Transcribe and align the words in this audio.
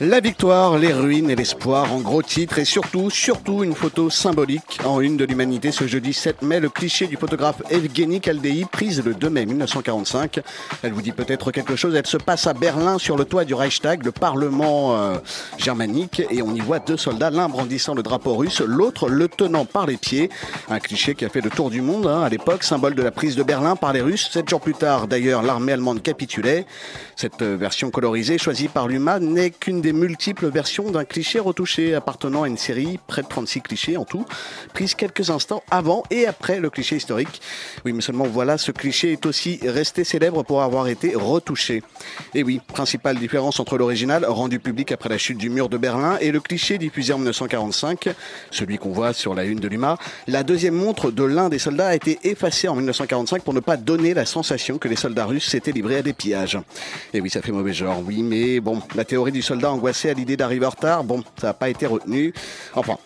La 0.00 0.20
victoire, 0.20 0.78
les 0.78 0.92
ruines 0.92 1.28
et 1.28 1.34
l'espoir 1.34 1.92
en 1.92 1.98
gros 1.98 2.22
titre 2.22 2.60
et 2.60 2.64
surtout, 2.64 3.10
surtout 3.10 3.64
une 3.64 3.74
photo 3.74 4.10
symbolique 4.10 4.78
en 4.84 5.00
une 5.00 5.16
de 5.16 5.24
l'humanité 5.24 5.72
ce 5.72 5.88
jeudi 5.88 6.12
7 6.12 6.42
mai, 6.42 6.60
le 6.60 6.68
cliché 6.68 7.08
du 7.08 7.16
photographe 7.16 7.62
Evgeny 7.68 8.20
Kaldei 8.20 8.64
prise 8.70 9.04
le 9.04 9.12
2 9.12 9.28
mai 9.28 9.44
1945. 9.44 10.38
Elle 10.84 10.92
vous 10.92 11.02
dit 11.02 11.10
peut-être 11.10 11.50
quelque 11.50 11.74
chose, 11.74 11.96
elle 11.96 12.06
se 12.06 12.16
passe 12.16 12.46
à 12.46 12.54
Berlin 12.54 12.98
sur 12.98 13.16
le 13.16 13.24
toit 13.24 13.44
du 13.44 13.54
Reichstag, 13.54 14.04
le 14.04 14.12
parlement 14.12 14.96
euh, 14.96 15.16
germanique 15.56 16.22
et 16.30 16.42
on 16.42 16.54
y 16.54 16.60
voit 16.60 16.78
deux 16.78 16.96
soldats, 16.96 17.30
l'un 17.30 17.48
brandissant 17.48 17.94
le 17.94 18.04
drapeau 18.04 18.36
russe, 18.36 18.60
l'autre 18.60 19.08
le 19.08 19.26
tenant 19.26 19.64
par 19.64 19.84
les 19.84 19.96
pieds. 19.96 20.30
Un 20.70 20.78
cliché 20.78 21.16
qui 21.16 21.24
a 21.24 21.28
fait 21.28 21.40
le 21.40 21.50
tour 21.50 21.70
du 21.70 21.82
monde 21.82 22.06
hein, 22.06 22.22
à 22.22 22.28
l'époque, 22.28 22.62
symbole 22.62 22.94
de 22.94 23.02
la 23.02 23.10
prise 23.10 23.34
de 23.34 23.42
Berlin 23.42 23.74
par 23.74 23.92
les 23.92 24.00
Russes. 24.00 24.28
Sept 24.30 24.48
jours 24.48 24.60
plus 24.60 24.74
tard, 24.74 25.08
d'ailleurs, 25.08 25.42
l'armée 25.42 25.72
allemande 25.72 26.04
capitulait. 26.04 26.66
Cette 27.16 27.42
euh, 27.42 27.56
version 27.56 27.90
colorisée 27.90 28.38
choisie 28.38 28.68
par 28.68 28.86
l'UMA 28.86 29.18
n'est 29.18 29.50
qu'une 29.50 29.80
des 29.80 29.87
multiples 29.92 30.48
versions 30.48 30.90
d'un 30.90 31.04
cliché 31.04 31.38
retouché 31.38 31.94
appartenant 31.94 32.42
à 32.42 32.48
une 32.48 32.56
série, 32.56 32.98
près 33.06 33.22
de 33.22 33.28
36 33.28 33.60
clichés 33.60 33.96
en 33.96 34.04
tout, 34.04 34.24
prise 34.74 34.94
quelques 34.94 35.30
instants 35.30 35.62
avant 35.70 36.02
et 36.10 36.26
après 36.26 36.60
le 36.60 36.70
cliché 36.70 36.96
historique. 36.96 37.40
Oui, 37.84 37.92
mais 37.92 38.00
seulement 38.00 38.26
voilà, 38.26 38.58
ce 38.58 38.72
cliché 38.72 39.12
est 39.12 39.26
aussi 39.26 39.60
resté 39.64 40.04
célèbre 40.04 40.42
pour 40.42 40.62
avoir 40.62 40.88
été 40.88 41.14
retouché. 41.14 41.82
Et 42.34 42.42
oui, 42.42 42.60
principale 42.66 43.18
différence 43.18 43.60
entre 43.60 43.78
l'original, 43.78 44.24
rendu 44.24 44.58
public 44.58 44.92
après 44.92 45.08
la 45.08 45.18
chute 45.18 45.38
du 45.38 45.50
mur 45.50 45.68
de 45.68 45.76
Berlin, 45.76 46.18
et 46.20 46.30
le 46.30 46.40
cliché 46.40 46.78
diffusé 46.78 47.12
en 47.12 47.18
1945, 47.18 48.10
celui 48.50 48.78
qu'on 48.78 48.90
voit 48.90 49.12
sur 49.12 49.34
la 49.34 49.44
une 49.44 49.60
de 49.60 49.68
l'UMA. 49.68 49.98
La 50.26 50.42
deuxième 50.42 50.74
montre 50.74 51.10
de 51.10 51.22
l'un 51.24 51.48
des 51.48 51.58
soldats 51.58 51.88
a 51.88 51.94
été 51.94 52.18
effacée 52.24 52.68
en 52.68 52.74
1945 52.74 53.42
pour 53.42 53.54
ne 53.54 53.60
pas 53.60 53.76
donner 53.76 54.14
la 54.14 54.26
sensation 54.26 54.78
que 54.78 54.88
les 54.88 54.96
soldats 54.96 55.26
russes 55.26 55.48
s'étaient 55.48 55.72
livrés 55.72 55.96
à 55.96 56.02
des 56.02 56.12
pillages. 56.12 56.58
Et 57.12 57.20
oui, 57.20 57.30
ça 57.30 57.42
fait 57.42 57.52
mauvais 57.52 57.72
genre, 57.72 58.02
oui, 58.04 58.22
mais 58.22 58.60
bon, 58.60 58.80
la 58.94 59.04
théorie 59.04 59.32
du 59.32 59.42
soldat 59.42 59.70
angoissé 59.78 60.10
à 60.10 60.14
l'idée 60.14 60.36
d'arriver 60.36 60.66
en 60.66 60.70
retard, 60.70 61.04
bon, 61.04 61.22
ça 61.40 61.48
n'a 61.48 61.54
pas 61.54 61.68
été 61.68 61.86
retenu. 61.86 62.34
Enfin. 62.74 62.98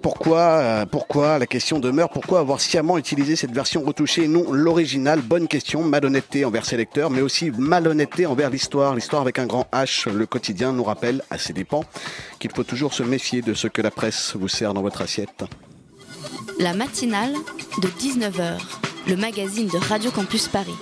Pourquoi, 0.00 0.40
euh, 0.40 0.84
pourquoi, 0.84 1.38
la 1.38 1.46
question 1.46 1.78
demeure, 1.78 2.08
pourquoi 2.08 2.40
avoir 2.40 2.60
sciemment 2.60 2.98
utilisé 2.98 3.36
cette 3.36 3.52
version 3.52 3.82
retouchée 3.82 4.24
et 4.24 4.28
non 4.28 4.50
l'original 4.50 5.20
Bonne 5.20 5.46
question, 5.46 5.84
malhonnêteté 5.84 6.44
envers 6.44 6.64
ses 6.64 6.76
lecteurs, 6.76 7.08
mais 7.08 7.20
aussi 7.20 7.52
malhonnêteté 7.56 8.26
envers 8.26 8.50
l'histoire. 8.50 8.96
L'histoire 8.96 9.22
avec 9.22 9.38
un 9.38 9.46
grand 9.46 9.68
H, 9.72 10.10
le 10.10 10.26
quotidien 10.26 10.72
nous 10.72 10.82
rappelle, 10.82 11.22
à 11.30 11.38
ses 11.38 11.52
dépens, 11.52 11.84
qu'il 12.40 12.50
faut 12.50 12.64
toujours 12.64 12.94
se 12.94 13.04
méfier 13.04 13.42
de 13.42 13.54
ce 13.54 13.68
que 13.68 13.80
la 13.80 13.92
presse 13.92 14.34
vous 14.34 14.48
sert 14.48 14.74
dans 14.74 14.82
votre 14.82 15.02
assiette. 15.02 15.44
La 16.58 16.74
matinale 16.74 17.34
de 17.80 17.86
19h, 17.86 18.58
le 19.06 19.16
magazine 19.16 19.68
de 19.68 19.78
Radio 19.78 20.10
Campus 20.10 20.48
Paris. 20.48 20.74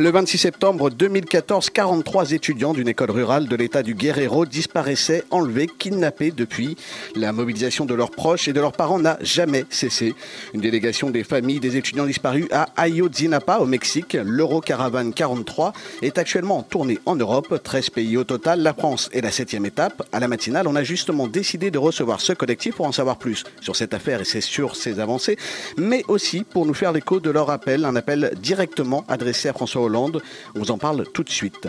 Le 0.00 0.10
26 0.10 0.38
septembre 0.38 0.88
2014, 0.88 1.68
43 1.68 2.32
étudiants 2.32 2.72
d'une 2.72 2.88
école 2.88 3.10
rurale 3.10 3.48
de 3.48 3.54
l'état 3.54 3.82
du 3.82 3.94
Guerrero 3.94 4.46
disparaissaient, 4.46 5.24
enlevés, 5.30 5.66
kidnappés 5.66 6.30
depuis. 6.30 6.78
La 7.16 7.34
mobilisation 7.34 7.84
de 7.84 7.92
leurs 7.92 8.10
proches 8.10 8.48
et 8.48 8.54
de 8.54 8.60
leurs 8.62 8.72
parents 8.72 8.98
n'a 8.98 9.18
jamais 9.20 9.66
cessé. 9.68 10.14
Une 10.54 10.62
délégation 10.62 11.10
des 11.10 11.22
familles 11.22 11.60
des 11.60 11.76
étudiants 11.76 12.06
disparus 12.06 12.46
à 12.50 12.68
Ayotzinapa, 12.78 13.58
au 13.58 13.66
Mexique, 13.66 14.16
l'Eurocaravane 14.24 15.12
43, 15.12 15.74
est 16.00 16.16
actuellement 16.16 16.60
en 16.60 16.62
tournée 16.62 16.98
en 17.04 17.14
Europe. 17.14 17.60
13 17.62 17.90
pays 17.90 18.16
au 18.16 18.24
total, 18.24 18.62
la 18.62 18.72
France 18.72 19.10
est 19.12 19.20
la 19.20 19.30
septième 19.30 19.66
étape. 19.66 20.02
À 20.12 20.20
la 20.20 20.28
matinale, 20.28 20.66
on 20.66 20.76
a 20.76 20.82
justement 20.82 21.26
décidé 21.26 21.70
de 21.70 21.76
recevoir 21.76 22.22
ce 22.22 22.32
collectif 22.32 22.76
pour 22.76 22.86
en 22.86 22.92
savoir 22.92 23.18
plus 23.18 23.44
sur 23.60 23.76
cette 23.76 23.92
affaire 23.92 24.22
et 24.22 24.24
c'est 24.24 24.40
sur 24.40 24.76
ses 24.76 24.98
avancées, 24.98 25.36
mais 25.76 26.04
aussi 26.08 26.42
pour 26.42 26.64
nous 26.64 26.72
faire 26.72 26.92
l'écho 26.92 27.20
de 27.20 27.28
leur 27.28 27.50
appel, 27.50 27.84
un 27.84 27.96
appel 27.96 28.32
directement 28.40 29.04
adressé 29.06 29.50
à 29.50 29.52
François 29.52 29.82
Hollande. 29.82 29.89
On 29.98 30.20
vous 30.54 30.70
en 30.70 30.78
parle 30.78 31.04
tout 31.12 31.22
de 31.22 31.30
suite. 31.30 31.68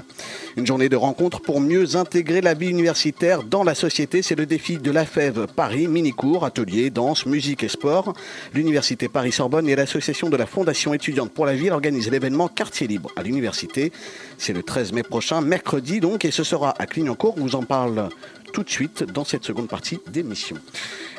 Une 0.56 0.68
journée 0.68 0.90
de 0.90 0.96
rencontre 0.96 1.42
pour 1.42 1.62
mieux 1.62 1.96
intégrer 1.96 2.42
la 2.42 2.54
vie 2.54 2.70
universitaire 2.70 3.44
dans 3.44 3.64
la 3.64 3.76
société, 3.76 4.22
c'est 4.22 4.36
le 4.36 4.46
défi 4.46 4.78
de 4.78 4.92
la 4.92 5.06
FEV 5.06 5.48
Paris, 5.48 5.88
mini-cours, 5.88 6.46
ateliers, 6.46 6.90
danse, 6.90 7.26
musique 7.26 7.64
et 7.64 7.68
sport. 7.68 8.14
L'Université 8.54 9.08
Paris-Sorbonne 9.08 9.68
et 9.70 9.76
l'association 9.76 10.30
de 10.30 10.38
la 10.38 10.46
Fondation 10.46 10.94
étudiante 10.94 11.32
pour 11.32 11.46
la 11.46 11.54
ville 11.54 11.72
organisent 11.72 12.12
l'événement 12.12 12.48
Quartier 12.48 12.88
libre 12.88 13.12
à 13.16 13.24
l'université. 13.24 13.92
C'est 14.38 14.54
le 14.54 14.64
13 14.64 14.94
mai 14.94 15.04
prochain, 15.04 15.42
mercredi 15.42 16.00
donc, 16.00 16.26
et 16.26 16.32
ce 16.32 16.44
sera 16.44 16.74
à 16.78 16.86
Clignancourt. 16.86 17.36
On 17.38 17.42
vous 17.42 17.56
en 17.56 17.64
parle 17.64 18.10
tout 18.52 18.64
de 18.64 18.70
suite 18.70 19.04
dans 19.04 19.24
cette 19.24 19.46
seconde 19.46 19.68
partie 19.68 20.00
d'émission. 20.08 20.58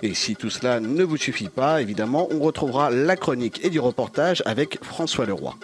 Et 0.02 0.14
si 0.14 0.36
tout 0.36 0.50
cela 0.50 0.80
ne 0.80 1.02
vous 1.04 1.16
suffit 1.16 1.48
pas, 1.48 1.80
évidemment, 1.80 2.28
on 2.30 2.40
retrouvera 2.40 2.90
la 2.90 3.16
chronique 3.16 3.64
et 3.64 3.70
du 3.70 3.80
reportage 3.80 4.42
avec 4.46 4.82
François 4.82 5.26
Leroy. 5.26 5.56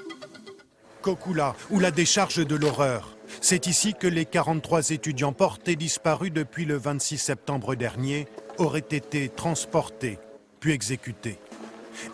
Kokula, 1.02 1.54
ou 1.70 1.80
la 1.80 1.90
décharge 1.90 2.46
de 2.46 2.56
l'horreur. 2.56 3.16
C'est 3.40 3.66
ici 3.66 3.94
que 3.94 4.06
les 4.06 4.24
43 4.24 4.90
étudiants 4.90 5.32
portés 5.32 5.76
disparus 5.76 6.32
depuis 6.32 6.64
le 6.64 6.76
26 6.76 7.18
septembre 7.18 7.74
dernier 7.74 8.26
auraient 8.58 8.80
été 8.80 9.28
transportés, 9.28 10.18
puis 10.60 10.72
exécutés. 10.72 11.38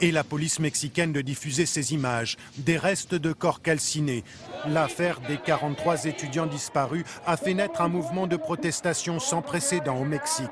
Et 0.01 0.11
la 0.11 0.25
police 0.25 0.61
mexicaine 0.61 1.13
de 1.13 1.21
diffuser 1.21 1.67
ces 1.67 1.93
images, 1.93 2.37
des 2.57 2.79
restes 2.79 3.15
de 3.15 3.33
corps 3.33 3.63
calcinés. 3.63 4.25
L'affaire 4.67 5.21
des 5.21 5.37
43 5.37 6.07
étudiants 6.07 6.47
disparus 6.47 7.05
a 7.27 7.37
fait 7.37 7.55
naître 7.55 7.81
un 7.81 7.89
mouvement 7.89 8.27
de 8.27 8.37
protestation 8.37 9.21
sans 9.21 9.43
précédent 9.43 9.97
au 9.99 10.05
Mexique. 10.05 10.49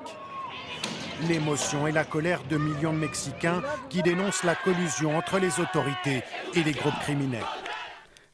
L'émotion 1.28 1.86
et 1.86 1.92
la 1.92 2.04
colère 2.04 2.42
de 2.50 2.56
millions 2.56 2.92
de 2.92 2.98
Mexicains 2.98 3.62
qui 3.88 4.02
dénoncent 4.02 4.44
la 4.44 4.54
collusion 4.54 5.16
entre 5.16 5.38
les 5.38 5.60
autorités 5.60 6.22
et 6.54 6.62
les 6.62 6.72
groupes 6.72 6.98
criminels. 7.02 7.40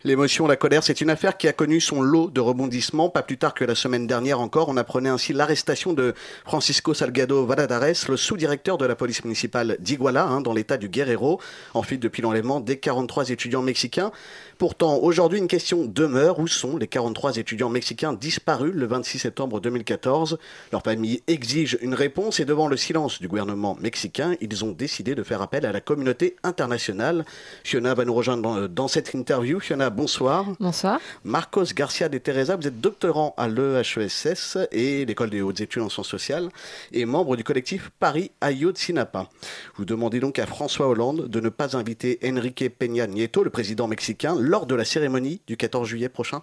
L'émotion, 0.04 0.46
la 0.46 0.54
colère, 0.54 0.84
c'est 0.84 1.00
une 1.00 1.10
affaire 1.10 1.36
qui 1.36 1.48
a 1.48 1.52
connu 1.52 1.80
son 1.80 2.00
lot 2.00 2.30
de 2.30 2.40
rebondissements. 2.40 3.10
Pas 3.10 3.24
plus 3.24 3.36
tard 3.36 3.52
que 3.52 3.64
la 3.64 3.74
semaine 3.74 4.06
dernière 4.06 4.38
encore, 4.38 4.68
on 4.68 4.76
apprenait 4.76 5.08
ainsi 5.08 5.32
l'arrestation 5.32 5.92
de 5.92 6.14
Francisco 6.44 6.94
Salgado 6.94 7.44
Valadares, 7.44 8.08
le 8.08 8.16
sous-directeur 8.16 8.78
de 8.78 8.86
la 8.86 8.94
police 8.94 9.24
municipale 9.24 9.76
d'Iguala, 9.80 10.24
hein, 10.24 10.40
dans 10.40 10.52
l'état 10.52 10.76
du 10.76 10.88
Guerrero, 10.88 11.40
en 11.74 11.82
fuite 11.82 12.00
depuis 12.00 12.22
l'enlèvement 12.22 12.60
des 12.60 12.78
43 12.78 13.30
étudiants 13.30 13.62
mexicains. 13.62 14.12
Pourtant, 14.58 14.98
aujourd'hui, 14.98 15.40
une 15.40 15.48
question 15.48 15.84
demeure. 15.84 16.38
Où 16.38 16.46
sont 16.46 16.76
les 16.76 16.86
43 16.86 17.36
étudiants 17.36 17.68
mexicains 17.68 18.12
disparus 18.12 18.72
le 18.72 18.86
26 18.86 19.18
septembre 19.18 19.60
2014 19.60 20.38
Leur 20.70 20.82
famille 20.82 21.22
exige 21.26 21.76
une 21.80 21.94
réponse 21.94 22.38
et 22.38 22.44
devant 22.44 22.68
le 22.68 22.76
silence 22.76 23.20
du 23.20 23.26
gouvernement 23.26 23.76
mexicain, 23.80 24.36
ils 24.40 24.64
ont 24.64 24.70
décidé 24.70 25.16
de 25.16 25.24
faire 25.24 25.42
appel 25.42 25.66
à 25.66 25.72
la 25.72 25.80
communauté 25.80 26.36
internationale. 26.44 27.24
Fiona 27.64 27.94
va 27.94 28.04
nous 28.04 28.14
rejoindre 28.14 28.68
dans, 28.68 28.86
cette 28.86 29.14
interview. 29.14 29.58
Bonsoir. 29.90 30.46
Bonsoir. 30.60 31.00
Marcos 31.24 31.74
Garcia 31.74 32.08
de 32.08 32.18
Teresa, 32.18 32.56
vous 32.56 32.66
êtes 32.66 32.80
doctorant 32.80 33.34
à 33.36 33.48
l'EHESS 33.48 34.58
et 34.72 35.04
l'École 35.04 35.30
des 35.30 35.42
hautes 35.42 35.60
études 35.60 35.82
en 35.82 35.88
sciences 35.88 36.08
sociales 36.08 36.48
et 36.92 37.04
membre 37.04 37.36
du 37.36 37.44
collectif 37.44 37.90
Paris 37.98 38.30
Ayotzinapa. 38.40 39.28
Vous 39.76 39.84
demandez 39.84 40.20
donc 40.20 40.38
à 40.38 40.46
François 40.46 40.88
Hollande 40.88 41.28
de 41.28 41.40
ne 41.40 41.48
pas 41.48 41.76
inviter 41.76 42.18
Enrique 42.24 42.64
Peña 42.78 43.06
Nieto, 43.06 43.42
le 43.42 43.50
président 43.50 43.88
mexicain, 43.88 44.36
lors 44.38 44.66
de 44.66 44.74
la 44.74 44.84
cérémonie 44.84 45.40
du 45.46 45.56
14 45.56 45.88
juillet 45.88 46.08
prochain 46.08 46.42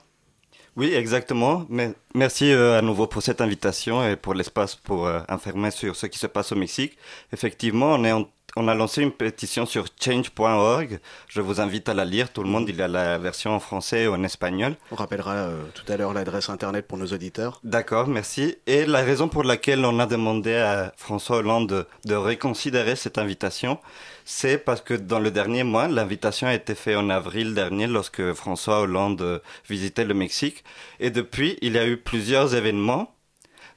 Oui, 0.75 0.94
exactement. 0.94 1.65
Mais 1.69 1.94
merci 2.13 2.51
euh, 2.51 2.77
à 2.77 2.81
nouveau 2.81 3.07
pour 3.07 3.21
cette 3.21 3.41
invitation 3.41 4.07
et 4.07 4.15
pour 4.15 4.33
l'espace 4.33 4.75
pour 4.75 5.07
euh, 5.07 5.21
informer 5.30 5.71
sur 5.71 5.95
ce 5.95 6.06
qui 6.07 6.19
se 6.19 6.27
passe 6.27 6.51
au 6.51 6.56
Mexique. 6.56 6.98
Effectivement, 7.31 7.94
on 7.94 8.03
est 8.03 8.12
en 8.12 8.27
on 8.55 8.67
a 8.67 8.73
lancé 8.75 9.01
une 9.01 9.11
pétition 9.11 9.65
sur 9.65 9.85
change.org. 9.99 10.99
Je 11.27 11.41
vous 11.41 11.59
invite 11.59 11.89
à 11.89 11.93
la 11.93 12.05
lire. 12.05 12.31
Tout 12.31 12.43
le 12.43 12.49
monde, 12.49 12.69
il 12.69 12.75
y 12.77 12.81
a 12.81 12.87
la 12.87 13.17
version 13.17 13.51
en 13.51 13.59
français 13.59 14.03
et 14.03 14.07
en 14.07 14.23
espagnol. 14.23 14.75
On 14.91 14.95
rappellera 14.95 15.33
euh, 15.33 15.63
tout 15.73 15.91
à 15.91 15.97
l'heure 15.97 16.13
l'adresse 16.13 16.49
internet 16.49 16.87
pour 16.87 16.97
nos 16.97 17.07
auditeurs. 17.07 17.59
D'accord, 17.63 18.07
merci. 18.07 18.55
Et 18.65 18.85
la 18.85 19.01
raison 19.01 19.27
pour 19.27 19.43
laquelle 19.43 19.83
on 19.83 19.99
a 19.99 20.05
demandé 20.05 20.55
à 20.55 20.93
François 20.95 21.37
Hollande 21.37 21.67
de, 21.67 21.87
de 22.05 22.15
reconsidérer 22.15 22.95
cette 22.95 23.17
invitation, 23.17 23.79
c'est 24.23 24.57
parce 24.57 24.81
que 24.81 24.93
dans 24.93 25.19
le 25.19 25.31
dernier 25.31 25.63
mois, 25.63 25.87
l'invitation 25.87 26.47
a 26.47 26.53
été 26.53 26.75
faite 26.75 26.97
en 26.97 27.09
avril 27.09 27.53
dernier 27.53 27.87
lorsque 27.87 28.33
François 28.33 28.81
Hollande 28.81 29.41
visitait 29.67 30.05
le 30.05 30.13
Mexique. 30.13 30.63
Et 30.99 31.09
depuis, 31.09 31.57
il 31.61 31.73
y 31.73 31.77
a 31.77 31.85
eu 31.85 31.97
plusieurs 31.97 32.55
événements 32.55 33.13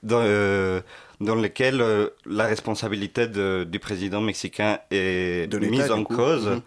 dans, 0.03 0.23
euh, 0.23 0.81
dans 1.21 1.35
lesquels 1.35 1.81
euh, 1.81 2.09
la 2.27 2.47
responsabilité 2.47 3.27
de, 3.27 3.65
du 3.69 3.79
président 3.79 4.21
mexicain 4.21 4.79
est 4.91 5.49
De 5.51 5.59
mise 5.59 5.91
en 5.91 6.05
cause. 6.05 6.47
Mhm. 6.47 6.63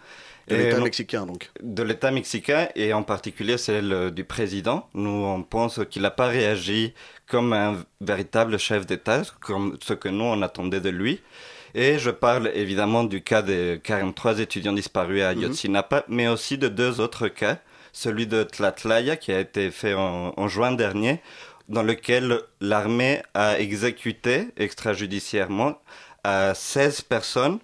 De 0.48 0.56
l'État 0.56 0.80
mexicain, 0.82 1.26
donc. 1.26 1.50
de 1.62 1.84
l'État 1.84 2.12
mexicain 2.12 2.68
et 2.76 2.92
en 2.94 3.04
particulier 3.04 3.58
celle 3.58 4.12
du 4.12 4.26
président. 4.26 4.90
Nous, 4.94 5.10
on 5.10 5.44
pense 5.44 5.80
qu'il 5.90 6.02
n'a 6.02 6.12
pas 6.12 6.28
réagi 6.28 6.94
comme 7.28 7.54
un 7.54 7.78
véritable 8.02 8.58
chef 8.60 8.86
d'État, 8.86 9.22
comme 9.40 9.78
ce 9.82 9.94
que 9.94 10.10
nous, 10.10 10.26
on 10.26 10.42
attendait 10.42 10.82
de 10.82 10.90
lui. 10.90 11.22
Et 11.74 12.00
je 12.00 12.10
parle 12.10 12.52
évidemment 12.54 13.06
du 13.06 13.22
cas 13.22 13.42
des 13.44 13.80
43 13.82 14.40
étudiants 14.40 14.74
disparus 14.74 15.22
à 15.24 15.34
Mhm. 15.34 15.42
Yotzinapa, 15.44 16.04
mais 16.10 16.28
aussi 16.28 16.58
de 16.58 16.68
deux 16.68 17.00
autres 17.00 17.30
cas. 17.30 17.60
Celui 17.94 18.26
de 18.28 18.44
Tlatlaya 18.44 19.16
qui 19.18 19.32
a 19.32 19.40
été 19.40 19.70
fait 19.72 19.94
en, 19.94 20.34
en 20.36 20.48
juin 20.50 20.72
dernier, 20.74 21.22
dans 21.70 21.84
lequel 21.84 22.40
l'armée 22.60 23.22
a 23.34 23.60
exécuté 23.60 24.48
extrajudiciairement 24.58 25.80
à 26.24 26.54
16 26.54 27.02
personnes, 27.02 27.60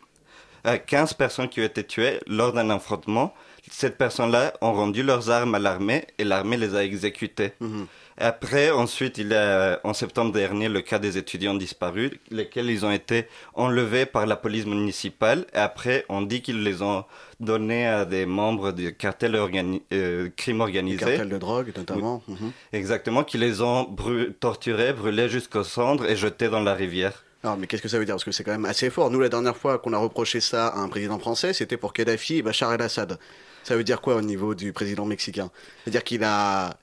à 0.64 0.78
15 0.78 1.14
personnes 1.14 1.50
qui 1.50 1.62
ont 1.62 1.66
été 1.66 1.84
tuées 1.84 2.20
lors 2.28 2.54
d'un 2.54 2.70
affrontement. 2.70 3.34
Ces 3.70 3.90
personnes-là 3.90 4.54
ont 4.62 4.74
rendu 4.74 5.04
leurs 5.04 5.30
armes 5.30 5.56
à 5.56 5.60
l'armée 5.60 6.08
et 6.18 6.24
l'armée 6.24 6.58
les 6.58 6.76
a 6.76 6.84
exécutées. 6.84 7.54
Mhm. 7.60 7.88
Après, 8.20 8.72
ensuite, 8.72 9.20
il 9.20 9.28
y 9.30 9.36
a 9.36 9.80
en 9.84 9.94
septembre 9.94 10.32
dernier 10.32 10.70
le 10.70 10.82
cas 10.82 10.98
des 10.98 11.20
étudiants 11.20 11.54
disparus, 11.54 12.12
lesquels 12.32 12.70
ils 12.70 12.84
ont 12.84 12.92
été 12.92 13.28
enlevés 13.54 14.08
par 14.08 14.26
la 14.26 14.36
police 14.36 14.66
municipale. 14.66 15.46
Et 15.54 15.58
après, 15.58 16.04
on 16.10 16.24
dit 16.24 16.42
qu'ils 16.42 16.64
les 16.64 16.82
ont 16.82 17.06
donnés 17.40 17.86
à 17.86 18.06
des 18.06 18.26
membres 18.26 18.72
du 18.72 18.96
cartel 18.96 19.36
organi 19.36 19.84
euh, 19.94 20.30
crime 20.36 20.62
organisé. 20.62 20.98
cartels 20.98 21.30
de 21.30 21.38
drogue, 21.38 21.72
notamment. 21.78 22.24
Mhm. 22.28 22.52
Exactement, 22.74 23.24
qui 23.24 23.38
les 23.38 23.62
ont 23.62 23.96
torturés, 24.40 24.94
brûlés 24.94 25.30
jusqu'aux 25.30 25.64
cendres 25.64 26.06
et 26.06 26.16
jetés 26.16 26.50
dans 26.50 26.62
la 26.62 26.74
rivière. 26.74 27.24
Alors, 27.44 27.56
mais 27.56 27.68
qu'est-ce 27.68 27.84
que 27.84 27.88
ça 27.88 28.00
veut 28.00 28.06
dire? 28.06 28.16
Parce 28.16 28.24
que 28.24 28.32
c'est 28.32 28.44
quand 28.44 28.52
même 28.52 28.66
assez 28.66 28.90
fort. 28.90 29.12
Nous, 29.12 29.20
la 29.20 29.30
dernière 29.30 29.56
fois 29.56 29.78
qu'on 29.78 29.94
a 29.94 29.98
reproché 29.98 30.40
ça 30.40 30.70
à 30.70 30.80
un 30.80 30.90
président 30.90 31.20
français, 31.20 31.54
c'était 31.54 31.78
pour 31.78 31.94
Kadhafi 31.94 32.38
et 32.38 32.42
Bachar 32.42 32.74
el-Assad. 32.74 33.20
Ça 33.64 33.76
veut 33.76 33.84
dire 33.84 34.02
quoi 34.02 34.16
au 34.16 34.22
niveau 34.22 34.56
du 34.56 34.74
président 34.74 35.06
mexicain? 35.06 35.52
C'est-à-dire 35.84 36.04
qu'il 36.04 36.24
a, 36.24 36.78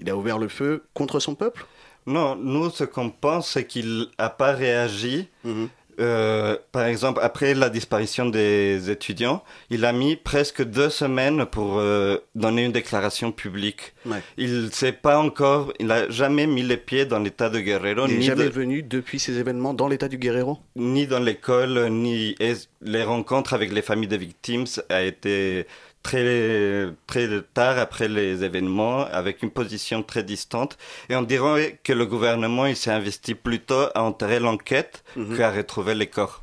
il 0.00 0.08
a 0.10 0.16
ouvert 0.16 0.38
le 0.38 0.48
feu 0.48 0.84
contre 0.94 1.20
son 1.20 1.34
peuple? 1.34 1.66
Non, 2.06 2.34
nous, 2.36 2.70
ce 2.70 2.84
qu'on 2.84 3.10
pense, 3.10 3.50
c'est 3.50 3.66
qu'il 3.66 4.06
n'a 4.18 4.30
pas 4.30 4.52
réagi. 4.52 5.28
Mhm. 5.44 5.68
Euh, 5.98 6.56
par 6.72 6.86
exemple, 6.86 7.20
après 7.22 7.52
la 7.52 7.68
disparition 7.68 8.24
des 8.24 8.90
étudiants, 8.90 9.44
il 9.68 9.84
a 9.84 9.92
mis 9.92 10.16
presque 10.16 10.64
deux 10.64 10.88
semaines 10.88 11.44
pour 11.44 11.78
euh, 11.78 12.16
donner 12.34 12.64
une 12.64 12.72
déclaration 12.72 13.32
publique. 13.32 13.92
Ouais. 14.06 14.22
Il 14.38 14.72
sait 14.72 14.92
pas 14.92 15.18
encore, 15.18 15.74
il 15.78 15.88
n'a 15.88 16.08
jamais 16.08 16.46
mis 16.46 16.62
les 16.62 16.78
pieds 16.78 17.04
dans 17.04 17.18
l'état 17.18 17.50
de 17.50 17.60
Guerrero, 17.60 18.06
Il 18.08 18.14
n'est 18.14 18.22
jamais 18.22 18.44
de- 18.44 18.48
venu 18.48 18.82
depuis 18.82 19.18
ces 19.18 19.36
événements 19.36 19.74
dans 19.74 19.88
l'état 19.88 20.08
du 20.08 20.16
Guerrero? 20.16 20.58
Ni 20.74 21.06
dans 21.06 21.18
l'école, 21.20 21.88
ni 21.90 22.34
les 22.80 23.02
rencontres 23.04 23.52
avec 23.52 23.70
les 23.70 23.82
familles 23.82 24.08
des 24.08 24.16
victimes 24.16 24.64
a 24.88 25.02
été 25.02 25.66
très 26.02 26.86
très 27.06 27.28
tard 27.54 27.78
après 27.78 28.08
les 28.08 28.42
événements, 28.44 29.00
avec 29.04 29.42
une 29.42 29.50
position 29.50 30.02
très 30.02 30.22
distante. 30.22 30.78
Et 31.08 31.16
on 31.16 31.22
dirait 31.22 31.78
que 31.84 31.92
le 31.92 32.06
gouvernement 32.06 32.66
il 32.66 32.76
s'est 32.76 32.90
investi 32.90 33.34
plutôt 33.34 33.86
à 33.94 34.02
enterrer 34.02 34.40
l'enquête 34.40 35.04
Mhm. 35.16 35.36
qu'à 35.36 35.50
retrouver 35.50 35.94
les 35.94 36.06
corps 36.06 36.42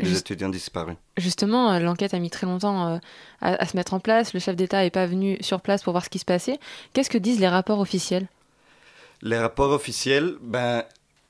des 0.00 0.06
Juste- 0.06 0.20
étudiants 0.30 0.48
disparus. 0.50 0.96
Justement, 1.16 1.72
euh, 1.72 1.80
l'enquête 1.80 2.14
a 2.14 2.18
mis 2.20 2.30
très 2.30 2.46
longtemps 2.46 2.86
euh, 2.94 2.98
à, 3.40 3.54
à 3.62 3.66
se 3.66 3.76
mettre 3.76 3.94
en 3.94 4.00
place. 4.00 4.32
Le 4.34 4.40
chef 4.40 4.54
d'État 4.54 4.82
n'est 4.82 4.90
pas 4.90 5.06
venu 5.06 5.38
sur 5.40 5.60
place 5.60 5.82
pour 5.82 5.92
voir 5.92 6.04
ce 6.04 6.10
qui 6.10 6.18
se 6.20 6.24
passait. 6.24 6.58
Qu'est-ce 6.92 7.10
que 7.10 7.18
disent 7.18 7.40
les 7.40 7.48
rapports 7.48 7.80
officiels? 7.80 8.26
Les 9.22 9.38
rapports 9.38 9.70
officiels, 9.72 10.34
ben, 10.40 10.84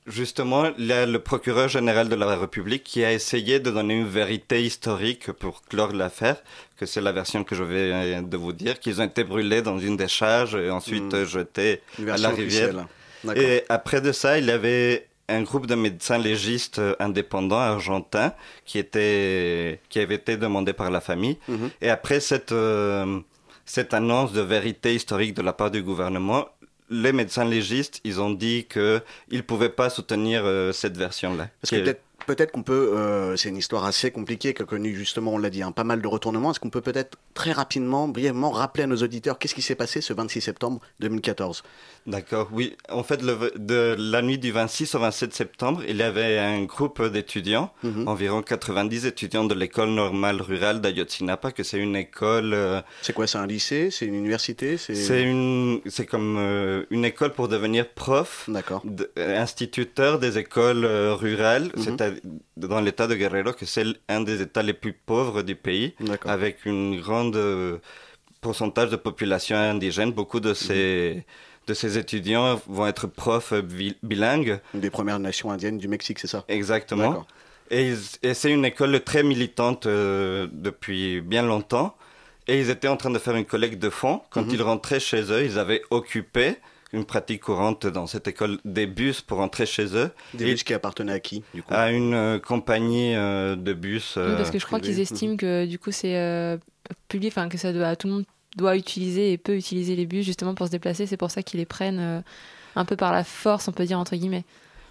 justement, 0.09 0.65
il 0.77 0.85
y 0.87 0.91
a 0.93 1.05
le 1.05 1.19
procureur 1.19 1.67
général 1.69 2.09
de 2.09 2.15
la 2.15 2.35
République 2.35 2.83
qui 2.83 3.03
a 3.03 3.13
essayé 3.13 3.59
de 3.59 3.71
donner 3.71 3.95
une 3.95 4.07
vérité 4.07 4.63
historique 4.63 5.31
pour 5.31 5.61
clore 5.63 5.93
l'affaire, 5.93 6.37
que 6.77 6.85
c'est 6.85 7.01
la 7.01 7.11
version 7.11 7.43
que 7.43 7.55
je 7.55 7.63
vais 7.63 7.91
euh, 7.93 8.21
de 8.21 8.37
vous 8.37 8.53
dire, 8.53 8.79
qu'ils 8.79 9.01
ont 9.01 9.05
été 9.05 9.23
brûlés 9.23 9.61
dans 9.61 9.79
une 9.79 9.97
décharge 9.97 10.55
et 10.55 10.69
ensuite 10.69 11.13
Mm. 11.13 11.15
euh, 11.15 11.25
jetés 11.25 11.81
à 12.07 12.17
la 12.17 12.29
rivière. 12.29 12.87
D'accord. 13.23 13.41
Et 13.43 13.63
après 13.69 14.01
de 14.01 14.11
ça, 14.11 14.37
il 14.39 14.45
y 14.45 14.51
avait 14.51 15.07
un 15.27 15.43
groupe 15.43 15.67
de 15.67 15.75
médecins 15.75 16.17
légistes 16.17 16.79
euh, 16.79 16.95
indépendants 16.99 17.59
argentins 17.59 18.33
qui 18.65 18.79
était 18.79 19.79
qui 19.89 19.99
avait 19.99 20.15
été 20.15 20.37
demandé 20.37 20.73
par 20.73 20.89
la 20.89 21.01
famille. 21.01 21.37
Mhm. 21.47 21.69
Et 21.81 21.89
après 21.89 22.19
cette 22.19 22.51
euh, 22.51 23.19
cette 23.65 23.93
annonce 23.93 24.31
de 24.33 24.41
vérité 24.41 24.95
historique 24.95 25.35
de 25.35 25.43
la 25.43 25.53
part 25.53 25.69
du 25.69 25.83
gouvernement, 25.83 26.47
les 26.89 27.11
médecins 27.13 27.45
légistes, 27.45 28.01
ils 28.03 28.19
ont 28.21 28.31
dit 28.31 28.65
que 28.67 29.01
ils 29.29 29.43
pouvaient 29.43 29.69
pas 29.69 29.89
soutenir 29.89 30.41
euh, 30.45 30.71
cette 30.71 30.97
version-là. 30.97 31.49
Parce 31.61 31.69
que 31.71 31.75
Qui 31.75 31.81
est- 31.81 31.83
peut-être 31.83 32.01
peut-être 32.29 32.51
qu'on 32.51 32.61
peut, 32.61 32.91
euh, 32.95 33.35
c'est 33.37 33.49
une 33.49 33.57
histoire 33.57 33.85
assez 33.85 34.11
compliquée 34.11 34.53
qui 34.53 34.61
a 34.61 34.65
connu 34.65 34.93
justement, 34.95 35.33
on 35.33 35.39
l'a 35.39 35.49
dit, 35.49 35.63
hein, 35.63 35.71
pas 35.71 35.83
mal 35.83 35.99
de 35.99 36.07
retournements. 36.07 36.51
Est-ce 36.51 36.59
qu'on 36.59 36.69
peut 36.69 36.81
peut-être 36.81 37.17
très 37.33 37.51
rapidement, 37.51 38.07
brièvement 38.07 38.51
rappeler 38.51 38.83
à 38.83 38.87
nos 38.87 38.97
auditeurs 38.97 39.39
qu'est-ce 39.39 39.55
qui 39.55 39.63
s'est 39.63 39.73
passé 39.73 39.99
ce 40.01 40.13
26 40.13 40.41
septembre 40.41 40.79
2014 40.99 41.63
D'accord, 42.05 42.49
oui. 42.51 42.75
En 42.89 43.01
fait, 43.03 43.21
le- 43.23 43.51
de 43.57 43.95
la 43.97 44.21
nuit 44.21 44.37
du 44.37 44.51
26 44.51 44.93
au 44.93 44.99
27 44.99 45.33
septembre, 45.33 45.81
il 45.87 45.97
y 45.97 46.03
avait 46.03 46.37
un 46.37 46.63
groupe 46.65 47.01
d'étudiants, 47.03 47.71
Mhm. 47.83 48.07
environ 48.07 48.41
90 48.43 49.05
étudiants 49.07 49.43
de 49.45 49.55
l'école 49.55 49.89
normale 49.89 50.39
rurale 50.41 50.81
d'Ayotzinapa, 50.81 51.51
que 51.51 51.63
c'est 51.63 51.79
une 51.79 51.95
école, 51.95 52.53
euh, 52.53 52.81
C'est 53.01 53.13
quoi 53.13 53.25
C'est 53.25 53.39
un 53.39 53.47
lycée 53.47 53.89
C'est 53.91 54.05
une 54.05 54.15
université 54.15 54.77
c'est 54.77 55.21
une, 55.23 55.81
comme 56.09 56.37
euh, 56.37 56.85
une 56.91 57.05
école 57.05 57.33
pour 57.33 57.47
devenir 57.47 57.89
prof, 57.89 58.47
instituteur 59.17 60.19
des 60.19 60.37
écoles 60.37 60.85
rurales, 60.85 61.69
Mhm. 61.75 61.83
Dans 62.57 62.81
l'état 62.81 63.07
de 63.07 63.15
Guerrero, 63.15 63.53
que 63.53 63.65
c'est 63.65 63.85
un 64.07 64.21
des 64.21 64.41
états 64.41 64.63
les 64.63 64.73
plus 64.73 64.93
pauvres 64.93 65.41
du 65.43 65.55
pays, 65.55 65.95
avec 66.25 66.65
une 66.65 66.99
grande 66.99 67.35
euh, 67.35 67.77
pourcentage 68.41 68.89
de 68.89 68.95
population 68.95 69.55
indigène. 69.55 70.11
Beaucoup 70.11 70.39
de 70.39 70.53
ces, 70.53 71.25
de 71.67 71.73
ces 71.73 71.97
étudiants 71.97 72.61
vont 72.67 72.87
être 72.87 73.07
profs 73.07 73.53
euh, 73.53 73.61
bi- 73.61 73.97
bilingues. 74.03 74.59
Des 74.73 74.89
premières 74.89 75.19
nations 75.19 75.51
indiennes 75.51 75.77
du 75.77 75.87
Mexique, 75.87 76.19
c'est 76.19 76.27
ça? 76.27 76.43
Exactement. 76.47 77.25
Et 77.71 77.93
c'est 78.33 78.51
une 78.51 78.65
école 78.65 78.99
très 79.03 79.21
militante 79.23 79.85
euh, 79.85 80.47
depuis 80.51 81.21
bien 81.21 81.43
longtemps. 81.43 81.95
Et 82.47 82.59
ils 82.59 82.69
étaient 82.71 82.87
en 82.87 82.97
train 82.97 83.11
de 83.11 83.19
faire 83.19 83.35
une 83.35 83.45
collecte 83.45 83.77
de 83.77 83.91
fonds. 83.91 84.21
Quand 84.31 84.41
Mhm. 84.41 84.53
ils 84.55 84.61
rentraient 84.63 84.99
chez 84.99 85.21
eux, 85.31 85.43
ils 85.45 85.59
avaient 85.59 85.83
occupé 85.91 86.55
une 86.93 87.05
pratique 87.05 87.41
courante 87.41 87.85
dans 87.87 88.07
cette 88.07 88.27
école 88.27 88.57
des 88.65 88.87
bus 88.87 89.21
pour 89.21 89.37
rentrer 89.37 89.65
chez 89.65 89.95
eux 89.95 90.11
Des 90.33 90.45
bus 90.45 90.63
qui 90.63 90.73
appartenaient 90.73 91.13
à 91.13 91.19
qui, 91.19 91.43
du 91.53 91.61
coup 91.63 91.73
à 91.73 91.91
une 91.91 92.13
euh, 92.13 92.39
compagnie 92.39 93.15
euh, 93.15 93.55
de 93.55 93.73
bus. 93.73 94.13
Oui, 94.17 94.23
euh, 94.23 94.37
Parce 94.37 94.49
que 94.51 94.59
je 94.59 94.65
crois 94.65 94.79
qu'ils 94.79 94.99
estiment 94.99 95.37
que 95.37 95.65
du 95.65 95.77
coup 95.77 95.91
c'est 95.91 96.17
euh, 96.17 96.57
public, 97.07 97.31
enfin 97.31 97.47
que 97.49 97.57
ça 97.57 97.71
doit, 97.73 97.95
tout 97.95 98.07
le 98.07 98.13
monde 98.13 98.25
doit 98.57 98.75
utiliser 98.75 99.31
et 99.31 99.37
peut 99.37 99.55
utiliser 99.55 99.95
les 99.95 100.05
bus 100.07 100.25
justement 100.25 100.55
pour 100.55 100.65
se 100.65 100.71
déplacer. 100.71 101.05
C'est 101.05 101.17
pour 101.17 101.29
ça 101.29 101.43
qu'ils 101.43 101.59
les 101.59 101.67
prennent 101.67 101.99
euh, 101.99 102.21
un 102.75 102.85
peu 102.85 102.95
par 102.95 103.11
la 103.11 103.23
force, 103.23 103.67
on 103.67 103.71
peut 103.71 103.85
dire 103.85 103.99
entre 103.99 104.15
guillemets. 104.15 104.43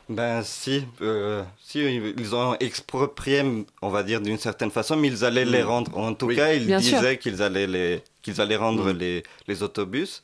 Ben 0.09 0.43
si, 0.43 0.85
euh, 1.03 1.43
si 1.63 1.81
ils 1.85 2.35
ont 2.35 2.57
exproprié, 2.61 3.43
on 3.83 3.89
va 3.91 4.03
dire 4.03 4.23
d'une 4.23 4.39
certaine 4.39 4.71
façon, 4.71 4.97
mais 4.97 5.09
ils 5.09 5.23
allaient 5.25 5.45
les 5.45 5.63
rendre. 5.63 5.99
En 5.99 6.15
tout 6.15 6.27
Oui. 6.27 6.37
cas, 6.37 6.55
ils 6.55 6.65
disaient 6.79 7.19
qu'ils 7.19 7.43
allaient 7.43 7.67
les, 7.67 8.03
qu'ils 8.23 8.41
allaient 8.41 8.57
rendre 8.57 8.93
les, 8.93 9.23
les 9.49 9.63
autobus. 9.63 10.23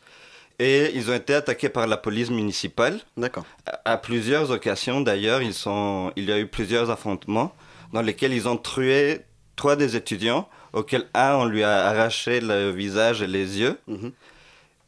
Et 0.59 0.93
ils 0.95 1.11
ont 1.11 1.15
été 1.15 1.35
attaqués 1.35 1.69
par 1.69 1.87
la 1.87 1.97
police 1.97 2.31
municipale. 2.31 3.01
D'accord. 3.17 3.45
À, 3.67 3.93
à 3.93 3.97
plusieurs 3.97 4.51
occasions, 4.51 5.01
d'ailleurs, 5.01 5.43
ils 5.43 5.55
sont, 5.55 6.13
il 6.17 6.25
y 6.27 6.33
a 6.33 6.39
eu 6.39 6.47
plusieurs 6.47 6.91
affrontements 6.91 7.55
dans 7.93 8.03
lesquels 8.03 8.33
ils 8.33 8.49
ont 8.49 8.57
tué 8.57 9.21
trois 9.57 9.77
des 9.77 9.95
étudiants, 9.97 10.49
auxquels 10.73 11.07
un, 11.15 11.35
on 11.35 11.45
lui 11.45 11.63
a 11.63 11.87
arraché 11.87 12.41
le 12.41 12.71
visage 12.71 13.23
et 13.23 13.27
les 13.27 13.61
yeux. 13.61 13.79
Mhm. 13.87 14.13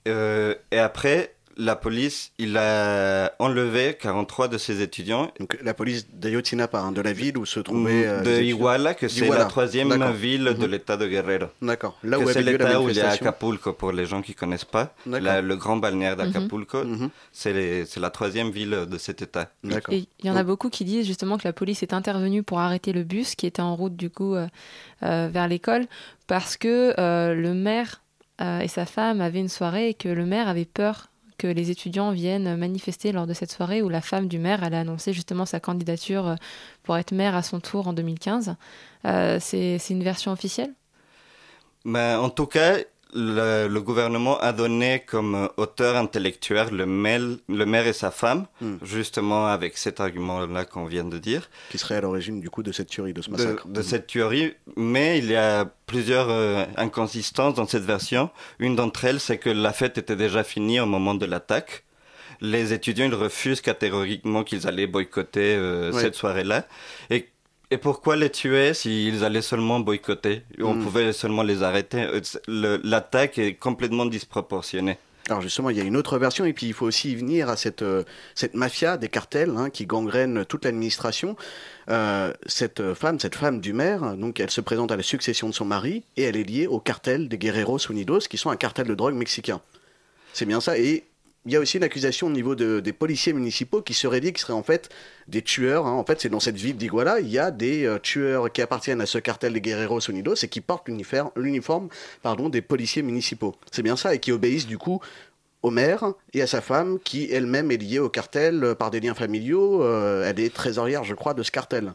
Euh, 0.09 0.55
et 0.71 0.79
après, 0.79 1.36
la 1.59 1.75
police, 1.77 2.33
il 2.39 2.57
a 2.57 3.33
enlevé 3.39 3.97
43 4.01 4.49
de 4.49 4.59
ses 4.59 4.83
étudiants 4.83 5.31
Donc 5.41 5.57
la 5.63 5.73
police 5.75 6.07
d'Ayotzinapa, 6.13 6.79
hein, 6.79 6.93
de 6.93 7.01
la 7.01 7.13
ville 7.13 7.39
où 7.39 7.47
se 7.47 7.61
trouvaient... 7.61 8.07
euh, 8.07 8.21
de. 8.23 8.43
Iguala, 8.43 8.95
que 8.95 9.09
c'est 9.09 9.29
la 9.29 9.45
troisième 9.47 9.93
ville 10.13 10.45
de 10.45 10.65
Mhm. 10.67 10.71
l'état 10.71 10.97
de 10.97 11.07
Guerrero. 11.07 11.47
D'accord. 11.63 11.97
Là 12.05 12.19
où 12.19 12.29
c'est 12.31 12.43
l'état 12.43 12.81
où 12.81 12.89
il 12.91 12.97
y 12.97 13.01
a. 13.01 13.11
Acapulco, 13.11 13.73
pour 13.73 13.93
les 13.93 14.07
gens 14.07 14.23
qui 14.23 14.35
connaissent 14.35 14.65
pas. 14.67 14.95
La- 15.07 15.41
le 15.41 15.57
grand 15.57 15.77
balnéaire 15.77 16.17
d'Acapulco, 16.17 16.85
Mhm. 16.85 17.11
c'est 17.33 17.97
la 17.97 18.11
troisième 18.11 18.51
ville 18.51 18.87
de 18.89 18.99
cet 18.99 19.23
état. 19.23 19.51
D'accord. 19.65 19.95
Il 19.95 20.07
y 20.25 20.31
en 20.31 20.37
a 20.37 20.43
beaucoup 20.45 20.69
qui 20.71 20.85
disent 20.85 21.07
justement 21.07 21.39
que 21.39 21.45
la 21.49 21.53
police 21.53 21.83
est 21.83 21.93
intervenue 21.93 22.43
pour 22.43 22.61
arrêter 22.61 22.93
le 22.93 23.03
bus 23.05 23.35
qui 23.35 23.47
était 23.47 23.63
en 23.63 23.75
route 23.77 23.97
du 23.97 24.11
coup 24.11 24.35
euh, 24.35 24.47
euh, 25.03 25.29
vers 25.33 25.49
l'école 25.49 25.87
parce 26.27 26.57
que 26.57 26.95
euh, 26.99 27.35
le 27.35 27.55
maire 27.55 28.03
euh, 28.41 28.61
et 28.61 28.69
sa 28.69 28.85
femme 28.85 29.21
avaient 29.21 29.39
une 29.41 29.49
soirée 29.49 29.89
et 29.91 29.95
que 29.95 30.09
le 30.09 30.27
maire 30.27 30.49
avait 30.49 30.65
peur 30.67 31.09
que 31.39 31.47
les 31.47 31.71
étudiants 31.71 32.11
viennent 32.13 32.57
manifester 32.57 33.13
lors 33.13 33.27
de 33.27 33.35
cette 33.35 33.53
soirée 33.53 33.83
où 33.83 33.89
la 33.89 34.01
femme 34.01 34.29
du 34.29 34.39
maire 34.39 34.65
allait 34.65 34.77
annoncer 34.77 35.13
justement 35.13 35.47
sa 35.47 35.61
candidature 35.61 36.27
euh, 36.27 36.35
pour 36.83 36.97
être 36.97 37.13
maire 37.13 37.35
à 37.35 37.43
son 37.43 37.61
tour 37.61 37.89
en 37.89 37.93
2015. 37.93 38.57
Euh, 39.05 39.39
c'est 39.41 39.79
une 39.91 40.03
version 40.03 40.33
officielle? 40.33 40.73
Mais 41.85 42.15
en 42.15 42.31
tout 42.31 42.47
cas, 42.47 42.79
le, 43.15 43.69
le 43.69 43.81
gouvernement 43.81 44.39
a 44.41 44.53
donné 44.53 45.01
comme 45.07 45.49
auteur 45.57 45.97
intellectuel 45.97 46.69
le 46.73 46.87
maire, 46.87 47.21
le 47.49 47.65
maire 47.65 47.87
et 47.87 47.93
sa 47.93 48.11
femme, 48.11 48.47
Hmm. 48.61 48.77
justement 48.83 49.47
avec 49.47 49.77
cet 49.79 50.01
argument-là 50.01 50.65
qu'on 50.65 50.87
vient 50.87 51.05
de 51.05 51.19
dire, 51.19 51.49
Qui 51.71 51.79
serait 51.79 51.97
à 51.97 52.01
l'origine 52.01 52.41
du 52.41 52.51
coup 52.51 52.63
de 52.63 52.73
cette 52.73 52.89
tuerie, 52.89 53.13
de 53.13 53.23
ce 53.23 53.31
massacre. 53.31 53.67
de 53.69 53.83
cette 53.83 54.07
théorie. 54.07 54.55
Mais 54.77 55.19
il 55.19 55.27
y 55.27 55.37
a 55.37 55.67
plusieurs 55.87 56.29
euh, 56.31 56.65
inconsistances 56.77 57.55
dans 57.55 57.67
cette 57.67 57.85
version. 57.85 58.31
Une 58.59 58.77
d'entre 58.77 59.05
elles, 59.05 59.21
c'est 59.21 59.39
que 59.39 59.51
la 59.51 59.73
fête 59.73 59.99
était 59.99 60.17
déjà 60.17 60.43
finie 60.45 60.81
au 60.81 60.87
moment 60.87 61.15
de 61.15 61.27
l'attaque. 61.27 61.85
Les 62.41 62.73
étudiants, 62.75 63.07
ils 63.07 63.15
refusent 63.15 63.63
catégoriquement 63.63 64.45
qu'ils 64.45 64.67
allaient 64.67 64.87
boycotter 64.87 65.55
euh, 65.55 65.93
cette 65.93 66.15
soirée-là. 66.17 66.67
Et, 67.11 67.29
et 67.71 67.79
pourquoi 67.79 68.17
les 68.17 68.31
tuer 68.31 68.75
s'ils 68.75 69.25
allaient 69.25 69.43
seulement 69.43 69.81
boycotter 69.81 70.43
On 70.61 70.75
Mm. 70.75 70.83
pouvait 70.85 71.13
seulement 71.13 71.43
les 71.43 71.63
arrêter? 71.63 72.07
L'attaque 72.49 73.39
est 73.39 73.55
complètement 73.55 74.07
disproportionnée. 74.07 74.99
Alors 75.29 75.43
justement, 75.43 75.71
il 75.71 75.77
y 75.77 75.81
a 75.81 75.85
une 75.85 75.97
autre 75.97 76.19
version, 76.19 76.45
et 76.45 76.53
puis 76.53 76.67
il 76.69 76.73
faut 76.73 76.87
aussi 76.87 77.11
y 77.11 77.17
venir 77.17 77.49
à 77.49 77.57
cette, 77.57 77.83
euh, 77.83 78.05
cette 78.37 78.55
mafia 78.55 78.97
des 78.97 79.09
cartels 79.09 79.53
hein, 79.57 79.71
qui 79.71 79.85
gangrène 79.85 80.45
toute 80.45 80.65
l'administration. 80.65 81.35
Euh, 81.91 82.33
cette 82.47 82.95
femme, 82.95 83.19
cette 83.19 83.35
femme 83.35 83.61
du 83.61 83.73
maire, 83.73 84.17
donc 84.17 84.39
elle 84.39 84.51
se 84.53 84.61
présente 84.61 84.93
à 84.93 84.97
la 84.97 85.03
succession 85.03 85.49
de 85.49 85.55
son 85.55 85.65
mari, 85.65 86.05
et 86.17 86.23
elle 86.23 86.37
est 86.37 86.45
liée 86.45 86.69
au 86.69 86.79
cartel 86.79 87.29
des 87.29 87.39
Guerreros 87.39 87.79
Unidos, 87.91 88.21
qui 88.31 88.39
sont 88.39 88.51
un 88.51 88.57
cartel 88.57 88.87
de 88.87 88.95
drogue 88.95 89.15
mexicain. 89.15 89.61
C'est 90.33 90.47
bien 90.47 90.61
ça, 90.61 90.79
et 90.79 91.03
il 91.47 91.53
y 91.53 91.57
a 91.57 91.61
aussi 91.61 91.77
une 91.79 91.85
accusation 91.85 92.27
au 92.27 92.31
niveau 92.31 92.55
de- 92.55 92.81
des 92.81 92.93
policiers 92.93 93.33
municipaux 93.33 93.81
qui 93.81 93.95
seraient 93.95 94.21
dit 94.21 94.33
qu'ils 94.33 94.41
seraient 94.43 94.53
en 94.53 94.63
fait 94.63 94.91
des 95.29 95.43
tueurs. 95.43 95.87
hein. 95.87 95.93
En 95.93 96.05
fait, 96.05 96.21
c'est 96.21 96.29
dans 96.29 96.41
cette 96.41 96.57
ville 96.57 96.77
d'Iguala, 96.77 97.21
il 97.21 97.29
y 97.29 97.39
a 97.39 97.51
des 97.51 97.85
euh, 97.87 97.99
tueurs 97.99 98.53
qui 98.53 98.63
appartiennent 98.63 99.01
à 99.01 99.07
ce 99.07 99.19
cartel 99.19 99.53
des 99.53 99.61
Guerreros 99.61 100.01
Unidos 100.01 100.35
et 100.43 100.49
qui 100.49 100.61
portent 100.61 100.89
l'uniforme, 100.89 101.89
des 102.51 102.63
policiers 102.63 103.03
municipaux. 103.03 103.55
C'est 103.71 103.83
bien 103.83 103.97
ça, 103.97 104.15
et 104.15 104.19
qui 104.19 104.33
obéissent 104.33 104.67
du 104.67 104.79
coup 104.79 105.01
au 105.63 105.71
maire 105.71 106.13
et 106.35 106.43
à 106.43 106.47
sa 106.47 106.61
femme, 106.61 106.99
qui 107.03 107.29
elle-même 107.31 107.71
est 107.71 107.77
liée 107.77 107.99
au 107.99 108.09
cartel 108.09 108.63
euh, 108.63 108.75
par 108.75 108.91
des 108.91 109.01
liens 109.01 109.15
familiaux. 109.15 109.83
Euh, 109.83 110.29
elle 110.29 110.39
est 110.41 110.55
trésorière, 110.55 111.05
je 111.05 111.15
crois, 111.15 111.35
de 111.35 111.43
ce 111.43 111.51
cartel. 111.51 111.95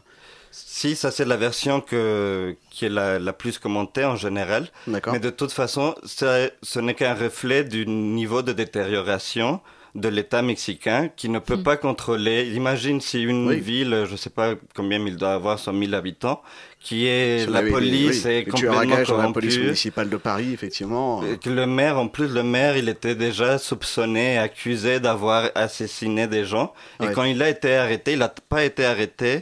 Si, 0.54 0.94
ça 0.96 1.10
c'est 1.10 1.24
la 1.24 1.36
version 1.36 1.80
que, 1.80 2.54
qui 2.70 2.84
est 2.84 2.90
la, 2.90 3.18
la 3.18 3.32
plus 3.32 3.58
commentée 3.58 4.04
en 4.04 4.16
général. 4.16 4.68
Mais 4.86 5.18
de 5.18 5.30
toute 5.30 5.50
façon, 5.52 5.94
ça- 6.04 6.48
ce 6.62 6.78
n'est 6.78 6.94
qu'un 6.94 7.14
reflet 7.14 7.64
du 7.64 7.86
niveau 7.86 8.42
de 8.42 8.52
détérioration 8.52 9.60
de 9.94 10.08
l'État 10.08 10.40
mexicain 10.40 11.08
qui 11.14 11.28
ne 11.28 11.38
peut 11.38 11.56
Mm. 11.58 11.62
pas 11.64 11.76
contrôler. 11.76 12.50
Imagine 12.54 13.00
si 13.02 13.22
une 13.22 13.48
Oui. 13.48 13.60
ville, 13.60 14.04
je 14.06 14.12
ne 14.12 14.16
sais 14.16 14.30
pas 14.30 14.54
combien 14.74 14.98
il 15.04 15.16
doit 15.18 15.34
avoir, 15.34 15.58
100 15.58 15.74
000 15.78 15.92
habitants, 15.92 16.40
qui 16.80 17.06
est 17.06 17.46
la 17.48 17.60
police 17.62 18.22
oui, 18.24 18.30
est 18.30 18.44
complètement 18.44 18.74
dans 18.76 18.88
la 18.88 18.96
police 18.96 19.08
corrompue. 19.56 19.58
municipale 19.64 20.08
de 20.08 20.16
Paris, 20.16 20.50
effectivement. 20.54 21.22
Et 21.26 21.36
que 21.36 21.50
le 21.50 21.66
maire, 21.66 21.98
en 21.98 22.08
plus, 22.08 22.28
le 22.28 22.42
maire, 22.42 22.76
il 22.78 22.88
était 22.88 23.14
déjà 23.14 23.58
soupçonné, 23.58 24.38
accusé 24.38 24.98
d'avoir 24.98 25.50
assassiné 25.54 26.26
des 26.26 26.44
gens. 26.46 26.72
Et 27.02 27.12
quand 27.12 27.24
il 27.24 27.42
a 27.42 27.50
été 27.50 27.76
arrêté, 27.76 28.12
il 28.14 28.18
n'a 28.20 28.32
pas 28.48 28.64
été 28.64 28.86
arrêté 28.86 29.40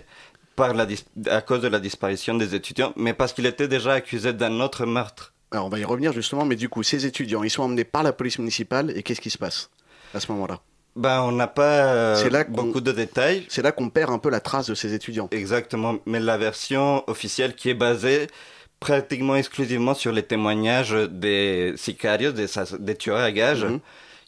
par 0.60 0.74
la 0.74 0.86
dis- 0.86 1.04
à 1.28 1.40
cause 1.40 1.60
de 1.60 1.68
la 1.68 1.78
disparition 1.80 2.34
des 2.34 2.54
étudiants, 2.54 2.92
mais 2.96 3.12
parce 3.14 3.32
qu'il 3.32 3.46
était 3.46 3.68
déjà 3.68 3.92
accusé 3.94 4.32
d'un 4.32 4.60
autre 4.60 4.86
meurtre. 4.86 5.32
Alors 5.52 5.66
on 5.66 5.68
va 5.68 5.78
y 5.78 5.84
revenir 5.84 6.12
justement, 6.12 6.44
mais 6.44 6.56
du 6.56 6.68
coup, 6.68 6.82
ces 6.82 7.06
étudiants, 7.06 7.42
ils 7.42 7.50
sont 7.50 7.62
emmenés 7.64 7.84
par 7.84 8.02
la 8.02 8.12
police 8.12 8.38
municipale, 8.38 8.92
et 8.96 9.02
qu'est-ce 9.02 9.20
qui 9.20 9.30
se 9.30 9.38
passe 9.38 9.70
à 10.14 10.20
ce 10.20 10.30
moment-là? 10.32 10.60
Ben, 10.96 11.22
on 11.22 11.32
n'a 11.32 11.46
pas 11.46 11.84
euh, 11.94 12.30
là 12.30 12.44
beaucoup 12.44 12.80
de 12.80 12.92
détails. 12.92 13.46
C'est 13.48 13.62
là 13.62 13.70
qu'on 13.72 13.90
perd 13.90 14.10
un 14.10 14.18
peu 14.18 14.28
la 14.28 14.40
trace 14.40 14.66
de 14.66 14.74
ces 14.74 14.92
étudiants. 14.92 15.28
Exactement, 15.30 15.96
mais 16.04 16.20
la 16.20 16.36
version 16.36 17.08
officielle 17.08 17.54
qui 17.54 17.70
est 17.70 17.74
basée 17.74 18.26
pratiquement 18.80 19.36
exclusivement 19.36 19.94
sur 19.94 20.10
les 20.12 20.22
témoignages 20.22 20.92
des 21.10 21.74
sicarios, 21.76 22.32
des 22.32 22.94
tueurs 22.96 23.18
à 23.18 23.30
gages. 23.30 23.64
Mhm. 23.64 23.80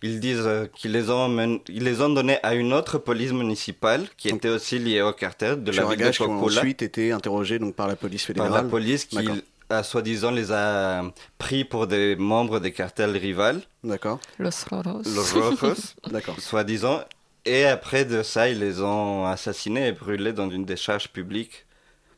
Ils 0.03 0.19
disent 0.21 0.43
euh, 0.47 0.67
qu'ils 0.75 0.93
les 0.93 1.11
ont 1.11 1.29
men- 1.29 1.61
ils 1.69 1.85
les 1.85 2.01
ont 2.01 2.09
donnés 2.09 2.39
à 2.43 2.55
une 2.55 2.73
autre 2.73 2.99
police 2.99 3.33
municipale 3.33 4.07
qui 4.17 4.29
Donc, 4.29 4.39
était 4.39 4.49
aussi 4.49 4.79
liée 4.79 5.01
au 5.03 5.13
cartel 5.13 5.63
de 5.63 5.71
la 5.73 5.85
ville 5.85 5.99
de 5.99 6.11
qui 6.11 6.23
ont 6.23 6.41
Cocula 6.41 6.61
ensuite 6.61 6.83
été 6.83 7.13
interrogés 7.13 7.59
donc, 7.59 7.75
par 7.75 7.87
la 7.89 7.97
police 7.97 8.23
par 8.23 8.27
fédérale. 8.29 8.53
la 8.65 8.69
police 8.69 9.05
qui 9.05 9.17
D'accord. 9.17 9.37
a 9.71 9.83
soi-disant 9.83 10.31
les 10.33 10.51
a 10.53 11.03
pris 11.39 11.65
pour 11.65 11.87
des 11.87 12.17
membres 12.17 12.59
des 12.61 12.73
cartels 12.73 13.17
rivales, 13.17 13.61
D'accord, 13.85 14.19
Los 14.39 14.65
Roros. 14.71 15.03
los 15.05 15.33
rojos, 15.35 15.95
d'accord. 16.11 16.39
soi-disant. 16.41 17.01
Et 17.45 17.65
après 17.65 18.05
de 18.05 18.23
ça, 18.23 18.49
ils 18.49 18.59
les 18.61 18.81
ont 18.83 19.27
assassinés 19.27 19.89
et 19.89 19.93
brûlés 19.93 20.33
dans 20.33 20.49
une 20.49 20.65
décharge 20.65 21.09
publique. 21.09 21.67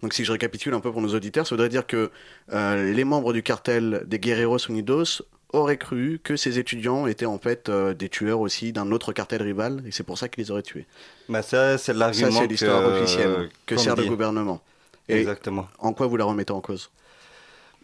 Donc 0.02 0.12
si 0.12 0.22
je 0.24 0.32
récapitule 0.32 0.74
un 0.74 0.80
peu 0.80 0.92
pour 0.92 1.00
nos 1.00 1.14
auditeurs, 1.14 1.46
ça 1.46 1.54
voudrait 1.54 1.70
dire 1.70 1.86
que 1.86 2.10
euh, 2.52 2.92
les 2.92 3.04
membres 3.04 3.32
du 3.32 3.42
cartel 3.42 4.02
des 4.06 4.18
Guerreros 4.18 4.58
Unidos 4.68 5.22
auraient 5.54 5.78
cru 5.78 6.20
que 6.22 6.36
ces 6.36 6.58
étudiants 6.58 7.06
étaient 7.06 7.26
en 7.26 7.38
fait 7.38 7.68
euh, 7.68 7.94
des 7.94 8.08
tueurs 8.08 8.40
aussi 8.40 8.72
d'un 8.72 8.90
autre 8.92 9.12
cartel 9.12 9.42
rival, 9.42 9.82
et 9.86 9.90
c'est 9.92 10.02
pour 10.04 10.18
ça 10.18 10.28
qu'ils 10.28 10.44
les 10.44 10.50
auraient 10.50 10.62
tués. 10.62 10.86
Bah 11.28 11.42
ça, 11.42 11.78
c'est 11.78 11.92
Ça, 11.92 11.98
l'argument 11.98 12.30
c'est 12.40 12.46
l'histoire 12.46 12.82
que- 12.82 12.88
officielle 12.88 13.50
que 13.66 13.74
qu'on 13.74 13.80
sert 13.82 13.96
le 13.96 14.04
gouvernement. 14.04 14.60
Et 15.08 15.18
Exactement. 15.20 15.66
en 15.78 15.92
quoi 15.92 16.06
vous 16.06 16.16
la 16.16 16.24
remettez 16.24 16.52
en 16.52 16.60
cause? 16.60 16.90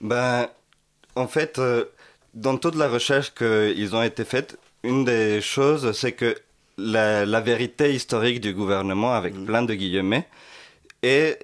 Ben, 0.01 0.49
en 1.17 1.27
fait, 1.29 1.59
euh, 1.59 1.85
dans 2.35 2.57
toute 2.57 2.77
la 2.77 2.89
recherche 2.89 3.35
qu'ils 3.35 3.95
ont 3.95 4.03
été 4.03 4.25
faite, 4.25 4.59
une 4.83 5.05
des 5.05 5.41
choses, 5.43 5.93
c'est 5.93 6.13
que 6.13 6.35
la, 6.79 7.27
la 7.27 7.41
vérité 7.41 7.95
historique 7.95 8.41
du 8.41 8.55
gouvernement, 8.55 9.13
avec 9.13 9.35
Mhm. 9.35 9.45
plein 9.45 9.63
de 9.63 9.75
guillemets, 9.75 10.27
est 11.03 11.39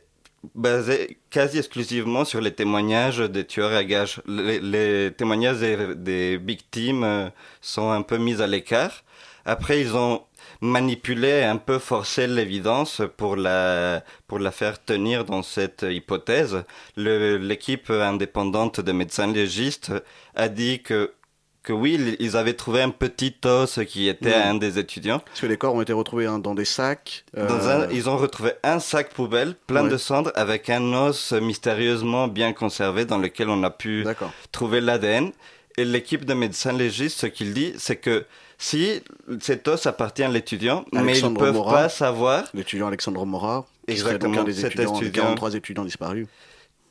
basée 0.54 1.18
quasi 1.30 1.58
exclusivement 1.58 2.24
sur 2.24 2.40
les 2.40 2.54
témoignages 2.54 3.18
des 3.18 3.44
tueurs 3.44 3.72
à 3.72 3.84
gages. 3.84 4.20
Les, 4.26 5.12
témoignages 5.16 5.60
des, 5.60 5.94
des 5.94 6.36
victimes 6.36 7.04
euh, 7.04 7.28
sont 7.60 7.90
un 7.90 8.02
peu 8.02 8.18
mis 8.18 8.40
à 8.40 8.46
l'écart. 8.46 9.02
Après, 9.44 9.80
ils 9.80 9.96
ont 9.96 10.22
manipulé, 10.60 11.42
un 11.42 11.56
peu 11.56 11.78
forcé 11.78 12.26
l'évidence 12.26 13.02
pour 13.16 13.36
la, 13.36 14.02
pour 14.26 14.38
la 14.38 14.50
faire 14.50 14.82
tenir 14.82 15.24
dans 15.24 15.42
cette 15.42 15.84
hypothèse. 15.88 16.64
L'équipe 16.96 17.90
indépendante 17.90 18.80
de 18.80 18.92
médecins 18.92 19.32
légistes 19.32 19.92
a 20.34 20.48
dit 20.48 20.82
que, 20.82 21.12
que 21.66 21.72
oui, 21.72 22.16
ils 22.20 22.36
avaient 22.36 22.54
trouvé 22.54 22.80
un 22.80 22.90
petit 22.90 23.34
os 23.44 23.80
qui 23.88 24.08
était 24.08 24.28
Mhm. 24.38 24.50
un 24.50 24.54
des 24.54 24.78
étudiants. 24.78 25.18
Parce 25.18 25.40
que 25.40 25.46
les 25.46 25.56
corps 25.58 25.74
ont 25.74 25.82
été 25.82 25.92
retrouvés 25.92 26.26
hein, 26.26 26.38
dans 26.38 26.54
des 26.54 26.64
sacs. 26.64 27.24
euh, 27.36 27.48
Dans 27.48 27.68
un- 27.68 27.90
ils 27.90 28.08
ont 28.08 28.16
retrouvé 28.16 28.52
un 28.62 28.78
sac 28.78 29.12
poubelle 29.12 29.54
plein 29.66 29.84
de 29.84 29.96
cendres 29.96 30.30
avec 30.36 30.70
un 30.70 30.92
os 30.94 31.32
mystérieusement 31.32 32.28
bien 32.28 32.52
conservé 32.52 33.04
dans 33.04 33.18
lequel 33.18 33.48
on 33.50 33.62
a 33.64 33.70
pu 33.70 34.06
trouver 34.52 34.80
l'ADN. 34.80 35.32
Et 35.76 35.84
l'équipe 35.84 36.24
de 36.24 36.34
médecins 36.34 36.72
légistes, 36.72 37.20
ce 37.20 37.26
qu'il 37.26 37.52
dit, 37.52 37.74
c'est 37.76 37.96
que 37.96 38.24
si 38.58 39.02
cet 39.40 39.66
os 39.68 39.86
appartient 39.86 40.22
à 40.22 40.28
l'étudiant, 40.28 40.84
mais 40.92 41.18
ils 41.18 41.28
ne 41.30 41.36
peuvent 41.36 41.52
Morat. 41.54 41.74
pas 41.82 41.88
savoir, 41.88 42.44
L'étudiant 42.54 42.86
Alexandre 42.86 43.26
Mora, 43.26 43.66
qui 43.88 43.96
serait 43.98 44.12
donc 44.18 44.36
Exactement, 44.36 44.40
un 44.40 44.44
des 44.44 44.64
étudiants, 44.64 44.92
des 44.92 44.98
étudiant. 44.98 45.22
43 45.24 45.54
étudiants 45.54 45.84
disparus. 45.84 46.26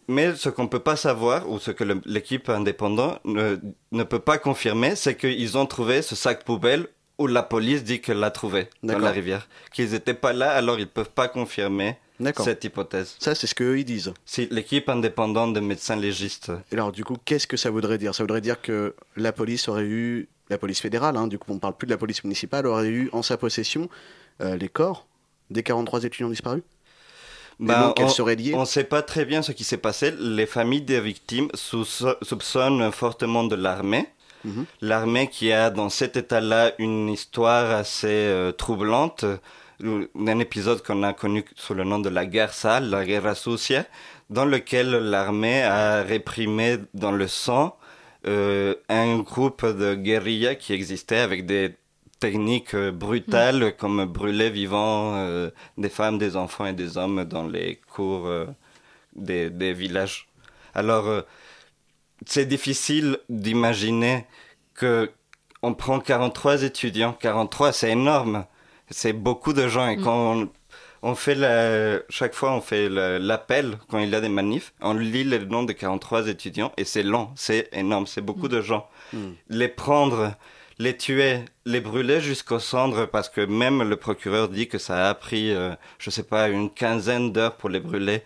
Mais 0.07 0.35
ce 0.35 0.49
qu'on 0.49 0.67
peut 0.67 0.79
pas 0.79 0.95
savoir, 0.95 1.49
ou 1.49 1.59
ce 1.59 1.71
que 1.71 1.83
l'équipe 2.05 2.49
indépendante 2.49 3.19
ne, 3.25 3.57
ne 3.91 4.03
peut 4.03 4.19
pas 4.19 4.37
confirmer, 4.37 4.95
c'est 4.95 5.15
qu'ils 5.15 5.57
ont 5.57 5.65
trouvé 5.65 6.01
ce 6.01 6.15
sac 6.15 6.43
poubelle 6.43 6.87
où 7.17 7.27
la 7.27 7.43
police 7.43 7.83
dit 7.83 8.01
qu'elle 8.01 8.19
l'a 8.19 8.31
trouvé 8.31 8.69
dans 8.83 8.97
la 8.99 9.11
rivière. 9.11 9.47
Qu'ils 9.73 9.91
n'étaient 9.91 10.13
pas 10.13 10.33
là, 10.33 10.51
alors 10.51 10.79
ils 10.79 10.87
peuvent 10.87 11.11
pas 11.11 11.27
confirmer 11.27 11.97
cette 12.37 12.63
hypothèse. 12.63 13.15
Ça, 13.19 13.35
c'est 13.35 13.47
ce 13.47 13.55
qu'eux, 13.55 13.79
ils 13.79 13.85
disent. 13.85 14.13
C'est 14.25 14.51
l'équipe 14.51 14.89
indépendante 14.89 15.53
de 15.53 15.59
médecins 15.59 15.95
légistes. 15.95 16.51
Et 16.71 16.75
alors, 16.75 16.91
du 16.91 17.03
coup, 17.03 17.17
qu'est-ce 17.23 17.47
que 17.47 17.57
ça 17.57 17.69
voudrait 17.69 17.97
dire? 17.97 18.13
Ça 18.13 18.23
voudrait 18.23 18.41
dire 18.41 18.61
que 18.61 18.95
la 19.15 19.31
police 19.31 19.67
aurait 19.67 19.85
eu, 19.85 20.27
la 20.49 20.57
police 20.57 20.81
fédérale, 20.81 21.17
hein, 21.17 21.27
du 21.27 21.37
coup, 21.37 21.51
on 21.51 21.55
ne 21.55 21.59
parle 21.59 21.75
plus 21.75 21.87
de 21.87 21.91
la 21.91 21.97
police 21.97 22.23
municipale, 22.23 22.67
aurait 22.67 22.87
eu 22.87 23.09
en 23.11 23.21
sa 23.21 23.37
possession 23.37 23.89
euh, 24.41 24.55
les 24.55 24.69
corps 24.69 25.07
des 25.49 25.63
43 25.63 26.03
étudiants 26.03 26.29
disparus? 26.29 26.63
Elles 27.59 27.93
on- 28.05 28.09
seraient 28.09 28.35
liées 28.35 28.53
On 28.55 28.61
ne 28.61 28.65
sait 28.65 28.83
pas 28.83 29.01
très 29.01 29.25
bien 29.25 29.41
ce 29.41 29.51
qui 29.51 29.63
s'est 29.63 29.77
passé. 29.77 30.13
Les 30.19 30.45
familles 30.45 30.81
des 30.81 30.99
victimes 30.99 31.49
soupçonnent 31.53 32.91
fortement 32.91 33.43
de 33.43 33.55
l'armée. 33.55 34.07
Mhm. 34.43 34.65
L'armée 34.81 35.27
qui 35.27 35.51
a 35.51 35.69
dans 35.69 35.89
cet 35.89 36.17
état-là 36.17 36.73
une 36.77 37.09
histoire 37.09 37.71
assez 37.71 38.07
euh, 38.07 38.51
troublante. 38.51 39.25
Un 39.83 40.39
épisode 40.39 40.81
qu'on 40.83 41.03
a 41.03 41.13
connu 41.13 41.43
sous 41.55 41.73
le 41.73 41.83
nom 41.83 41.99
de 41.99 42.09
la 42.09 42.25
guerre 42.25 42.53
sale, 42.53 42.89
la 42.89 43.03
guerra 43.05 43.35
sucia, 43.35 43.85
dans 44.29 44.45
lequel 44.45 44.89
l'armée 44.91 45.63
a 45.63 46.01
réprimé 46.03 46.77
dans 46.93 47.11
le 47.11 47.27
sang 47.27 47.75
euh, 48.27 48.73
un 48.89 49.17
groupe 49.19 49.65
de 49.65 49.93
guérillas 49.95 50.55
qui 50.55 50.73
existait 50.73 51.17
avec 51.19 51.45
des 51.45 51.75
techniques 52.19 52.73
euh, 52.75 52.91
brutales 52.91 53.75
comme 53.77 54.05
brûler 54.05 54.49
vivant 54.49 55.15
euh, 55.15 55.49
des 55.77 55.89
femmes, 55.89 56.17
des 56.17 56.35
enfants 56.37 56.65
et 56.65 56.73
des 56.73 56.97
hommes 56.97 57.25
dans 57.25 57.47
les 57.47 57.79
cours 57.91 58.27
euh, 58.27 58.45
des, 59.15 59.49
des 59.49 59.73
villages. 59.73 60.27
Alors, 60.73 61.07
euh, 61.07 61.21
c'est 62.25 62.45
difficile 62.45 63.17
d'imaginer 63.29 64.25
que 64.73 65.11
on 65.61 65.73
prend 65.73 65.99
43 65.99 66.63
étudiants. 66.63 67.13
43, 67.19 67.71
c'est 67.71 67.91
énorme. 67.91 68.45
C'est 68.89 69.13
beaucoup 69.13 69.53
de 69.53 69.67
gens. 69.67 69.87
Et 69.89 69.97
Mm. 69.97 70.03
quand 70.03 70.33
on, 70.35 70.49
on 71.01 71.15
fait 71.15 71.35
la, 71.35 71.99
chaque 72.09 72.33
fois 72.33 72.51
on 72.53 72.61
fait 72.61 72.87
l'appel 72.89 73.77
quand 73.89 73.99
il 73.99 74.09
y 74.09 74.15
a 74.15 74.21
des 74.21 74.29
manifs. 74.29 74.73
On 74.81 74.93
lit 74.93 75.23
le 75.23 75.39
nom 75.39 75.63
de 75.63 75.73
43 75.73 76.27
étudiants 76.27 76.71
et 76.77 76.85
c'est 76.85 77.03
long, 77.03 77.29
c'est 77.35 77.69
énorme, 77.73 78.07
c'est 78.07 78.21
beaucoup 78.21 78.47
de 78.47 78.61
gens. 78.61 78.87
Les 79.49 79.67
prendre, 79.67 80.33
les 80.79 80.97
tuer, 80.97 81.39
les 81.65 81.79
brûler 81.81 82.19
jusqu'aux 82.21 82.59
cendres 82.59 83.05
parce 83.05 83.29
que 83.29 83.41
même 83.41 83.83
le 83.87 83.95
procureur 83.95 84.49
dit 84.49 84.67
que 84.67 84.77
ça 84.77 85.09
a 85.09 85.13
pris, 85.15 85.51
euh, 85.51 85.73
je 85.99 86.09
sais 86.09 86.23
pas, 86.23 86.49
une 86.49 86.69
quinzaine 86.69 87.31
d'heures 87.31 87.55
pour 87.55 87.69
les 87.69 87.79
brûler. 87.79 88.23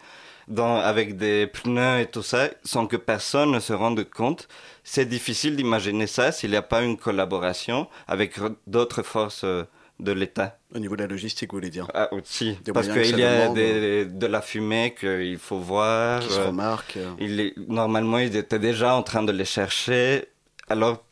Dans, 0.48 0.78
avec 0.78 1.16
des 1.16 1.46
pneus 1.46 2.00
et 2.02 2.06
tout 2.08 2.24
ça, 2.24 2.50
sans 2.64 2.88
que 2.88 2.98
personne 2.98 3.52
ne 3.52 3.60
se 3.60 3.72
rende 3.72 4.04
compte. 4.10 4.48
C'est 4.84 5.06
difficile 5.06 5.56
d'imaginer 5.56 6.08
ça 6.08 6.32
s'il 6.32 6.50
n'y 6.50 6.56
a 6.56 6.64
pas 6.64 6.82
une 6.82 6.98
collaboration 6.98 7.88
avec 8.08 8.34
d'autres 8.66 9.04
forces 9.04 9.44
euh, 9.44 9.66
de 10.00 10.12
l'État. 10.12 10.58
Au 10.74 10.80
niveau 10.80 10.96
de 10.96 11.02
la 11.04 11.08
logistique, 11.08 11.52
vous 11.52 11.58
voulez 11.60 11.70
dire? 11.70 11.86
Ah, 11.94 12.12
aussi. 12.12 12.58
Des 12.64 12.72
Parce 12.72 12.88
qu'il 12.88 13.16
y 13.20 13.24
a 13.24 13.50
des- 13.50 14.06
de 14.06 14.26
la 14.26 14.42
fumée 14.42 14.96
qu'il 15.00 15.38
faut 15.38 15.60
voir. 15.60 16.22
Qui 16.22 16.30
se 16.34 16.40
euh, 16.40 16.48
remarque. 16.48 16.98
euh. 16.98 17.12
il 17.20 17.40
est- 17.40 17.54
normalement, 17.68 18.18
ils 18.18 18.36
étaient 18.36 18.58
déjà 18.58 18.96
en 18.96 19.04
train 19.04 19.22
de 19.22 19.32
les 19.32 19.46
chercher. 19.46 20.26
Alors, 20.68 21.04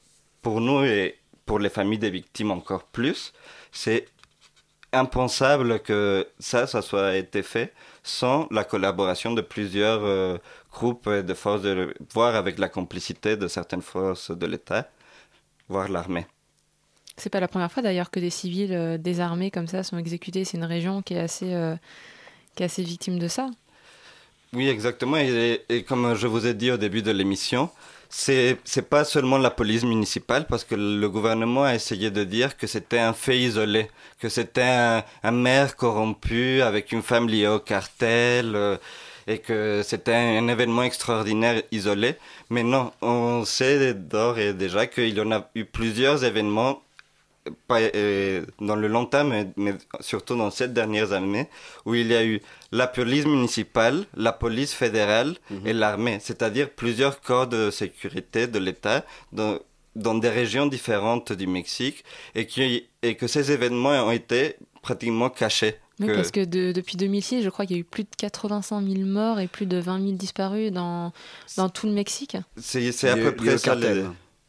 pour 0.41 0.61
nous 0.61 0.83
et 0.83 1.15
pour 1.47 1.57
les 1.57 1.69
familles 1.69 1.97
des 1.97 2.11
victimes 2.11 2.51
encore 2.51 2.83
plus, 2.83 3.33
c'est 3.71 4.05
impensable 4.93 5.79
que 5.79 6.27
ça, 6.39 6.67
ça 6.67 6.81
soit 6.81 7.15
été 7.15 7.41
fait 7.41 7.73
sans 8.03 8.47
la 8.51 8.63
collaboration 8.63 9.33
de 9.33 9.41
plusieurs 9.41 10.03
euh, 10.03 10.37
groupes 10.71 11.07
et 11.07 11.23
de 11.23 11.33
forces, 11.33 11.61
de, 11.61 11.93
voire 12.13 12.35
avec 12.35 12.59
la 12.59 12.69
complicité 12.69 13.35
de 13.35 13.47
certaines 13.47 13.81
forces 13.81 14.31
de 14.31 14.45
l'État, 14.45 14.89
voire 15.67 15.89
l'armée. 15.89 16.27
C'est 17.17 17.31
pas 17.31 17.39
la 17.39 17.47
première 17.47 17.71
fois 17.71 17.81
d'ailleurs 17.81 18.11
que 18.11 18.19
des 18.19 18.29
civils 18.29 18.73
euh, 18.73 18.97
désarmés 18.97 19.49
comme 19.49 19.67
ça 19.67 19.83
sont 19.83 19.97
exécutés. 19.97 20.45
C'est 20.45 20.57
une 20.57 20.65
région 20.65 21.01
qui 21.01 21.15
est 21.15 21.19
assez, 21.19 21.53
euh, 21.53 21.75
qui 22.55 22.63
est 22.63 22.67
assez 22.67 22.83
victime 22.83 23.19
de 23.19 23.27
ça. 23.27 23.49
Oui, 24.53 24.69
exactement. 24.69 25.17
Et, 25.17 25.61
et 25.69 25.83
comme 25.83 26.13
je 26.13 26.27
vous 26.27 26.45
ai 26.45 26.53
dit 26.53 26.71
au 26.71 26.77
début 26.77 27.01
de 27.01 27.11
l'émission, 27.11 27.69
c'est 28.09 28.57
c'est 28.63 28.87
pas 28.89 29.03
seulement 29.05 29.37
la 29.37 29.49
police 29.49 29.83
municipale 29.83 30.45
parce 30.47 30.63
que 30.63 30.75
le 30.75 31.09
gouvernement 31.09 31.63
a 31.63 31.75
essayé 31.75 32.11
de 32.11 32.23
dire 32.23 32.57
que 32.57 32.67
c'était 32.67 32.99
un 32.99 33.13
fait 33.13 33.39
isolé, 33.39 33.89
que 34.19 34.29
c'était 34.29 34.61
un, 34.61 35.03
un 35.23 35.31
maire 35.31 35.75
corrompu 35.75 36.61
avec 36.61 36.91
une 36.91 37.01
femme 37.01 37.27
liée 37.27 37.47
au 37.47 37.59
cartel 37.59 38.55
euh, 38.55 38.77
et 39.27 39.39
que 39.39 39.81
c'était 39.83 40.13
un, 40.13 40.43
un 40.43 40.47
événement 40.47 40.83
extraordinaire 40.83 41.61
isolé. 41.71 42.15
Mais 42.49 42.63
non, 42.63 42.91
on 43.01 43.43
sait 43.45 43.93
d'ores 43.93 44.39
et 44.39 44.53
déjà 44.53 44.87
qu'il 44.87 45.15
y 45.17 45.21
en 45.21 45.31
a 45.31 45.49
eu 45.55 45.65
plusieurs 45.65 46.23
événements 46.23 46.81
pas, 47.67 47.79
euh, 47.81 48.45
dans 48.59 48.75
le 48.75 48.87
long 48.87 49.05
terme, 49.05 49.29
mais, 49.29 49.47
mais 49.57 49.75
surtout 49.99 50.35
dans 50.35 50.51
ces 50.51 50.67
dernières 50.67 51.11
années, 51.13 51.47
où 51.85 51.95
il 51.95 52.07
y 52.07 52.15
a 52.15 52.23
eu 52.25 52.41
la 52.71 52.87
police 52.87 53.25
municipale, 53.25 54.05
la 54.15 54.31
police 54.33 54.73
fédérale 54.73 55.35
et 55.65 55.73
l'armée, 55.73 56.19
c'est-à-dire 56.21 56.69
plusieurs 56.69 57.21
corps 57.21 57.47
de 57.47 57.71
sécurité 57.71 58.47
de 58.47 58.59
l'État 58.59 59.05
dans, 59.31 59.59
dans 59.95 60.15
des 60.15 60.29
régions 60.29 60.65
différentes 60.67 61.31
du 61.33 61.47
Mexique, 61.47 62.03
et, 62.35 62.45
qui, 62.45 62.87
et 63.01 63.15
que 63.15 63.27
ces 63.27 63.51
événements 63.51 63.91
ont 64.07 64.11
été 64.11 64.55
pratiquement 64.81 65.29
cachés. 65.29 65.75
Oui, 65.99 66.05
que- 66.07 66.13
parce 66.13 66.29
que 66.29 66.45
de- 66.45 66.71
depuis 66.73 66.95
2006, 66.95 67.41
je 67.41 67.49
crois 67.49 67.65
qu'il 67.65 67.75
y 67.75 67.79
a 67.79 67.81
eu 67.81 67.83
plus 67.83 68.03
de 68.03 68.09
85 68.17 68.81
000 68.85 68.99
morts 69.05 69.39
et 69.39 69.47
plus 69.47 69.65
de 69.65 69.77
20 69.79 69.99
000 69.99 70.11
disparus 70.11 70.71
dans, 70.71 71.11
dans 71.57 71.69
tout 71.69 71.87
le 71.87 71.93
Mexique, 71.93 72.37
C'est 72.57 72.91
c'est 72.91 73.09
à 73.09 73.15
peu 73.15 73.35
près 73.35 73.57
ça. 73.57 73.75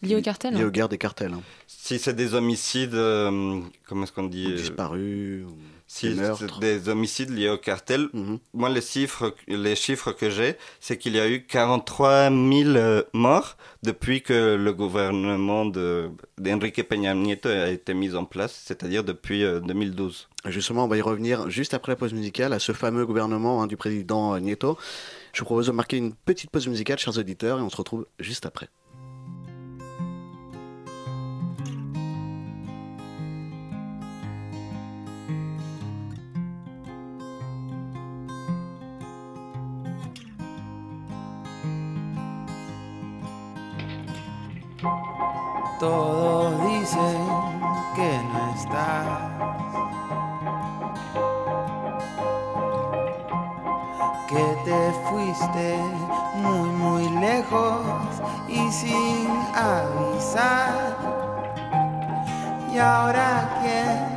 Liés 0.03 0.17
au 0.17 0.23
cartel. 0.23 0.55
Lié 0.55 0.65
aux 0.65 0.71
guerres 0.71 0.89
des 0.89 0.99
cartels. 0.99 1.33
hein. 1.33 1.43
Si 1.67 1.99
c'est 1.99 2.15
des 2.15 2.35
homicides, 2.35 2.95
euh, 2.95 3.61
comment 3.87 4.05
est-ce 4.05 4.13
qu'on 4.13 4.25
dit 4.25 4.47
Ou 4.47 4.51
euh, 4.51 4.57
disparus. 4.57 5.45
ou 5.47 5.57
Si 5.87 6.15
des 6.15 6.23
c'est 6.39 6.59
des 6.61 6.89
homicides 6.91 7.31
liés 7.31 7.49
au 7.49 7.57
cartel, 7.57 8.09
Mhm. 8.13 8.39
moi 8.53 8.69
les 8.69 8.83
chiffres, 8.83 9.35
les 9.47 9.75
chiffres 9.75 10.13
que 10.13 10.29
j'ai, 10.29 10.57
c'est 10.81 10.99
qu'il 10.99 11.15
y 11.17 11.21
a 11.21 11.29
eu 11.29 11.45
43 11.47 12.29
000 12.31 12.37
euh, 12.77 13.03
morts 13.15 13.57
depuis 13.83 14.21
que 14.23 14.55
le 14.57 14.73
gouvernement 14.75 15.65
de 15.65 16.11
d'Enrique 16.37 16.87
Peña 16.89 17.15
Nieto 17.15 17.49
a 17.49 17.69
été 17.71 17.95
mis 17.95 18.15
en 18.15 18.25
place, 18.27 18.63
c'est-à-dire 18.67 19.03
depuis 19.03 19.45
euh, 19.45 19.61
2012. 19.61 20.29
Justement, 20.47 20.85
on 20.85 20.89
va 20.89 20.97
y 20.99 21.01
revenir 21.03 21.49
juste 21.51 21.73
après 21.75 21.93
la 21.93 21.97
pause 21.97 22.13
musicale 22.13 22.53
à 22.53 22.59
ce 22.59 22.73
fameux 22.73 23.07
gouvernement 23.07 23.63
hein, 23.63 23.67
du 23.67 23.77
président 23.79 24.39
Nieto. 24.39 24.77
Je 25.33 25.41
vous 25.41 25.47
propose 25.47 25.67
de 25.69 25.73
marquer 25.73 25.97
une 25.97 26.15
petite 26.15 26.51
pause 26.51 26.69
musicale, 26.69 26.99
chers 26.99 27.17
auditeurs, 27.19 27.59
et 27.59 27.63
on 27.63 27.71
se 27.71 27.77
retrouve 27.77 28.07
juste 28.21 28.45
après. 28.47 28.69
Todos 45.89 46.53
dicen 46.69 47.17
que 47.97 48.11
no 48.31 48.43
estás. 48.55 49.07
Que 54.29 54.47
te 54.67 54.81
fuiste 55.09 55.79
muy, 56.35 56.69
muy 56.83 57.09
lejos 57.21 57.81
y 58.49 58.71
sin 58.71 59.29
avisar. 59.55 60.95
Y 62.71 62.79
ahora 62.79 63.59
quién 63.63 64.08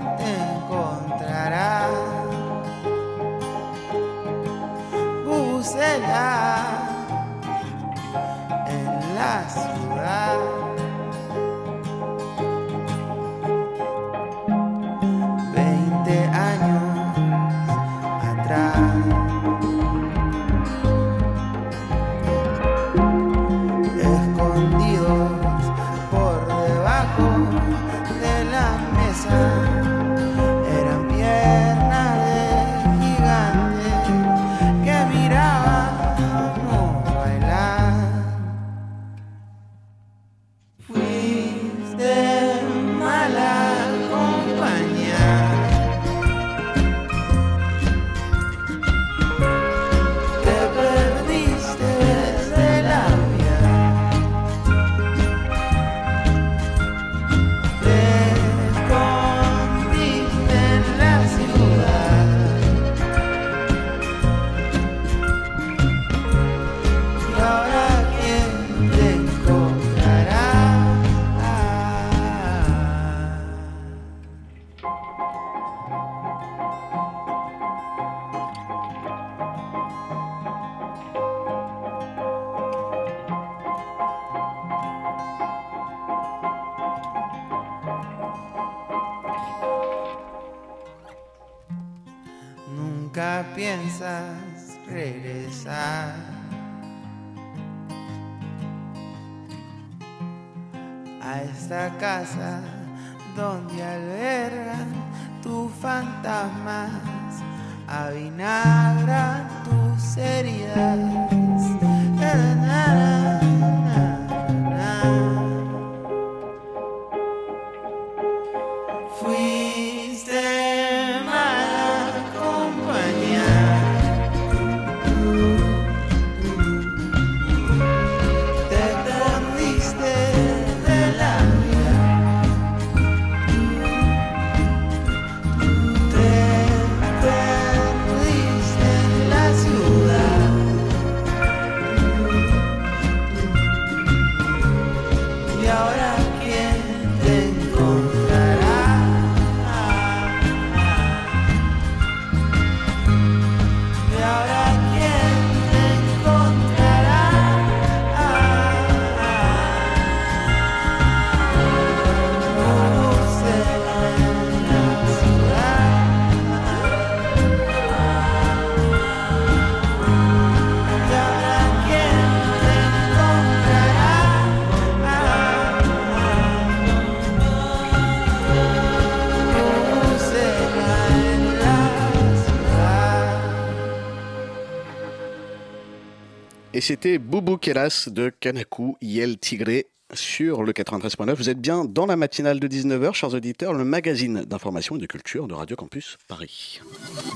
c'était 186.91 187.19
Boubou 187.19 187.55
Kelas 187.55 188.09
de 188.11 188.33
Kanaku 188.37 188.97
Yel 189.01 189.37
Tigré 189.37 189.87
sur 190.13 190.61
le 190.61 190.73
93.9. 190.73 191.35
Vous 191.35 191.49
êtes 191.49 191.61
bien 191.61 191.85
dans 191.85 192.05
la 192.05 192.17
matinale 192.17 192.59
de 192.59 192.67
19h, 192.67 193.13
chers 193.13 193.33
auditeurs, 193.33 193.71
le 193.71 193.85
magazine 193.85 194.43
d'information 194.43 194.97
et 194.97 194.99
de 194.99 195.05
culture 195.05 195.47
de 195.47 195.53
Radio 195.53 195.77
Campus 195.77 196.17
Paris. 196.27 196.81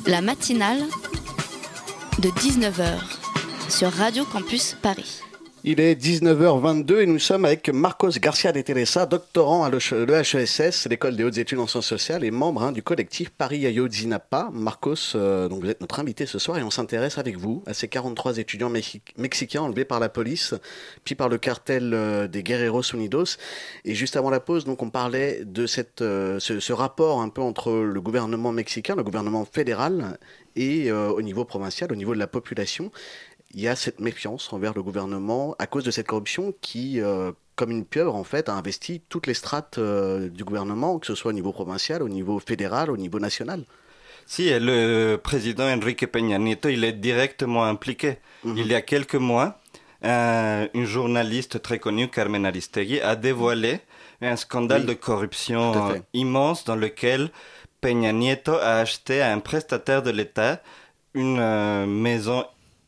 La 0.08 0.20
matinale 0.20 0.84
de 2.20 2.28
19h 2.32 3.00
sur 3.70 3.94
Radio 3.94 4.26
Campus 4.26 4.76
Paris. 4.82 5.22
Il 5.67 5.80
est 5.80 5.99
19h22 5.99 6.99
et 6.99 7.06
nous 7.08 7.17
sommes 7.17 7.43
avec 7.43 7.69
Marcos 7.69 8.12
Garcia 8.19 8.51
de 8.51 8.62
Teresa, 8.62 9.08
doctorant 9.08 9.63
à 9.63 9.71
l'EHESS, 9.71 10.88
l'école 10.88 11.15
des 11.15 11.23
hautes 11.23 11.39
études 11.39 11.58
en 11.58 11.65
sciences 11.65 11.88
sociales 11.88 12.23
et 12.23 12.30
membre 12.30 12.62
hein, 12.62 12.71
du 12.71 12.84
collectif 12.84 13.32
Paris 13.32 13.65
Ayotzinapa. 13.65 14.51
Marcos, 14.54 15.15
euh, 15.15 15.49
vous 15.49 15.67
êtes 15.67 15.82
notre 15.82 15.99
invité 15.99 16.28
ce 16.28 16.38
soir 16.38 16.60
et 16.60 16.62
on 16.62 16.69
s'intéresse 16.69 17.17
avec 17.17 17.38
vous 17.38 17.63
à 17.65 17.73
ces 17.73 17.88
43 17.88 18.38
étudiants 18.38 18.69
mexicains 19.17 19.63
enlevés 19.63 19.86
par 19.86 19.99
la 19.99 20.08
police, 20.08 20.54
puis 21.04 21.15
par 21.15 21.30
le 21.30 21.39
cartel 21.39 21.95
euh, 21.95 22.28
des 22.28 22.43
Guerreros 22.43 22.84
Unidos. 22.93 23.38
Et 23.86 23.95
juste 23.95 24.17
avant 24.17 24.30
la 24.30 24.41
pause, 24.41 24.65
donc 24.65 24.84
on 24.84 24.91
parlait 24.91 25.41
de 25.45 25.65
euh, 26.01 26.39
ce, 26.39 26.73
rapport 26.73 27.21
un 27.21 27.30
peu 27.30 27.41
entre 27.41 27.71
le 27.71 28.01
gouvernement 28.01 28.51
mexicain, 28.51 28.95
le 28.95 29.04
gouvernement 29.04 29.45
fédéral 29.51 30.19
et 30.58 30.89
au 30.89 31.21
niveau 31.21 31.43
provincial, 31.43 31.91
au 31.91 31.97
niveau 31.97 32.13
de 32.13 32.19
la 32.19 32.28
population 32.28 32.89
il 33.56 33.62
y 33.62 33.70
a 33.70 33.76
cette 33.76 34.02
méfiance 34.02 34.52
envers 34.52 34.74
le 34.74 34.84
gouvernement 34.84 35.56
à 35.60 35.65
cause 35.65 35.86
de 35.86 35.91
cette 35.91 36.08
corruption 36.08 36.54
qui, 36.60 37.00
euh, 37.00 37.32
comme 37.56 37.72
une 37.72 37.86
pieuvre, 37.86 38.13
en 38.13 38.26
fait, 38.26 38.50
a 38.50 38.54
investi 38.54 39.02
toutes 39.08 39.28
les 39.28 39.34
strates 39.34 39.78
euh, 39.78 40.28
du 40.28 40.44
gouvernement, 40.44 41.00
que 41.00 41.08
ce 41.08 41.15
soit 41.15 41.30
au 41.30 41.34
niveau 41.34 41.54
provincial, 41.54 42.04
au 42.04 42.10
niveau 42.10 42.38
fédéral, 42.39 42.91
au 42.91 42.98
niveau 42.98 43.18
national. 43.18 43.63
Si, 44.26 44.50
le 44.52 45.15
président 45.15 45.70
Enrique 45.70 46.06
Peña 46.12 46.38
Nieto, 46.38 46.68
il 46.68 46.84
est 46.84 46.91
directement 46.94 47.63
impliqué. 47.63 48.18
Mhm. 48.44 48.58
Il 48.58 48.68
y 48.68 48.76
a 48.76 48.82
quelques 48.82 49.15
mois, 49.15 49.62
euh, 50.04 50.68
une 50.74 50.86
journaliste 50.86 51.62
très 51.62 51.80
connue, 51.80 52.10
Carmen 52.10 52.46
Aristegui, 52.46 53.00
a 53.00 53.15
dévoilé 53.15 53.80
un 54.22 54.36
scandale 54.36 54.86
de 54.86 54.94
corruption 54.94 56.04
immense 56.13 56.65
dans 56.65 56.76
lequel 56.76 57.30
Peña 57.80 58.12
Nieto 58.12 58.54
a 58.56 58.80
acheté 58.80 59.22
à 59.22 59.32
un 59.32 59.39
prestataire 59.39 60.04
de 60.04 60.10
l'État 60.10 60.62
une 61.13 61.86
maison 61.86 62.46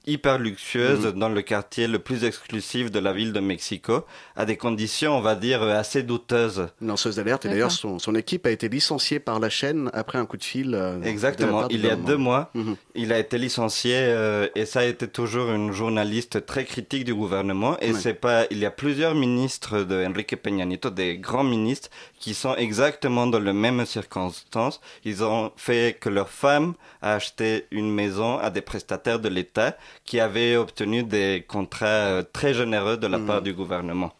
hyper 0.07 0.39
luxueuse 0.39 1.05
mhm. 1.05 1.19
dans 1.19 1.29
le 1.29 1.41
quartier 1.41 1.87
le 1.87 1.99
plus 1.99 2.23
exclusif 2.23 2.91
de 2.91 2.99
la 2.99 3.13
ville 3.13 3.33
de 3.33 3.39
Mexico, 3.39 4.05
à 4.35 4.45
des 4.45 4.57
conditions, 4.57 5.17
on 5.17 5.21
va 5.21 5.35
dire, 5.35 5.61
assez 5.61 6.01
douteuses. 6.01 6.69
Une 6.81 6.87
lanceuse 6.87 7.17
d'alerte, 7.17 7.45
et 7.45 7.49
d'ailleurs, 7.49 7.71
son, 7.71 7.99
son, 7.99 8.15
équipe 8.15 8.45
a 8.45 8.51
été 8.51 8.69
licenciée 8.69 9.19
par 9.19 9.39
la 9.39 9.49
chaîne 9.49 9.91
après 9.93 10.17
un 10.17 10.25
coup 10.25 10.37
de 10.37 10.43
fil. 10.43 10.73
Euh, 10.73 11.01
Exactement, 11.03 11.67
il 11.69 11.85
y 11.85 11.89
a 11.89 11.95
deux 11.95 12.17
mois, 12.17 12.49
mhm. 12.53 12.75
il 12.95 13.11
a 13.13 13.19
été 13.19 13.37
licencié 13.37 13.95
euh, 13.95 14.47
et 14.55 14.65
ça 14.65 14.79
a 14.79 14.85
été 14.85 15.07
toujours 15.07 15.51
une 15.51 15.71
journaliste 15.71 16.45
très 16.45 16.65
critique 16.65 17.03
du 17.03 17.13
gouvernement. 17.13 17.77
Et 17.81 17.93
c'est 17.93 18.13
pas, 18.13 18.45
il 18.49 18.59
y 18.59 18.65
a 18.65 18.71
plusieurs 18.71 19.13
ministres 19.13 19.81
de 19.81 20.05
Enrique 20.05 20.35
Peña 20.41 20.65
Nieto, 20.65 20.89
des 20.89 21.17
grands 21.17 21.43
ministres, 21.43 21.89
qui 22.19 22.33
sont 22.33 22.55
exactement 22.55 23.27
dans 23.27 23.39
les 23.39 23.53
mêmes 23.53 23.85
circonstances. 23.85 24.81
Ils 25.03 25.23
ont 25.23 25.51
fait 25.55 25.97
que 25.99 26.09
leur 26.09 26.29
femme 26.29 26.73
a 27.01 27.13
acheté 27.13 27.67
une 27.71 27.93
maison 27.93 28.37
à 28.39 28.49
des 28.49 28.61
prestataires 28.61 29.19
de 29.19 29.29
l'État 29.29 29.77
qui 30.05 30.19
avaient 30.19 30.55
obtenu 30.55 31.03
des 31.03 31.45
contrats 31.47 31.85
euh, 31.85 32.23
très 32.23 32.53
généreux 32.53 32.97
de 32.97 33.07
la 33.07 33.19
part 33.19 33.41
mm. 33.41 33.43
du 33.45 33.53
gouvernement. 33.53 34.13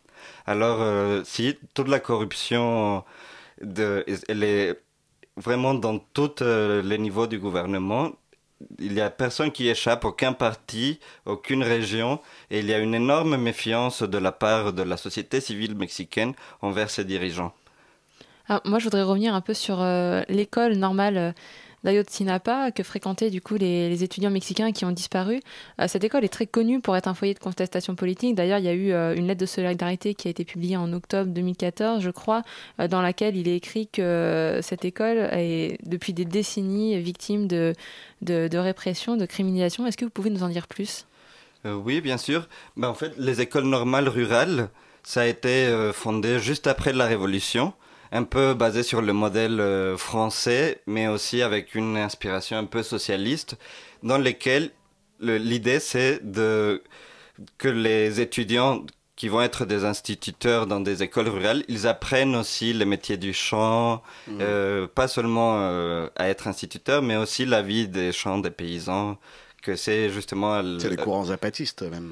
Alors, 0.45 0.77
euh, 0.81 1.21
si 1.25 1.57
toute 1.73 1.88
la 1.89 1.99
corruption, 1.99 3.03
de, 3.62 4.05
elle 4.27 4.43
est 4.43 4.79
vraiment 5.36 5.73
dans 5.73 5.99
tous 5.99 6.41
euh, 6.41 6.81
les 6.81 6.97
niveaux 6.97 7.27
du 7.27 7.39
gouvernement, 7.39 8.12
il 8.79 8.93
n'y 8.93 9.01
a 9.01 9.10
personne 9.10 9.51
qui 9.51 9.67
échappe, 9.69 10.05
aucun 10.05 10.33
parti, 10.33 10.99
aucune 11.25 11.63
région, 11.63 12.19
et 12.49 12.60
il 12.60 12.65
y 12.65 12.73
a 12.73 12.79
une 12.79 12.95
énorme 12.95 13.38
méfiance 13.38 14.01
de 14.03 14.17
la 14.17 14.31
part 14.31 14.73
de 14.73 14.81
la 14.81 14.97
société 14.97 15.41
civile 15.41 15.75
mexicaine 15.75 16.33
envers 16.62 16.89
ses 16.89 17.05
dirigeants. 17.05 17.53
Moi, 18.65 18.79
je 18.79 18.83
voudrais 18.86 19.03
revenir 19.03 19.33
un 19.33 19.41
peu 19.41 19.53
sur 19.53 19.83
l'école 20.29 20.75
normale 20.75 21.33
d'Ayotzinapa 21.83 22.71
que 22.71 22.83
fréquentaient 22.83 23.29
du 23.29 23.41
coup 23.41 23.55
les, 23.55 24.03
étudiants 24.03 24.29
mexicains 24.29 24.71
qui 24.71 24.86
ont 24.86 24.91
disparu. 24.91 25.39
Euh, 25.79 25.88
cette 25.88 26.03
école 26.03 26.23
est 26.23 26.29
très 26.29 26.47
connue 26.47 26.81
pour 26.81 26.95
être 26.97 27.07
un 27.07 27.13
foyer 27.13 27.33
de 27.33 27.39
contestation 27.39 27.95
politique. 27.95 28.36
D'ailleurs, 28.36 28.60
il 28.60 28.65
y 28.65 28.69
a 28.69 28.73
eu 28.73 28.91
euh, 28.91 29.15
une 29.15 29.27
lettre 29.27 29.39
de 29.41 29.45
solidarité 29.45 30.13
qui 30.13 30.27
a 30.27 30.31
été 30.31 30.43
publiée 30.43 30.77
en 30.77 30.91
octobre 30.93 31.31
2014, 31.31 32.01
je 32.01 32.10
crois, 32.10 32.43
euh, 32.79 32.88
dans 32.88 33.01
laquelle 33.01 33.36
il 33.38 33.47
est 33.47 33.55
écrit 33.55 33.88
que 33.88 34.60
cette 34.62 34.86
école 34.86 35.17
est 35.31 35.77
depuis 35.86 36.13
des 36.13 36.25
décennies 36.25 36.99
victime 36.99 37.47
de, 37.47 37.73
de, 38.21 38.57
répression, 38.57 39.15
de 39.15 39.25
criminalisation. 39.25 39.86
Est-ce 39.86 39.97
que 39.97 40.05
vous 40.05 40.12
pouvez 40.12 40.29
nous 40.29 40.43
en 40.43 40.49
dire 40.49 40.67
plus? 40.67 41.05
Oui, 41.65 42.01
bien 42.01 42.17
sûr. 42.17 42.47
Ben, 42.77 42.88
en 42.88 42.93
fait, 42.93 43.13
les 43.17 43.41
écoles 43.41 43.65
normales 43.65 44.07
rurales, 44.07 44.69
ça 45.03 45.21
a 45.21 45.25
été 45.25 45.69
fondé 45.93 46.39
juste 46.39 46.65
après 46.67 46.93
la 46.93 47.05
Révolution 47.05 47.73
un 48.11 48.23
peu 48.23 48.53
basé 48.53 48.83
sur 48.83 49.01
le 49.01 49.13
modèle 49.13 49.59
euh, 49.59 49.97
français, 49.97 50.81
mais 50.87 51.07
aussi 51.07 51.41
avec 51.41 51.75
une 51.75 51.97
inspiration 51.97 52.57
un 52.57 52.65
peu 52.65 52.83
socialiste, 52.83 53.57
dans 54.03 54.17
lequel 54.17 54.71
l'idée 55.19 55.79
c'est 55.79 56.19
de 56.23 56.83
que 57.57 57.67
les 57.67 58.19
étudiants 58.19 58.83
qui 59.15 59.29
vont 59.29 59.41
être 59.41 59.65
des 59.65 59.83
instituteurs 59.83 60.67
dans 60.67 60.79
des 60.79 61.01
écoles 61.01 61.27
rurales, 61.27 61.63
ils 61.67 61.87
apprennent 61.87 62.35
aussi 62.35 62.71
les 62.71 62.85
métiers 62.85 63.17
du 63.17 63.33
chant, 63.33 64.03
mmh. 64.27 64.37
euh, 64.41 64.87
pas 64.87 65.07
seulement 65.07 65.57
euh, 65.59 66.07
à 66.15 66.29
être 66.29 66.47
instituteurs, 66.47 67.01
mais 67.01 67.15
aussi 67.15 67.45
la 67.45 67.63
vie 67.63 67.87
des 67.87 68.11
champs 68.11 68.37
des 68.37 68.51
paysans, 68.51 69.17
que 69.63 69.75
c'est 69.75 70.11
justement... 70.11 70.61
C'est 70.79 70.89
les 70.89 70.97
courants 70.97 71.25
zapatistes 71.25 71.81
même, 71.81 72.09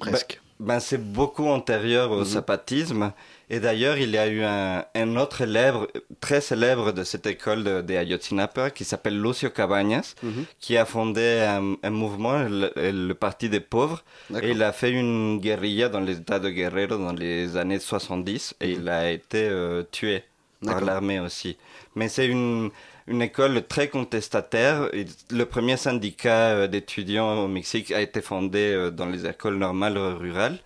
ben, 0.00 0.10
presque. 0.10 0.40
Ben, 0.58 0.80
c'est 0.80 0.98
beaucoup 1.12 1.46
antérieur 1.46 2.10
au 2.10 2.20
mmh. 2.20 2.24
zapatisme. 2.24 3.12
Et 3.48 3.60
d'ailleurs, 3.60 3.96
il 3.96 4.10
y 4.10 4.18
a 4.18 4.26
eu 4.26 4.42
un, 4.42 4.84
un, 4.94 5.16
autre 5.16 5.42
élève 5.42 5.86
très 6.20 6.40
célèbre 6.40 6.90
de 6.90 7.04
cette 7.04 7.26
école 7.26 7.62
de, 7.62 7.80
de 7.80 7.94
Ayotzinapa 7.94 8.70
qui 8.70 8.84
s'appelle 8.84 9.20
Lucio 9.20 9.50
Cabañas, 9.50 10.14
mhm. 10.22 10.46
qui 10.58 10.76
a 10.76 10.84
fondé 10.84 11.44
un, 11.48 11.76
un 11.80 11.90
mouvement, 11.90 12.38
le, 12.48 13.12
Parti 13.12 13.48
des 13.48 13.60
pauvres, 13.60 14.02
et 14.42 14.50
il 14.50 14.62
a 14.64 14.72
fait 14.72 14.90
une 14.90 15.38
guérilla 15.38 15.88
dans 15.88 16.00
l'État 16.00 16.40
de 16.40 16.50
Guerrero 16.50 16.98
dans 16.98 17.12
les 17.12 17.56
années 17.56 17.78
70 17.78 18.56
et 18.60 18.66
mhm. 18.74 18.80
il 18.80 18.88
a 18.88 19.10
été 19.12 19.48
euh, 19.48 19.84
tué 19.92 20.24
par 20.64 20.80
l'armée 20.80 21.20
aussi. 21.20 21.56
Mais 21.94 22.08
c'est 22.08 22.26
une, 22.26 22.70
une 23.06 23.22
école 23.22 23.66
très 23.66 23.88
contestataire. 23.88 24.88
Le 25.30 25.44
premier 25.44 25.76
syndicat 25.76 26.50
euh, 26.50 26.66
d'étudiants 26.66 27.44
au 27.44 27.48
Mexique 27.48 27.92
a 27.92 28.00
été 28.00 28.20
fondé 28.20 28.72
euh, 28.72 28.90
dans 28.90 29.06
les 29.06 29.26
écoles 29.26 29.56
normales 29.56 29.98
rurales. 29.98 30.58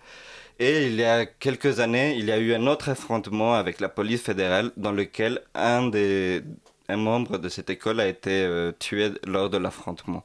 Et 0.59 0.85
il 0.85 0.95
y 0.95 1.03
a 1.03 1.25
quelques 1.25 1.79
années, 1.79 2.15
il 2.17 2.25
y 2.25 2.31
a 2.31 2.37
eu 2.37 2.53
un 2.53 2.67
autre 2.67 2.89
affrontement 2.89 3.55
avec 3.55 3.79
la 3.79 3.89
police 3.89 4.21
fédérale 4.21 4.71
dans 4.77 4.91
lequel 4.91 5.41
un 5.55 5.87
des 5.87 6.43
un 6.91 6.97
membre 6.97 7.37
de 7.37 7.49
cette 7.49 7.69
école 7.69 7.99
a 7.99 8.07
été 8.07 8.43
euh, 8.43 8.71
tué 8.77 9.11
lors 9.25 9.49
de 9.49 9.57
l'affrontement. 9.57 10.23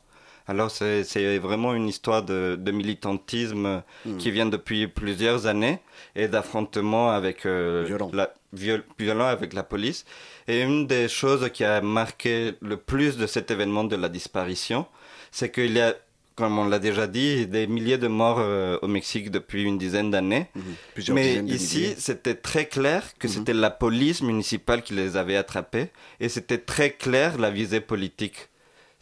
Alors 0.49 0.71
c'est 0.71 1.39
vraiment 1.39 1.75
une 1.75 1.89
histoire 1.89 2.23
de, 2.23 2.57
de 2.61 2.71
militantisme 2.71 3.83
hmm. 4.05 4.17
qui 4.19 4.31
vient 4.31 4.47
depuis 4.47 4.87
plusieurs 4.87 5.47
années 5.47 5.81
et 6.15 6.29
d'affrontement 6.29 7.11
avec 7.11 7.47
euh, 7.47 7.85
violent. 7.87 8.11
Violent 8.59 9.27
avec 9.27 9.53
la 9.53 9.63
police. 9.63 10.05
Et 10.49 10.63
une 10.63 10.87
des 10.87 11.09
choses 11.09 11.51
qui 11.53 11.65
a 11.65 11.81
marqué 11.81 12.55
le 12.61 12.77
plus 12.77 13.17
de 13.17 13.27
cet 13.27 13.51
événement 13.51 13.85
de 13.85 13.97
la 13.97 14.09
disparition, 14.09 14.87
c'est 15.31 15.51
qu'il 15.51 15.73
y 15.73 15.81
a 15.81 15.95
comme 16.37 16.59
on 16.59 16.67
l'a 16.67 16.79
déjà 16.79 17.07
dit, 17.07 17.47
des 17.47 17.67
milliers 17.67 17.97
de 17.97 18.09
morts 18.09 18.41
euh, 18.41 18.79
au 18.83 18.89
Mexique 18.89 19.31
depuis 19.31 19.63
une 19.63 19.79
dizaine 19.79 20.11
d'années. 20.11 20.49
Mhm. 20.55 21.15
Mais 21.15 21.37
ici, 21.47 21.95
c'était 21.97 22.35
très 22.35 22.67
clair 22.67 23.03
que 23.19 23.27
mhm. 23.27 23.33
c'était 23.33 23.55
la 23.55 23.71
police 23.71 24.21
municipale 24.21 24.83
qui 24.83 24.93
les 24.93 25.17
avait 25.17 25.37
attrapés 25.37 25.89
et 26.21 26.29
c'était 26.29 26.59
très 26.59 26.91
clair 26.91 27.39
la 27.39 27.51
visée 27.51 27.81
politique. 27.81 28.51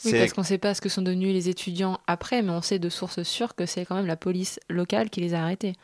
Oui, 0.05 0.13
parce 0.13 0.33
qu'on 0.33 0.43
ne 0.43 0.47
sait 0.47 0.59
pas 0.59 0.75
ce 0.75 0.81
que 0.81 0.89
sont 0.89 1.03
devenus 1.03 1.33
les 1.33 1.49
étudiants 1.49 1.99
après, 2.07 2.43
mais 2.43 2.51
on 2.51 2.63
sait 2.63 2.79
de 2.79 2.89
sources 2.89 3.23
sûres 3.23 3.55
que 3.55 3.67
c'est 3.67 3.85
quand 3.85 3.97
même 3.97 4.07
la 4.07 4.17
police 4.17 4.61
locale 4.69 5.11
qui 5.11 5.21
les 5.21 5.35
a 5.35 5.43
arrêtés. 5.43 5.75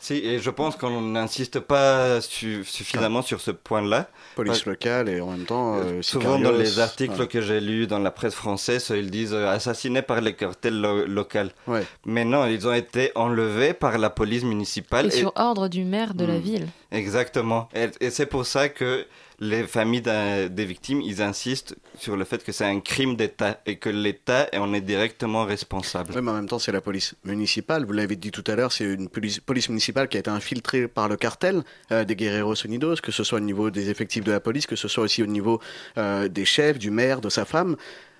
Si, 0.00 0.14
et 0.14 0.38
je 0.38 0.50
pense 0.50 0.76
qu'on 0.76 1.00
n'insiste 1.02 1.60
pas 1.60 2.20
suffisamment 2.22 3.20
sur 3.20 3.40
ce 3.40 3.50
point-là. 3.50 4.08
Police 4.34 4.64
locale 4.64 5.10
et 5.10 5.20
en 5.20 5.26
même 5.26 5.44
temps. 5.44 5.76
Euh, 5.76 6.00
souvent 6.00 6.38
dans 6.38 6.52
les 6.52 6.78
articles 6.78 7.26
que 7.26 7.42
j'ai 7.42 7.60
lus 7.60 7.86
dans 7.86 7.98
la 7.98 8.10
presse 8.10 8.34
française, 8.34 8.90
ils 8.96 9.10
disent 9.10 9.34
euh, 9.34 9.48
assassinés 9.48 10.02
par 10.02 10.22
les 10.22 10.32
cartels 10.32 10.80
locaux. 10.80 11.38
Ouais. 11.66 11.84
Mais 12.06 12.24
non, 12.24 12.46
ils 12.46 12.66
ont 12.66 12.72
été 12.72 13.12
enlevés 13.14 13.74
par 13.74 13.98
la 13.98 14.08
police 14.08 14.42
municipale. 14.42 15.06
Et, 15.06 15.10
sur 15.10 15.32
ordre 15.36 15.68
du 15.68 15.84
maire 15.84 16.14
de 16.14 16.24
la 16.24 16.38
hmm. 16.38 16.42
ville. 16.42 16.68
Exactement. 16.90 17.68
et 17.74 18.10
c'est 18.10 18.26
pour 18.26 18.46
ça 18.46 18.68
que 18.68 19.06
les 19.40 19.66
familles 19.66 20.02
des 20.02 20.64
victimes, 20.66 21.00
ils 21.00 21.22
insistent 21.22 21.74
sur 21.98 22.14
le 22.14 22.24
fait 22.24 22.44
que 22.44 22.52
c'est 22.52 22.66
un 22.66 22.80
crime 22.80 23.16
d'État 23.16 23.58
et 23.64 23.76
que 23.76 23.88
l'État 23.88 24.48
en 24.52 24.74
est 24.74 24.82
directement 24.82 25.44
responsable. 25.44 26.12
Oui, 26.14 26.20
mais 26.22 26.30
en 26.30 26.34
même 26.34 26.48
temps, 26.48 26.58
c'est 26.58 26.72
la 26.72 26.82
police 26.82 27.14
municipale. 27.24 27.86
Vous 27.86 27.92
l'avez 27.94 28.16
dit 28.16 28.30
tout 28.32 28.44
à 28.46 28.54
l'heure, 28.54 28.70
c'est 28.70 28.84
une 28.84 29.08
police, 29.08 29.68
municipale 29.70 30.08
qui 30.08 30.18
a 30.18 30.20
été 30.20 30.30
infiltrée 30.30 30.88
par 30.88 31.08
le 31.08 31.16
cartel 31.16 31.62
euh, 31.90 32.04
des 32.04 32.16
Guerreros 32.16 32.54
Unidos, 32.54 32.96
que 33.02 33.12
ce 33.12 33.24
soit 33.24 33.38
au 33.38 33.42
niveau 33.42 33.70
des 33.70 33.88
effectifs 33.88 34.24
de 34.24 34.32
la 34.32 34.40
police, 34.40 34.66
que 34.66 34.76
ce 34.76 34.88
soit 34.88 35.04
aussi 35.04 35.22
au 35.22 35.26
niveau 35.26 35.58
euh, 35.96 36.28
des 36.28 36.44
chefs, 36.44 36.78
du 36.78 36.90
maire, 36.90 37.22
de 37.22 37.30
sa 37.30 37.46
femme. 37.46 37.76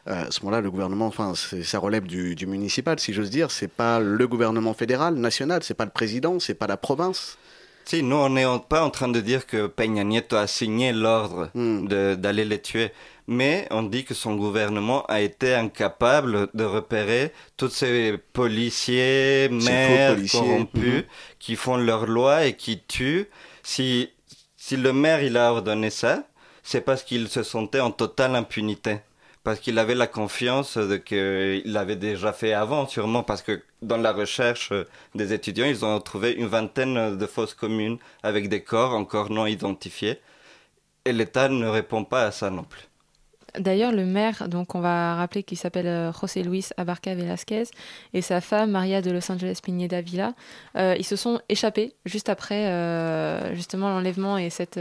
euh, 0.08 0.26
à 0.26 0.30
ce 0.30 0.40
moment-là, 0.40 0.62
le 0.62 0.70
gouvernement, 0.70 1.06
enfin, 1.06 1.34
ça 1.34 1.78
relève 1.78 2.06
du, 2.06 2.34
du 2.34 2.46
municipal, 2.46 2.98
si 2.98 3.12
j'ose 3.12 3.28
dire. 3.28 3.50
C'est 3.50 3.68
pas 3.70 4.00
le 4.00 4.26
gouvernement 4.26 4.72
fédéral, 4.72 5.14
national, 5.14 5.62
c'est 5.62 5.74
pas 5.74 5.84
le 5.84 5.90
président, 5.90 6.40
c'est 6.40 6.54
pas 6.54 6.66
la 6.66 6.78
province. 6.78 7.36
Nous, 7.94 8.16
on 8.16 8.28
n'est 8.30 8.46
pas 8.68 8.84
en 8.84 8.90
train 8.90 9.08
de 9.08 9.20
dire 9.20 9.46
que 9.46 9.66
Peña 9.66 10.04
Nieto 10.04 10.36
a 10.36 10.46
signé 10.46 10.92
l'ordre 10.92 11.50
Hmm. 11.54 11.88
d'aller 11.88 12.44
les 12.44 12.60
tuer, 12.60 12.92
mais 13.26 13.66
on 13.70 13.82
dit 13.82 14.04
que 14.04 14.14
son 14.14 14.36
gouvernement 14.36 15.04
a 15.06 15.20
été 15.20 15.54
incapable 15.54 16.48
de 16.54 16.64
repérer 16.64 17.32
tous 17.56 17.68
ces 17.70 18.16
policiers, 18.32 19.48
maires 19.50 20.14
policiers, 20.14 20.40
corrompus 20.40 20.94
mhm. 20.94 21.04
qui 21.38 21.56
font 21.56 21.76
leur 21.76 22.06
loi 22.06 22.46
et 22.46 22.54
qui 22.54 22.80
tuent. 22.80 23.26
Si, 23.62 24.10
si 24.56 24.76
le 24.76 24.92
maire 24.92 25.22
il 25.22 25.36
a 25.36 25.52
ordonné 25.52 25.90
ça, 25.90 26.24
c'est 26.62 26.80
parce 26.80 27.02
qu'il 27.02 27.28
se 27.28 27.42
sentait 27.42 27.80
en 27.80 27.90
totale 27.90 28.36
impunité. 28.36 28.98
Parce 29.42 29.58
qu'il 29.58 29.78
avait 29.78 29.94
la 29.94 30.06
confiance 30.06 30.76
de 30.76 30.96
qu'il 30.96 31.72
l'avait 31.72 31.96
déjà 31.96 32.32
fait 32.32 32.52
avant, 32.52 32.86
sûrement, 32.86 33.22
parce 33.22 33.40
que 33.42 33.62
dans 33.80 33.96
la 33.96 34.12
recherche 34.12 34.70
euh, 34.72 34.86
des 35.14 35.32
étudiants, 35.32 35.64
ils 35.64 35.84
ont 35.84 35.98
trouvé 36.00 36.32
une 36.32 36.46
vingtaine 36.46 37.16
de 37.16 37.26
fausses 37.26 37.54
communes 37.54 37.96
avec 38.22 38.50
des 38.50 38.62
corps 38.62 38.92
encore 38.92 39.30
non 39.30 39.46
identifiés. 39.46 40.20
Et 41.06 41.12
l'État 41.12 41.48
ne 41.48 41.66
répond 41.66 42.04
pas 42.04 42.26
à 42.26 42.30
ça 42.30 42.50
non 42.50 42.64
plus. 42.64 42.82
D'ailleurs, 43.58 43.90
le 43.90 44.04
maire, 44.04 44.48
donc 44.48 44.74
on 44.74 44.80
va 44.80 45.16
rappeler 45.16 45.42
qu'il 45.42 45.58
s'appelle 45.58 45.86
euh, 45.86 46.12
José 46.12 46.42
Luis 46.42 46.66
Abarca 46.76 47.14
Velasquez 47.14 47.64
et 48.12 48.22
sa 48.22 48.40
femme 48.40 48.70
Maria 48.70 49.00
de 49.00 49.10
Los 49.10 49.32
Angeles 49.32 49.58
Pineda 49.62 50.02
Villa, 50.02 50.34
euh, 50.76 50.94
ils 50.98 51.04
se 51.04 51.16
sont 51.16 51.40
échappés 51.48 51.94
juste 52.04 52.28
après 52.28 53.54
justement 53.54 53.88
l'enlèvement 53.88 54.38
et 54.38 54.50
cette, 54.50 54.78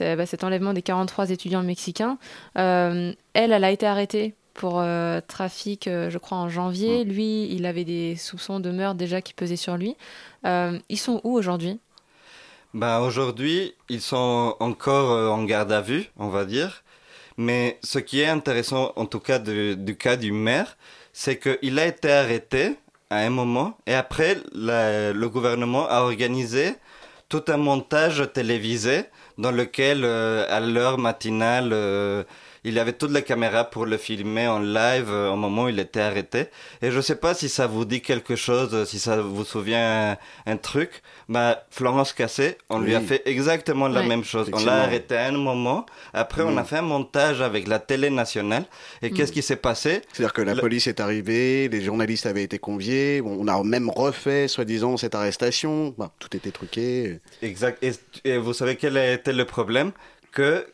bah, 0.00 0.26
cet 0.26 0.44
enlèvement 0.44 0.72
des 0.72 0.82
43 0.82 1.30
étudiants 1.30 1.62
mexicains. 1.62 2.18
Euh, 2.58 3.12
elle, 3.34 3.52
elle 3.52 3.64
a 3.64 3.70
été 3.70 3.86
arrêtée 3.86 4.34
pour 4.54 4.80
euh, 4.80 5.20
trafic, 5.26 5.86
euh, 5.88 6.10
je 6.10 6.18
crois, 6.18 6.38
en 6.38 6.48
janvier. 6.48 7.04
Lui, 7.04 7.52
il 7.52 7.66
avait 7.66 7.84
des 7.84 8.16
soupçons 8.16 8.60
de 8.60 8.70
meurtre 8.70 8.96
déjà 8.96 9.20
qui 9.20 9.34
pesaient 9.34 9.56
sur 9.56 9.76
lui. 9.76 9.96
Euh, 10.46 10.78
ils 10.88 10.98
sont 10.98 11.20
où 11.24 11.34
aujourd'hui? 11.36 11.80
Ben, 12.72 13.00
aujourd'hui, 13.00 13.74
ils 13.88 14.00
sont 14.00 14.56
encore 14.60 15.32
en 15.32 15.44
garde 15.44 15.72
à 15.72 15.80
vue, 15.80 16.10
on 16.18 16.28
va 16.28 16.44
dire. 16.44 16.82
Mais 17.36 17.78
ce 17.82 17.98
qui 17.98 18.20
est 18.20 18.26
intéressant, 18.28 18.92
en 18.96 19.06
tout 19.06 19.20
cas 19.20 19.38
de- 19.38 19.74
du 19.74 19.96
cas 19.96 20.16
du 20.16 20.32
maire, 20.32 20.76
c'est 21.12 21.38
qu'il 21.38 21.78
a 21.78 21.86
été 21.86 22.10
arrêté 22.10 22.76
à 23.10 23.18
un 23.18 23.30
moment 23.30 23.76
et 23.86 23.94
après, 23.94 24.38
la- 24.52 25.12
le 25.12 25.28
gouvernement 25.28 25.86
a 25.88 26.00
organisé 26.02 26.74
tout 27.28 27.44
un 27.48 27.56
montage 27.56 28.22
télévisé 28.32 29.04
dans 29.38 29.50
lequel, 29.50 30.04
euh, 30.04 30.46
à 30.48 30.60
l'heure 30.60 30.98
matinale, 30.98 31.70
euh, 31.72 32.24
il 32.64 32.78
avait 32.78 32.92
toutes 32.94 33.12
les 33.12 33.22
caméras 33.22 33.64
pour 33.64 33.86
le 33.86 33.96
filmer 33.96 34.46
en 34.48 34.58
live 34.58 35.08
euh, 35.10 35.30
au 35.30 35.36
moment 35.36 35.64
où 35.64 35.68
il 35.68 35.78
était 35.78 36.00
arrêté. 36.00 36.46
Et 36.82 36.90
je 36.90 36.96
ne 36.96 37.02
sais 37.02 37.16
pas 37.16 37.34
si 37.34 37.48
ça 37.48 37.66
vous 37.66 37.84
dit 37.84 38.00
quelque 38.00 38.36
chose, 38.36 38.88
si 38.88 38.98
ça 38.98 39.20
vous 39.20 39.44
souvient 39.44 40.12
un, 40.12 40.52
un 40.52 40.56
truc. 40.56 41.02
Bah, 41.28 41.64
Florence 41.70 42.12
Cassé, 42.12 42.58
on 42.70 42.78
lui 42.80 42.94
a 42.94 43.00
fait 43.00 43.22
exactement 43.26 43.88
la 43.88 44.02
même 44.02 44.24
chose. 44.24 44.50
On 44.52 44.64
l'a 44.64 44.82
arrêté 44.82 45.16
à 45.16 45.26
un 45.26 45.32
moment. 45.32 45.86
Après, 46.12 46.42
on 46.42 46.52
Mm. 46.52 46.58
a 46.58 46.64
fait 46.64 46.76
un 46.78 46.82
montage 46.82 47.40
avec 47.40 47.66
la 47.68 47.78
télé 47.78 48.10
nationale. 48.10 48.64
Et 49.02 49.10
qu'est-ce 49.10 49.32
qui 49.32 49.42
s'est 49.42 49.56
passé? 49.56 50.02
C'est-à-dire 50.12 50.32
que 50.32 50.42
la 50.42 50.54
Le- 50.54 50.60
police 50.60 50.86
est 50.86 51.00
arrivée, 51.00 51.68
les 51.68 51.80
journalistes 51.82 52.26
avaient 52.26 52.42
été 52.44 52.58
conviés, 52.58 53.20
bon, 53.20 53.36
on 53.40 53.48
a 53.48 53.62
même 53.64 53.90
refait, 53.90 54.48
soi-disant, 54.48 54.96
cette 54.96 55.14
arrestation. 55.14 55.94
Bon, 55.98 56.08
tout 56.18 56.34
était 56.36 56.50
truqué. 56.50 57.20
Exact. 57.42 57.82
Et, 57.82 57.92
et 58.24 58.38
vous 58.38 58.52
savez 58.52 58.76
quel 58.76 58.96
a 58.96 59.12
été 59.12 59.32
le 59.32 59.44
problème? 59.44 59.92
Que 60.32 60.66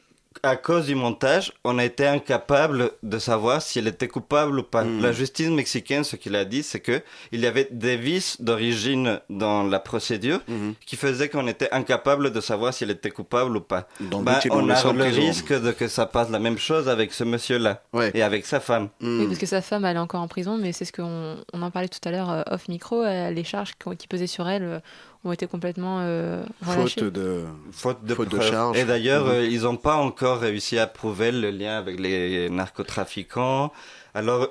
à 0.44 0.54
cause 0.56 0.86
du 0.86 0.94
montage, 0.94 1.52
on 1.64 1.78
a 1.78 1.84
été 1.84 2.06
incapable 2.06 2.92
de 3.02 3.18
savoir 3.18 3.60
si 3.60 3.80
elle 3.80 3.88
était 3.88 4.06
coupable 4.08 4.58
ou 4.60 4.62
pas. 4.62 4.84
Mm. 4.84 5.00
La 5.02 5.12
justice 5.12 5.48
mexicaine, 5.48 6.04
ce 6.04 6.14
qu'il 6.16 6.36
a 6.36 6.44
dit, 6.44 6.62
c'est 6.62 6.78
que 6.80 7.02
il 7.32 7.40
y 7.40 7.46
avait 7.46 7.66
des 7.70 7.96
vices 7.96 8.40
d'origine 8.40 9.20
dans 9.28 9.64
la 9.64 9.80
procédure 9.80 10.40
Mhm. 10.46 10.74
qui 10.86 10.96
faisaient 10.96 11.28
qu'on 11.28 11.46
était 11.48 11.68
incapable 11.72 12.32
de 12.32 12.40
savoir 12.40 12.72
si 12.72 12.84
elle 12.84 12.90
était 12.90 13.10
coupable 13.10 13.56
ou 13.56 13.60
pas. 13.60 13.88
Ils 14.00 14.08
l'ont 14.08 14.24
on 14.50 14.68
a 14.70 14.92
le 14.92 15.04
risque 15.04 15.52
de 15.52 15.72
que 15.72 15.88
ça 15.88 16.06
passe 16.06 16.30
la 16.30 16.38
même 16.38 16.58
chose 16.58 16.88
avec 16.88 17.12
ce 17.12 17.24
monsieur-là 17.24 17.82
Ouais. 17.92 18.12
et 18.14 18.22
avec 18.22 18.46
sa 18.46 18.60
femme. 18.60 18.88
Mm. 19.00 19.20
Oui, 19.20 19.26
parce 19.26 19.38
que 19.38 19.46
sa 19.46 19.60
femme, 19.62 19.84
elle 19.84 19.96
est 19.96 20.00
encore 20.00 20.20
en 20.22 20.28
prison, 20.28 20.56
mais 20.56 20.72
c'est 20.72 20.84
ce 20.84 20.92
qu'on 20.92 21.36
on 21.52 21.62
en 21.62 21.70
parlait 21.72 21.88
tout 21.88 21.98
à 22.08 22.12
l'heure 22.12 22.30
euh, 22.30 22.42
off 22.50 22.68
micro. 22.68 23.02
euh, 23.02 23.30
les 23.30 23.44
charges 23.44 23.72
qui 23.98 24.06
pesaient 24.06 24.26
sur 24.28 24.48
elle 24.48 24.62
euh, 24.62 24.78
ont 25.24 25.32
été 25.32 25.46
complètement 25.46 25.98
euh. 26.00 26.42
Faute 26.62 27.04
de. 27.04 27.44
Faute 27.72 28.04
de, 28.04 28.14
Faute 28.14 28.28
de 28.30 28.40
charge. 28.40 28.76
Et 28.78 28.84
d'ailleurs, 28.84 29.24
Mhm. 29.26 29.30
euh, 29.32 29.46
ils 29.46 29.62
n'ont 29.62 29.76
pas 29.76 29.96
encore 29.96 30.38
réussi 30.40 30.78
à 30.78 30.86
prouver 30.86 31.30
le 31.32 31.50
lien 31.50 31.76
avec 31.78 31.98
les 32.00 32.48
narcotrafiquants. 32.50 33.72
Alors, 34.14 34.48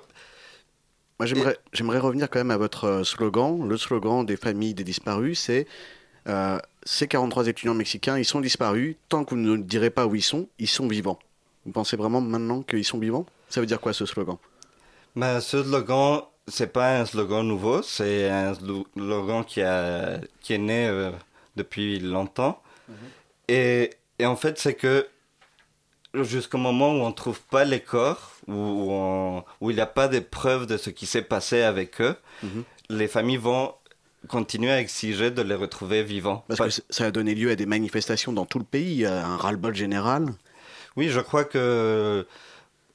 Moi, 1.19 1.25
j'aimerais, 1.25 1.57
j'aimerais 1.73 1.99
revenir 1.99 2.29
quand 2.29 2.39
même 2.39 2.51
à 2.51 2.57
votre 2.57 2.85
euh, 2.85 3.03
slogan. 3.03 3.67
Le 3.67 3.75
slogan 3.77 4.25
des 4.25 4.37
familles 4.37 4.73
des 4.73 4.85
disparus, 4.85 5.39
c'est 5.39 5.67
euh, 6.27 6.57
ces 6.83 7.07
43 7.09 7.47
étudiants 7.47 7.73
mexicains, 7.73 8.17
ils 8.17 8.23
sont 8.25 8.39
disparus. 8.39 8.95
Tant 9.09 9.25
que 9.25 9.35
vous 9.35 9.41
ne 9.41 9.57
direz 9.57 9.89
pas 9.89 10.05
où 10.05 10.15
ils 10.15 10.21
sont, 10.21 10.47
ils 10.59 10.67
sont 10.69 10.87
vivants. 10.87 11.19
Vous 11.65 11.73
pensez 11.73 11.97
vraiment 11.97 12.21
maintenant 12.21 12.61
qu'ils 12.61 12.85
sont 12.85 12.99
vivants? 12.99 13.25
Ça 13.49 13.59
veut 13.59 13.67
dire 13.67 13.81
quoi 13.81 13.91
ce 13.91 14.05
slogan? 14.05 14.37
Ben, 15.15 15.41
ce 15.41 15.61
slogan, 15.61 16.21
c'est 16.49 16.71
pas 16.73 16.99
un 16.99 17.05
slogan 17.05 17.45
nouveau, 17.47 17.81
c'est 17.81 18.29
un 18.29 18.53
slo- 18.53 18.85
slogan 18.95 19.43
qui, 19.45 19.61
a, 19.61 20.19
qui 20.41 20.53
est 20.53 20.57
né 20.57 20.87
euh, 20.87 21.11
depuis 21.55 21.99
longtemps. 21.99 22.61
Et, 23.47 23.91
et 24.19 24.25
en 24.25 24.35
fait, 24.35 24.57
c'est 24.59 24.73
que 24.75 25.07
jusqu'au 26.13 26.57
moment 26.57 26.91
où 26.91 27.01
on 27.03 27.11
trouve 27.11 27.39
pas 27.41 27.65
les 27.65 27.79
corps, 27.79 28.31
où, 28.47 28.53
où, 28.53 28.91
on- 28.91 29.43
où 29.61 29.69
il 29.69 29.75
n'y 29.75 29.81
a 29.81 29.85
pas 29.85 30.07
de 30.07 30.19
preuves 30.19 30.65
de 30.65 30.77
ce 30.77 30.89
qui 30.89 31.05
s'est 31.05 31.21
passé 31.21 31.61
avec 31.61 32.01
eux, 32.01 32.15
Mhm. 32.43 32.63
les 32.89 33.07
familles 33.07 33.37
vont 33.37 33.73
continuer 34.27 34.71
à 34.71 34.79
exiger 34.81 35.31
de 35.31 35.41
les 35.41 35.55
retrouver 35.55 36.03
vivants. 36.03 36.43
Parce 36.47 36.57
Pas- 36.57 36.67
que 36.69 36.73
ça 36.89 37.05
a 37.05 37.11
donné 37.11 37.35
lieu 37.35 37.51
à 37.51 37.55
des 37.55 37.65
manifestations 37.65 38.33
dans 38.33 38.45
tout 38.45 38.59
le 38.59 38.65
pays, 38.65 39.05
à 39.05 39.25
un 39.25 39.37
ras-le-bol 39.37 39.75
général. 39.75 40.33
Oui, 40.97 41.09
je 41.09 41.19
crois 41.19 41.45
que 41.45 42.25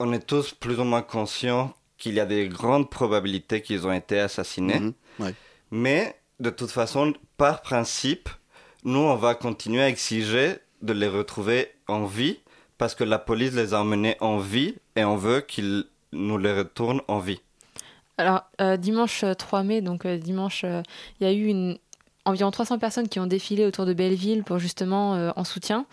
on 0.01 0.13
est 0.13 0.27
tous 0.27 0.53
plus 0.53 0.79
ou 0.81 0.85
moins 0.85 1.03
conscients 1.03 1.73
qu'il 2.05 2.17
y 2.17 2.21
a 2.21 2.27
des 2.27 2.49
grandes 2.49 2.91
probabilités 2.91 3.63
qu'ils 3.63 3.87
ont 3.87 3.93
été 3.93 4.21
assassinés. 4.21 4.79
Mhm. 4.79 4.93
Ouais. 5.21 5.35
Mais 5.71 6.15
de 6.39 6.51
toute 6.51 6.71
façon, 6.71 7.15
par 7.39 7.63
principe, 7.63 8.29
nous, 8.85 8.99
on 8.99 9.17
va 9.17 9.35
continuer 9.35 9.81
à 9.81 9.89
exiger 9.89 10.57
de 10.83 10.93
les 10.93 11.09
retrouver 11.09 11.71
en 11.89 12.05
vie 12.05 12.41
parce 12.77 12.95
que 12.95 13.05
la 13.05 13.19
police 13.19 13.55
les 13.55 13.73
a 13.73 13.81
emmenés 13.81 14.19
en 14.21 14.37
vie 14.37 14.75
et 14.97 15.05
on 15.05 15.17
veut 15.17 15.41
qu'ils 15.41 15.85
nous 16.13 16.37
les 16.37 16.53
retournent 16.53 17.01
en 17.09 17.21
vie. 17.21 17.41
Alors, 18.19 18.43
euh, 18.61 18.77
dimanche 18.77 19.25
euh, 19.25 19.33
3 19.33 19.63
mai, 19.63 19.81
donc 19.81 20.05
euh, 20.05 20.19
dimanche, 20.19 20.63
euh, 20.65 20.83
il 21.19 21.27
y 21.27 21.31
a 21.31 21.33
eu 21.33 21.47
une, 21.47 21.79
environ 22.27 22.51
300 22.51 22.79
personnes 22.79 23.09
qui 23.09 23.21
ont 23.21 23.27
défilé 23.27 23.67
autour 23.67 23.85
de 23.87 23.93
Belleville 23.93 24.45
pour 24.45 24.59
justement 24.59 25.15
euh, 25.15 25.31
en 25.37 25.45
soutien. 25.45 25.85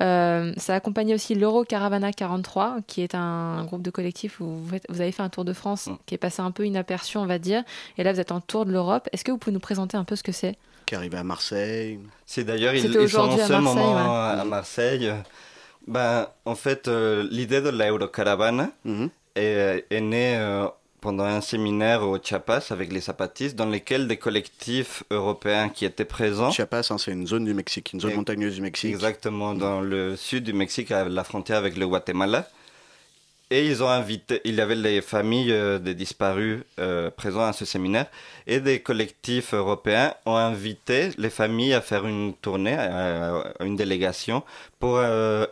Euh, 0.00 0.52
ça 0.56 0.74
a 0.74 0.76
accompagné 0.76 1.14
aussi 1.14 1.34
l'Euro 1.34 1.64
Caravana 1.64 2.12
43, 2.12 2.76
qui 2.86 3.02
est 3.02 3.14
un 3.14 3.64
groupe 3.64 3.82
de 3.82 3.90
collectifs 3.90 4.40
où 4.40 4.44
vous, 4.46 4.68
faites- 4.70 4.86
vous 4.88 5.00
avez 5.00 5.12
fait 5.12 5.22
un 5.22 5.28
tour 5.28 5.44
de 5.44 5.52
France 5.52 5.86
Mm. 5.88 5.96
qui 6.06 6.14
est 6.14 6.18
passé 6.18 6.42
un 6.42 6.50
peu 6.52 6.64
inaperçu, 6.66 7.18
on 7.18 7.26
va 7.26 7.38
dire. 7.38 7.62
Et 7.98 8.04
là, 8.04 8.12
vous 8.12 8.20
êtes 8.20 8.32
en 8.32 8.40
tour 8.40 8.64
de 8.66 8.72
l'Europe. 8.72 9.08
Est-ce 9.12 9.24
que 9.24 9.32
vous 9.32 9.38
pouvez 9.38 9.52
nous 9.52 9.60
présenter 9.60 9.96
un 9.96 10.04
peu 10.04 10.14
ce 10.16 10.22
que 10.22 10.32
c'est? 10.32 10.56
Qui 10.86 10.94
est 10.94 10.98
arrivé 10.98 11.18
à 11.18 11.24
Marseille. 11.24 11.98
C'est 12.26 12.44
d'ailleurs, 12.44 12.74
ils, 12.74 12.84
ils 12.84 13.08
sont 13.08 13.18
en 13.20 13.30
ce 13.32 13.38
Marseille, 13.38 13.56
moment 13.60 13.74
ouais. 13.74 14.40
à 14.40 14.44
Marseille. 14.44 15.12
Ben, 15.86 16.26
en 16.44 16.54
fait, 16.54 16.88
euh, 16.88 17.26
l'idée 17.30 17.60
de 17.60 17.70
l'Eurocaravana, 17.70 18.70
Mhm. 18.84 19.08
est, 19.36 19.86
est 19.90 20.00
né 20.00 20.36
euh, 20.36 20.66
pendant 21.00 21.24
un 21.24 21.40
séminaire 21.40 22.02
au 22.02 22.18
Chiapas 22.22 22.66
avec 22.70 22.92
les 22.92 23.00
zapatistes 23.00 23.56
dans 23.56 23.66
lesquels 23.66 24.06
des 24.06 24.16
collectifs 24.16 25.02
européens 25.10 25.68
qui 25.68 25.84
étaient 25.84 26.04
présents. 26.04 26.50
Chiapas, 26.50 26.88
hein, 26.90 26.98
c'est 26.98 27.12
une 27.12 27.26
zone 27.26 27.44
du 27.44 27.54
Mexique, 27.54 27.92
une 27.92 28.00
zone 28.00 28.12
Et- 28.12 28.16
montagneuse 28.16 28.54
du 28.56 28.62
Mexique. 28.62 28.90
exactement 28.92 29.54
dans 29.54 29.80
le 29.80 30.16
sud 30.16 30.44
du 30.44 30.52
Mexique 30.52 30.90
à 30.90 31.04
la 31.08 31.24
frontière 31.24 31.58
avec 31.58 31.76
le 31.76 31.86
Guatemala. 31.86 32.48
Et 33.52 33.66
ils 33.66 33.82
ont 33.82 33.88
invité 33.88 34.40
il 34.44 34.54
y 34.54 34.60
avait 34.60 34.76
les 34.76 35.00
familles 35.00 35.50
euh, 35.50 35.80
des 35.80 35.94
disparus 35.94 36.60
euh, 36.78 37.10
présents 37.10 37.46
à 37.46 37.52
ce 37.52 37.64
séminaire. 37.64 38.06
Et 38.46 38.60
des 38.60 38.78
collectifs 38.80 39.54
européens 39.54 40.14
ont 40.24 40.36
invité 40.36 41.10
les 41.18 41.30
familles 41.30 41.74
à 41.74 41.80
faire 41.80 42.06
une 42.06 42.32
tournée 42.34 42.76
une 43.58 43.74
délégation 43.74 44.44
pour 44.78 44.98
euh, 44.98 45.46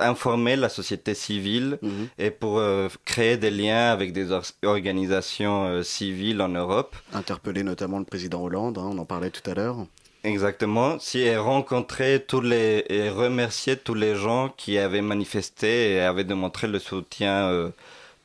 informer 0.00 0.56
la 0.56 0.68
société 0.68 1.14
civile 1.14 1.78
Mhm. 1.82 2.08
et 2.18 2.30
pour 2.30 2.58
euh, 2.58 2.88
créer 3.04 3.36
des 3.36 3.50
liens 3.50 3.90
avec 3.90 4.12
des 4.12 4.30
or- 4.32 4.44
organisations 4.64 5.66
euh, 5.66 5.82
civiles 5.82 6.40
en 6.40 6.48
Europe. 6.48 6.96
Interpellé 7.12 7.62
notamment 7.62 7.98
le 7.98 8.04
président 8.04 8.42
Hollande, 8.42 8.78
hein, 8.78 8.88
on 8.92 8.98
en 8.98 9.04
parlait 9.04 9.30
tout 9.30 9.48
à 9.50 9.54
l'heure. 9.54 9.78
Exactement. 10.24 10.98
Si 10.98 11.18
et 11.20 11.36
rencontrer 11.36 12.24
tous 12.26 12.40
les 12.40 12.84
et 12.88 13.08
remercier 13.10 13.76
tous 13.76 13.94
les 13.94 14.16
gens 14.16 14.52
qui 14.56 14.76
avaient 14.78 15.00
manifesté 15.02 15.92
et 15.94 16.00
avaient 16.00 16.24
démontré 16.24 16.66
le 16.66 16.78
soutien 16.80 17.48
euh, 17.50 17.70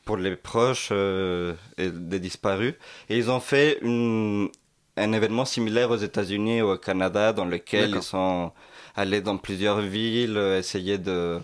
pour 0.04 0.18
les 0.18 0.36
proches 0.36 0.92
et 0.92 1.90
des 1.92 2.20
disparus. 2.20 2.74
Et 3.10 3.18
ils 3.18 3.30
ont 3.30 3.40
fait 3.40 3.78
une, 3.84 4.50
un 4.98 5.12
événement 5.14 5.46
similaire 5.46 5.92
aux 5.92 5.98
États-Unis 5.98 6.58
et 6.58 6.62
au 6.64 6.76
Canada 6.78 7.34
dans 7.34 7.46
lequel 7.46 7.92
ils 7.96 8.02
sont 8.02 8.52
allés 8.96 9.22
dans 9.22 9.38
plusieurs 9.38 9.80
villes, 9.82 10.38
essayer 10.58 10.98
de 10.98 11.38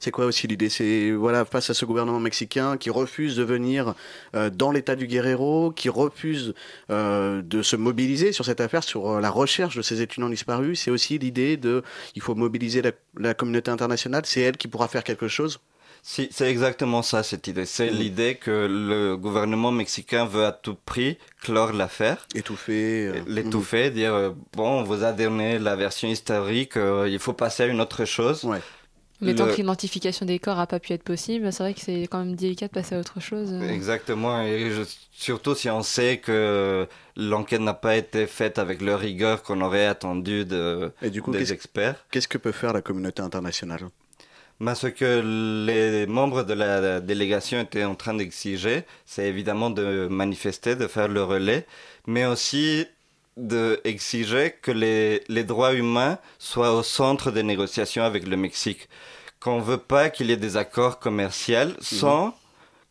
C'est 0.00 0.10
quoi 0.10 0.24
aussi 0.24 0.46
l'idée? 0.46 0.68
C'est 0.70 1.12
voilà 1.12 1.44
face 1.44 1.70
à 1.70 1.74
ce 1.74 1.84
gouvernement 1.84 2.18
mexicain 2.20 2.76
qui 2.78 2.90
refuse 2.90 3.36
de 3.36 3.42
venir 3.44 3.94
euh, 4.34 4.50
dans 4.50 4.72
l'État 4.72 4.96
du 4.96 5.06
Guerrero, 5.06 5.70
qui 5.70 5.88
refuse 5.90 6.54
euh, 6.90 7.42
de 7.42 7.62
se 7.62 7.76
mobiliser 7.76 8.32
sur 8.32 8.44
cette 8.46 8.60
affaire, 8.60 8.82
sur 8.82 9.08
euh, 9.10 9.20
la 9.20 9.30
recherche 9.30 9.76
de 9.76 9.82
ces 9.82 10.00
étudiants 10.00 10.30
disparus. 10.30 10.80
C'est 10.80 10.90
aussi 10.90 11.18
l'idée 11.18 11.56
de 11.56 11.82
il 12.16 12.22
faut 12.22 12.34
mobiliser 12.34 12.80
la, 12.82 12.92
la 13.18 13.34
communauté 13.34 13.70
internationale. 13.70 14.22
C'est 14.24 14.40
elle 14.40 14.56
qui 14.56 14.68
pourra 14.68 14.88
faire 14.88 15.04
quelque 15.04 15.28
chose? 15.28 15.60
Si, 16.02 16.28
c'est 16.30 16.50
exactement 16.50 17.02
ça 17.02 17.22
cette 17.22 17.46
idée. 17.46 17.66
C'est 17.66 17.90
Mhm. 17.90 17.98
l'idée 17.98 18.34
que 18.36 18.66
le 18.70 19.18
gouvernement 19.18 19.70
mexicain 19.70 20.24
veut 20.24 20.46
à 20.46 20.52
tout 20.52 20.74
prix 20.86 21.18
clore 21.42 21.74
l'affaire. 21.74 22.26
Étouffer. 22.34 23.08
euh, 23.08 23.20
L'étouffer, 23.26 23.90
dire 23.90 24.14
euh, 24.14 24.30
bon, 24.56 24.80
on 24.80 24.82
vous 24.82 25.04
a 25.04 25.12
donné 25.12 25.58
la 25.58 25.76
version 25.76 26.08
historique, 26.08 26.78
euh, 26.78 27.06
il 27.06 27.18
faut 27.18 27.34
passer 27.34 27.64
à 27.64 27.66
une 27.66 27.82
autre 27.82 28.06
chose. 28.06 28.44
Ouais. 28.44 28.60
Mais 29.22 29.34
tant 29.34 29.46
Le- 29.46 29.52
que 29.52 29.56
l'identification 29.58 30.24
des 30.26 30.38
corps 30.38 30.56
n'a 30.56 30.66
pas 30.66 30.80
pu 30.80 30.92
être 30.92 31.02
possible, 31.02 31.52
c'est 31.52 31.62
vrai 31.62 31.74
que 31.74 31.80
c'est 31.80 32.02
quand 32.10 32.18
même 32.24 32.34
délicat 32.34 32.68
de 32.68 32.72
passer 32.72 32.94
à 32.94 33.00
autre 33.00 33.20
chose. 33.20 33.50
euh. 33.52 33.68
Exactement, 33.68 34.42
et 34.42 34.70
je- 34.70 34.82
surtout 35.12 35.54
si 35.54 35.68
on 35.68 35.82
sait 35.82 36.18
que 36.18 36.86
l'enquête 37.16 37.60
n'a 37.60 37.74
pas 37.74 37.96
été 37.96 38.26
faite 38.26 38.58
avec 38.58 38.80
le 38.80 38.94
rigueur 38.94 39.42
qu'on 39.42 39.60
aurait 39.60 39.86
attendu 39.86 40.44
de, 40.46 40.90
Et 41.02 41.10
du 41.10 41.20
coup, 41.20 41.32
des 41.32 41.52
experts. 41.52 41.96
Qu'est-ce 42.10 42.28
que 42.28 42.38
peut 42.38 42.52
faire 42.52 42.72
la 42.72 42.80
communauté 42.82 43.20
internationale? 43.22 43.88
Ben, 44.60 44.74
ce 44.74 44.88
que 44.88 45.22
les 45.66 46.06
membres 46.06 46.42
de 46.44 46.52
la 46.52 47.00
délégation 47.00 47.60
étaient 47.60 47.84
en 47.84 47.94
train 47.94 48.12
d'exiger, 48.14 48.84
c'est 49.06 49.26
évidemment 49.26 49.70
de 49.70 50.06
manifester, 50.10 50.76
de 50.76 50.86
faire 50.86 51.08
le 51.08 51.22
relais, 51.24 51.66
mais 52.06 52.26
aussi 52.26 52.86
de 53.46 53.80
exiger 53.84 54.54
que 54.62 54.70
les, 54.70 55.22
les 55.28 55.44
droits 55.44 55.74
humains 55.74 56.18
soient 56.38 56.74
au 56.74 56.82
centre 56.82 57.30
des 57.30 57.42
négociations 57.42 58.04
avec 58.04 58.26
le 58.26 58.36
Mexique. 58.36 58.88
Qu'on 59.40 59.58
ne 59.58 59.64
veut 59.64 59.78
pas 59.78 60.10
qu'il 60.10 60.28
y 60.28 60.32
ait 60.32 60.36
des 60.36 60.56
accords 60.56 60.98
commerciaux 60.98 61.74
sans 61.80 62.34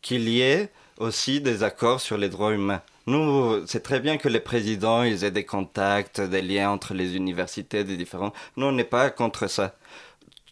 qu'il 0.02 0.28
y 0.28 0.40
ait 0.40 0.70
aussi 0.98 1.40
des 1.40 1.62
accords 1.62 2.00
sur 2.00 2.18
les 2.18 2.28
droits 2.28 2.52
humains. 2.52 2.82
Nous, 3.06 3.66
c'est 3.66 3.82
très 3.82 4.00
bien 4.00 4.18
que 4.18 4.28
les 4.28 4.40
présidents 4.40 5.02
ils 5.02 5.24
aient 5.24 5.30
des 5.30 5.46
contacts, 5.46 6.20
des 6.20 6.42
liens 6.42 6.70
entre 6.70 6.94
les 6.94 7.16
universités, 7.16 7.84
des 7.84 7.96
différents. 7.96 8.32
Nous, 8.56 8.66
on 8.66 8.72
n'est 8.72 8.84
pas 8.84 9.10
contre 9.10 9.46
ça. 9.48 9.74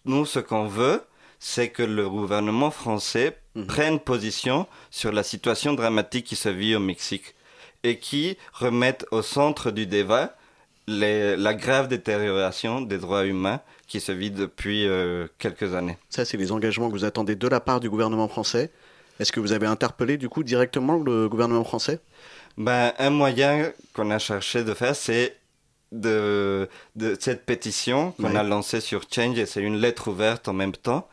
Nous, 0.04 0.24
ce 0.24 0.38
qu'on 0.38 0.66
veut, 0.66 1.02
c'est 1.38 1.68
que 1.68 1.82
le 1.82 2.08
gouvernement 2.08 2.70
français 2.70 3.38
prenne 3.66 4.00
position 4.00 4.66
sur 4.90 5.12
la 5.12 5.22
situation 5.22 5.74
dramatique 5.74 6.26
qui 6.26 6.36
se 6.36 6.48
vit 6.48 6.74
au 6.74 6.80
Mexique 6.80 7.34
et 7.84 7.98
qui 7.98 8.36
remette 8.52 9.06
au 9.10 9.22
centre 9.22 9.70
du 9.70 9.86
débat 9.86 10.34
les- 10.86 11.36
la 11.36 11.54
grave 11.54 11.88
détérioration 11.88 12.80
des 12.80 12.98
droits 12.98 13.26
humains 13.26 13.60
qui 13.86 14.00
se 14.00 14.12
vit 14.12 14.30
depuis 14.30 14.86
euh, 14.86 15.26
quelques 15.38 15.74
années. 15.74 15.98
Ça, 16.08 16.24
c'est 16.24 16.36
les 16.36 16.50
engagements 16.52 16.88
que 16.88 16.92
vous 16.94 17.04
attendez 17.04 17.36
de 17.36 17.48
la 17.48 17.60
part 17.60 17.80
du 17.80 17.88
gouvernement 17.90 18.28
français. 18.28 18.70
Est-ce 19.20 19.32
que 19.32 19.40
vous 19.40 19.52
avez 19.52 19.66
interpellé 19.66 20.16
du 20.16 20.28
coup 20.28 20.44
directement 20.44 20.96
le 20.96 21.28
gouvernement 21.28 21.64
français? 21.64 22.00
Ben, 22.56 22.92
un 22.98 23.10
moyen 23.10 23.72
qu'on 23.94 24.10
a 24.10 24.18
cherché 24.18 24.64
de 24.64 24.74
faire, 24.74 24.96
c'est 24.96 25.36
de, 25.92 26.68
de 26.96 27.16
cette 27.18 27.44
pétition 27.46 28.12
qu'on 28.12 28.34
a 28.34 28.42
lancée 28.42 28.80
sur 28.80 29.02
Change, 29.10 29.38
et 29.38 29.46
c'est 29.46 29.62
une 29.62 29.78
lettre 29.78 30.08
ouverte 30.08 30.48
en 30.48 30.52
même 30.52 30.72
temps, 30.72 31.08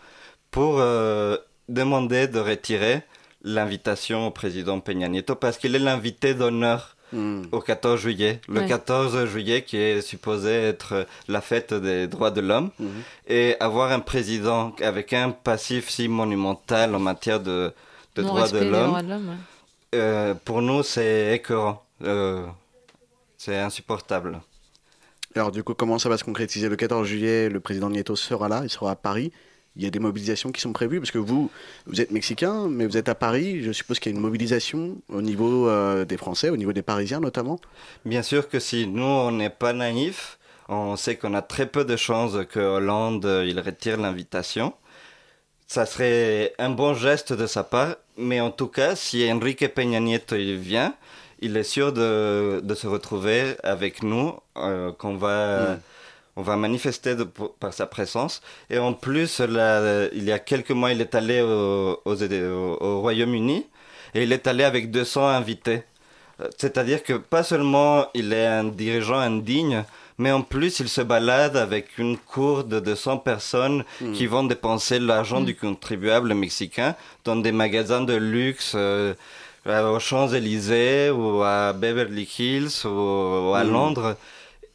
pour 0.51 0.79
euh, 0.79 1.37
demander 1.69 2.27
de 2.27 2.39
retirer 2.39 3.03
l'invitation 3.45 4.27
au 4.27 4.31
président 4.31 4.79
Peña 4.81 5.07
Nieto, 5.07 5.35
parce 5.35 5.57
qu'il 5.57 5.73
est 5.75 5.79
l'invité 5.79 6.33
d'honneur 6.33 6.91
Hmm. 7.13 7.43
au 7.51 7.59
14 7.61 7.99
juillet. 8.01 8.41
Le 8.49 8.61
Ouais. 8.61 8.67
14 8.67 9.25
juillet 9.27 9.61
qui 9.61 9.77
est 9.77 10.01
supposé 10.01 10.49
être 10.51 11.05
la 11.27 11.39
fête 11.39 11.71
des 11.71 12.07
droits 12.07 12.31
de 12.31 12.41
l'homme. 12.41 12.71
Mhm. 12.79 12.89
Et 13.27 13.55
avoir 13.59 13.91
un 13.91 13.99
président 13.99 14.75
avec 14.81 15.13
un 15.13 15.29
passif 15.29 15.87
si 15.89 16.07
monumental 16.07 16.95
en 16.95 16.99
matière 16.99 17.39
de, 17.39 17.71
de 18.15 18.21
droits 18.23 18.49
de 18.49 18.57
l'homme, 18.57 18.87
droits 18.87 19.03
de 19.03 19.09
l'homme, 19.09 19.29
ouais. 19.29 19.35
euh, 19.99 20.33
pour 20.33 20.63
nous, 20.63 20.81
c'est 20.81 21.35
écœurant. 21.35 21.85
Euh, 22.03 22.43
c'est 23.37 23.55
insupportable. 23.59 24.41
Alors 25.35 25.51
du 25.51 25.63
coup, 25.63 25.75
comment 25.75 25.99
ça 25.99 26.09
va 26.09 26.17
se 26.17 26.23
concrétiser? 26.23 26.69
Le 26.69 26.75
14 26.75 27.07
juillet, 27.07 27.49
le 27.49 27.59
président 27.59 27.89
Nieto 27.91 28.15
sera 28.15 28.49
là, 28.49 28.61
il 28.63 28.69
sera 28.69 28.91
à 28.91 28.95
Paris. 28.95 29.31
Il 29.77 29.83
y 29.83 29.87
a 29.87 29.89
des 29.89 29.99
mobilisations 29.99 30.51
qui 30.51 30.61
sont 30.61 30.71
prévues 30.71 30.99
parce 30.99 31.11
que 31.11 31.17
vous, 31.17 31.51
vous 31.85 31.99
êtes 31.99 32.11
mexicain, 32.11 32.67
mais 32.69 32.85
vous 32.85 32.97
êtes 32.97 33.09
à 33.09 33.15
Paris. 33.15 33.61
Je 33.61 33.71
suppose 33.71 33.99
qu'il 33.99 34.11
y 34.11 34.15
a 34.15 34.17
une 34.17 34.21
mobilisation 34.21 34.97
au 35.09 35.21
niveau 35.21 35.67
euh, 35.67 36.05
des 36.05 36.17
Français, 36.17 36.49
au 36.49 36.57
niveau 36.57 36.71
des 36.73 36.81
Parisiens 36.81 37.19
notamment? 37.19 37.59
Bien 38.05 38.23
sûr 38.23 38.47
que 38.47 38.59
si 38.59 38.87
nous, 38.87 39.03
on 39.03 39.31
n'est 39.31 39.49
pas 39.49 39.73
naïfs, 39.73 40.37
on 40.69 40.95
sait 40.95 41.17
qu'on 41.17 41.33
a 41.33 41.41
très 41.41 41.65
peu 41.65 41.83
de 41.83 41.95
chances 41.95 42.37
que 42.49 42.59
Hollande 42.59 43.25
euh, 43.25 43.45
il 43.45 43.59
retire 43.59 43.97
l'invitation. 43.99 44.73
Ça 45.67 45.85
serait 45.85 46.53
un 46.59 46.69
bon 46.69 46.93
geste 46.93 47.33
de 47.33 47.47
sa 47.47 47.63
part, 47.63 47.95
mais 48.17 48.39
en 48.39 48.51
tout 48.51 48.67
cas, 48.67 48.95
si 48.95 49.29
Enrique 49.31 49.67
Peña 49.73 49.99
Nieto 49.99 50.35
il 50.35 50.57
vient, 50.57 50.93
il 51.39 51.57
est 51.57 51.63
sûr 51.63 51.91
de, 51.91 52.61
de 52.63 52.75
se 52.75 52.87
retrouver 52.87 53.55
avec 53.63 54.03
nous, 54.03 54.33
euh, 54.57 54.91
qu'on 54.93 55.17
va, 55.17 55.75
Mm. 55.75 55.79
On 56.35 56.41
va 56.41 56.55
manifester 56.57 57.15
de- 57.15 57.23
pour- 57.23 57.53
par 57.55 57.73
sa 57.73 57.85
présence. 57.85 58.41
Et 58.69 58.77
en 58.77 58.93
plus, 58.93 59.39
là, 59.39 60.07
il 60.13 60.23
y 60.25 60.31
a 60.31 60.39
quelques 60.39 60.71
mois, 60.71 60.91
il 60.91 61.01
est 61.01 61.15
allé 61.15 61.41
au, 61.41 62.01
aux- 62.05 62.23
au- 62.23 62.77
au 62.81 63.01
Royaume-Uni 63.01 63.65
et 64.13 64.23
il 64.23 64.31
est 64.33 64.45
allé 64.47 64.63
avec 64.63 64.91
200 64.91 65.27
invités. 65.27 65.83
Euh, 66.41 66.49
C'est-à-dire 66.57 67.01
que 67.03 67.13
pas 67.13 67.43
seulement 67.43 68.07
il 68.13 68.33
est 68.33 68.45
un 68.45 68.65
dirigeant 68.65 69.19
indigne, 69.19 69.85
mais 70.17 70.31
en 70.33 70.41
plus 70.41 70.79
il 70.81 70.89
se 70.89 70.99
balade 71.01 71.55
avec 71.55 71.97
une 71.97 72.17
cour 72.17 72.65
de 72.65 72.79
200 72.81 73.17
personnes 73.19 73.83
qui 74.13 74.25
vont 74.27 74.43
dépenser 74.43 74.99
l'argent 74.99 75.39
du 75.41 75.55
contribuable 75.55 76.33
mexicain 76.33 76.95
dans 77.23 77.37
des 77.37 77.53
magasins 77.53 78.01
de 78.01 78.15
luxe 78.15 78.73
euh, 78.75 79.13
euh, 79.67 79.95
aux 79.95 79.99
Champs-Élysées 79.99 81.09
ou 81.11 81.41
à 81.43 81.71
Beverly 81.73 82.27
Hills 82.37 82.85
ou, 82.85 82.89
ou 82.89 83.53
à 83.55 83.63
Mm. 83.63 83.71
Londres. 83.71 84.15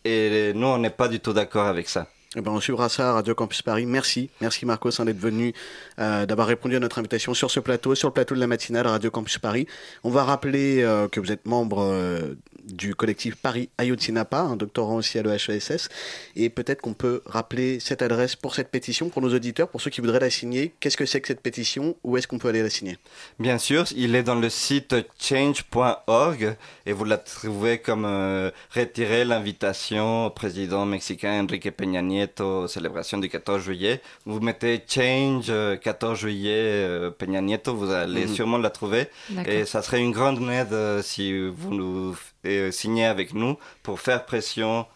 Et 0.05 0.53
nous, 0.55 0.67
on 0.67 0.79
n'est 0.79 0.91
pas 0.91 1.09
du 1.09 1.21
tout 1.21 1.33
d'accord 1.33 1.67
avec 1.67 1.89
ça. 1.89 2.07
Eh 2.37 2.43
ben, 2.43 2.53
on 2.53 2.61
suivra 2.61 2.89
ça 2.89 3.11
à 3.11 3.13
Radio 3.15 3.35
Campus 3.35 3.61
Paris. 3.61 3.87
Merci. 3.87 4.31
Merci 4.41 4.65
Marcos 4.65 5.01
hein, 5.01 5.05
d'être 5.05 5.19
venu, 5.19 5.53
euh, 5.99 6.27
d'avoir 6.27 6.47
répondu 6.47 6.77
à 6.77 6.79
notre 6.79 7.01
invitation 7.01 7.35
sur 7.35 7.51
ce 7.51 7.59
plateau, 7.59 7.97
sur 7.97 8.07
le 8.07 8.13
plateau 8.13 8.37
de 8.37 8.41
la 8.41 8.47
matinale 8.47 8.87
à 8.87 8.91
Radio 8.91 9.11
Campus 9.11 9.39
Paris. 9.39 9.67
On 10.05 10.11
va 10.11 10.23
rappeler 10.23 10.81
euh, 10.81 11.09
que 11.09 11.19
vous 11.19 11.33
êtes 11.33 11.45
membre 11.45 11.83
euh, 11.83 12.37
du 12.75 12.95
collectif 12.95 13.37
Paris 13.37 13.69
Ayotzinapa, 13.79 14.41
un 14.41 14.57
doctorant 14.57 14.97
aussi 14.97 15.19
à 15.19 15.23
l'EHESS. 15.23 15.89
Et 16.37 16.51
peut-être 16.51 16.81
qu'on 16.81 16.95
peut 16.95 17.23
rappeler 17.27 17.81
cette 17.81 18.03
adresse 18.03 18.37
pour 18.37 18.55
cette 18.55 18.69
pétition, 18.71 19.09
pour 19.09 19.23
nos 19.23 19.35
auditeurs, 19.35 19.69
pour 19.69 19.81
ceux 19.81 19.91
qui 19.91 20.01
voudraient 20.01 20.21
la 20.21 20.31
signer. 20.31 20.73
Qu'est-ce 20.81 20.97
que 20.97 21.07
c'est 21.07 21.21
que 21.21 21.29
cette 21.29 21.41
pétition? 21.41 21.97
Où 22.05 22.17
est-ce 22.17 22.27
qu'on 22.29 22.39
peut 22.39 22.49
aller 22.49 22.63
la 22.63 22.71
signer? 22.71 22.99
Bien 23.39 23.59
sûr, 23.59 23.85
il 23.97 24.15
est 24.15 24.23
dans 24.23 24.35
le 24.35 24.49
site 24.51 24.95
change.org 25.19 26.57
et 26.87 26.93
vous 26.93 27.05
la 27.05 27.19
trouvez 27.19 27.79
comme 27.79 28.05
euh, 28.05 28.51
retirer 28.75 29.25
l'invitation 29.25 30.27
au 30.27 30.31
président 30.31 30.85
mexicain 30.87 31.45
Enrique 31.45 31.71
Peña 31.77 32.03
Nieto 32.03 32.62
aux 32.62 32.68
célébrations 32.68 33.18
du 33.18 33.29
14 33.29 33.62
juillet. 33.62 34.01
Vous 34.27 34.41
mettez 34.41 34.81
change 34.89 35.47
euh, 35.49 35.77
14 35.77 36.18
juillet 36.18 36.51
euh, 36.55 37.11
Peña 37.11 37.41
Nieto, 37.41 37.75
vous 37.75 37.91
allez 37.91 38.27
Mhm. 38.27 38.35
sûrement 38.35 38.59
la 38.59 38.71
trouver 38.71 39.09
D'accord. 39.31 39.53
et 39.53 39.64
ça 39.64 39.83
serait 39.83 40.01
une 40.01 40.12
grande 40.12 40.41
aide 40.51 40.73
euh, 40.73 41.03
si 41.03 41.33
vous 41.49 41.73
nous 41.75 42.16
euh, 42.47 42.70
signez 42.70 43.07
avec 43.07 43.34
nous 43.34 43.57
pour 43.82 44.01
faire 44.01 44.24
pression 44.24 44.86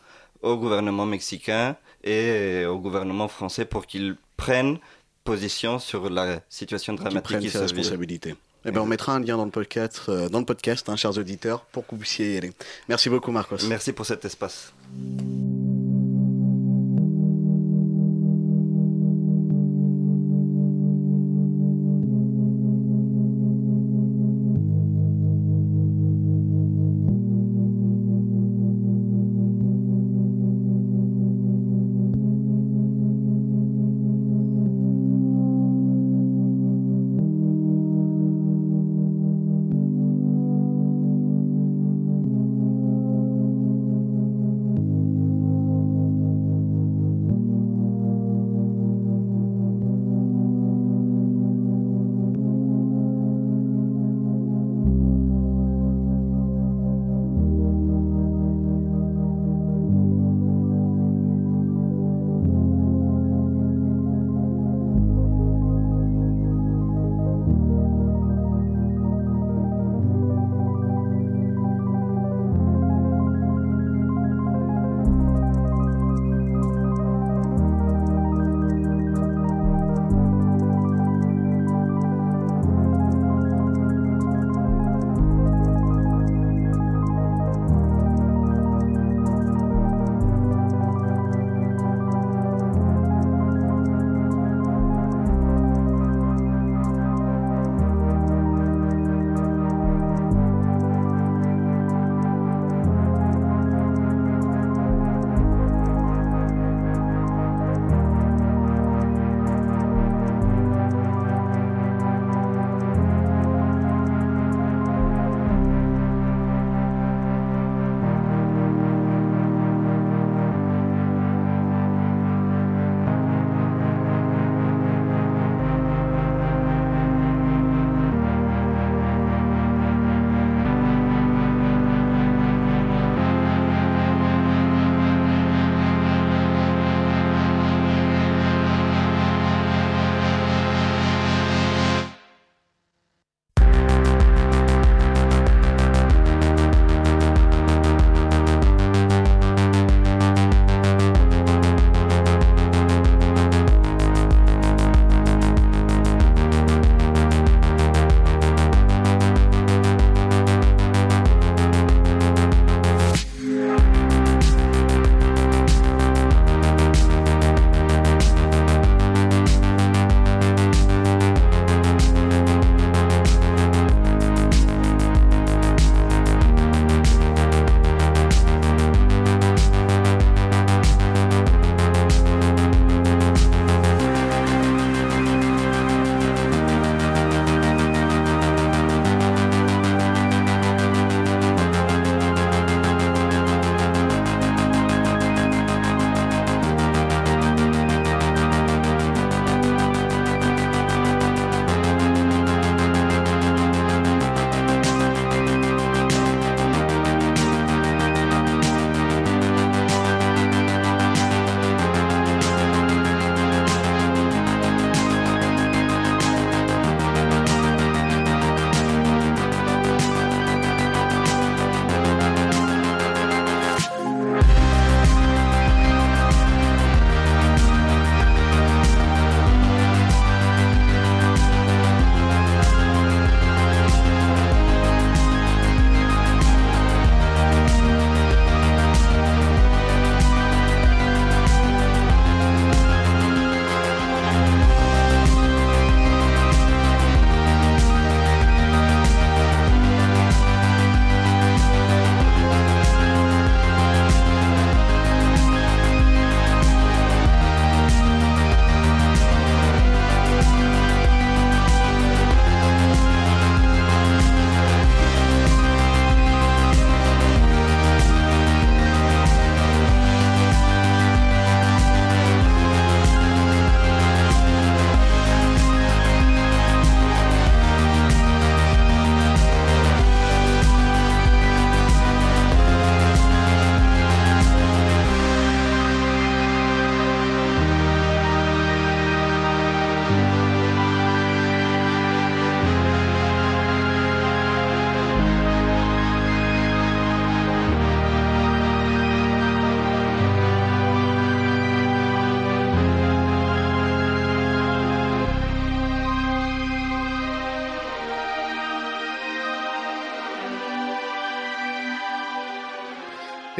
au 0.43 0.57
gouvernement 0.57 1.07
mexicain 1.07 1.77
et 2.03 2.65
au 2.67 2.79
gouvernement 2.79 3.29
français 3.29 3.65
pour 3.65 3.87
qu'ils 3.87 4.17
prennent 4.37 4.79
position 5.25 5.79
sur 5.79 6.11
la 6.11 6.41
situation 6.51 6.93
dramatique 6.93 7.23
prennent 7.23 7.41
qui 7.41 7.51
ses 7.51 7.59
se 7.59 7.65
vit. 7.65 7.77
responsabilités. 7.77 8.35
Eh 8.67 8.71
ben, 8.71 8.81
on 8.81 8.87
mettra 8.87 9.15
un 9.15 9.21
lien 9.21 9.37
dans 9.37 9.45
le 9.45 9.51
podcast, 9.51 10.03
euh, 10.09 10.29
dans 10.29 10.39
le 10.39 10.47
podcast 10.47 10.89
hein, 10.89 10.97
chers 10.97 11.19
auditeurs, 11.19 11.61
pour 11.67 11.87
que 11.87 11.91
vous 11.95 12.01
puissiez 12.01 12.35
y 12.35 12.39
aller. 12.39 12.53
Merci 12.89 13.11
beaucoup 13.11 13.31
Marcos. 13.31 13.59
Merci 13.69 13.93
pour 13.93 14.07
cet 14.07 14.25
espace. 14.25 14.73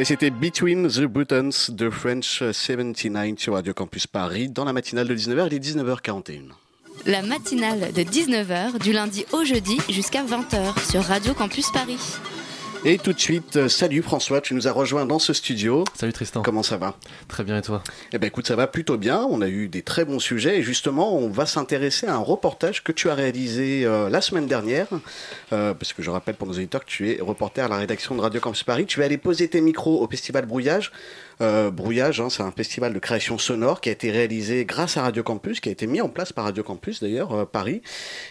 Et 0.05 0.09
c'était 0.09 0.29
Between 0.29 0.87
the 0.87 1.01
Buttons 1.01 1.49
de 1.69 1.89
French 1.89 2.43
79 2.51 3.39
sur 3.39 3.55
Radio 3.55 3.73
Campus 3.73 4.05
Paris 4.05 4.49
dans 4.49 4.63
la 4.63 4.71
matinale 4.71 5.07
de 5.07 5.15
19h, 5.15 5.47
il 5.47 5.55
est 5.55 5.59
19h41. 5.59 6.41
La 7.07 7.23
matinale 7.23 7.91
de 7.91 8.03
19h 8.03 8.77
du 8.83 8.91
lundi 8.91 9.25
au 9.31 9.43
jeudi 9.43 9.79
jusqu'à 9.89 10.23
20h 10.23 10.91
sur 10.91 11.01
Radio 11.01 11.33
Campus 11.33 11.71
Paris. 11.71 11.97
Et 12.87 12.99
tout 12.99 13.13
de 13.13 13.19
suite, 13.19 13.55
euh, 13.55 13.67
salut 13.67 14.03
François, 14.03 14.41
tu 14.41 14.53
nous 14.53 14.67
as 14.67 14.71
rejoint 14.71 15.07
dans 15.07 15.17
ce 15.17 15.33
studio. 15.33 15.85
Salut 15.95 16.13
Tristan. 16.13 16.43
Comment 16.43 16.61
ça 16.61 16.77
va? 16.77 16.95
Très 17.27 17.43
bien 17.43 17.57
et 17.57 17.63
toi? 17.63 17.83
Eh 18.13 18.19
ben 18.19 18.27
écoute, 18.27 18.45
ça 18.45 18.55
va 18.55 18.67
plutôt 18.67 18.95
bien. 18.95 19.25
On 19.27 19.41
a 19.41 19.47
eu 19.47 19.67
des 19.67 19.81
très 19.81 20.05
bons 20.05 20.19
sujets 20.19 20.59
et 20.59 20.61
justement, 20.61 21.17
on 21.17 21.27
va 21.27 21.47
s'intéresser 21.47 22.05
à 22.05 22.13
un 22.13 22.19
reportage 22.19 22.83
que 22.83 22.91
tu 22.91 23.09
as 23.09 23.15
réalisé 23.15 23.87
euh, 23.87 24.07
la 24.07 24.21
semaine 24.21 24.45
dernière. 24.45 24.85
Euh, 25.51 25.73
parce 25.73 25.93
que 25.93 26.03
je 26.03 26.11
rappelle 26.11 26.35
pour 26.35 26.47
nos 26.47 26.53
auditeurs 26.53 26.85
que 26.85 26.89
tu 26.91 27.09
es 27.09 27.19
reporter 27.21 27.65
à 27.65 27.69
la 27.69 27.77
rédaction 27.77 28.13
de 28.13 28.21
Radio 28.21 28.39
Campus 28.39 28.61
Paris. 28.61 28.85
Tu 28.85 28.99
vas 28.99 29.05
aller 29.05 29.17
poser 29.17 29.47
tes 29.47 29.61
micros 29.61 30.03
au 30.03 30.07
Festival 30.07 30.45
Brouillage. 30.45 30.91
Euh, 31.41 31.69
Brouillage, 31.69 32.21
hein, 32.21 32.29
c'est 32.29 32.43
un 32.43 32.51
festival 32.51 32.93
de 32.93 32.99
création 32.99 33.37
sonore 33.37 33.81
qui 33.81 33.89
a 33.89 33.91
été 33.91 34.09
réalisé 34.11 34.63
grâce 34.65 34.95
à 34.97 35.01
Radio 35.01 35.21
Campus, 35.21 35.59
qui 35.59 35.67
a 35.69 35.71
été 35.71 35.85
mis 35.85 35.99
en 36.01 36.07
place 36.09 36.31
par 36.31 36.45
Radio 36.45 36.63
Campus 36.63 37.01
d'ailleurs, 37.01 37.33
euh, 37.33 37.45
Paris. 37.45 37.81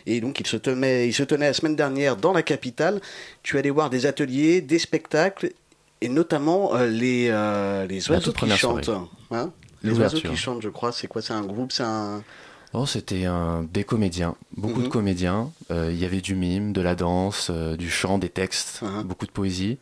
Et 0.07 0.21
donc 0.23 0.41
il 0.41 0.47
se, 0.47 0.57
tenait, 0.57 1.07
il 1.09 1.13
se 1.13 1.23
tenait 1.23 1.47
la 1.49 1.53
semaine 1.53 1.77
dernière 1.77 2.17
dans 2.17 2.33
la 2.33 2.43
capitale. 2.43 3.01
Tu 3.43 3.59
allais 3.59 3.71
voir 3.71 3.91
des 3.91 4.07
ateliers, 4.07 4.61
des 4.63 4.79
spectacles, 4.79 5.53
et 6.01 6.09
notamment 6.09 6.75
euh, 6.75 6.87
les, 6.87 7.29
euh, 7.31 7.87
les 7.87 8.11
oiseaux 8.11 8.33
qui 8.33 8.49
chantent. 8.51 8.91
Hein 9.31 9.51
les 9.83 9.99
oiseaux 9.99 10.21
qui 10.21 10.37
chantent, 10.37 10.63
je 10.63 10.71
crois. 10.71 10.93
C'est 10.93 11.07
quoi? 11.07 11.21
C'est 11.21 11.35
un 11.35 11.43
groupe 11.45 11.73
C'est 11.73 11.83
un. 11.83 12.23
Oh, 12.77 12.87
c'était 12.87 13.27
des 13.73 13.85
comédiens, 13.85 14.35
beaucoup 14.57 14.81
Mhm. 14.81 14.87
de 14.87 14.89
comédiens. 14.91 15.53
Euh, 15.71 15.91
Il 15.93 15.99
y 16.01 16.05
avait 16.05 16.21
du 16.21 16.35
mime, 16.35 16.73
de 16.73 16.81
la 16.81 16.97
danse, 16.97 17.51
du 17.51 17.89
chant, 17.89 18.19
des 18.19 18.31
textes, 18.31 18.81
Uh-huh. 18.83 19.05
beaucoup 19.05 19.27
de 19.27 19.31
poésie. 19.31 19.79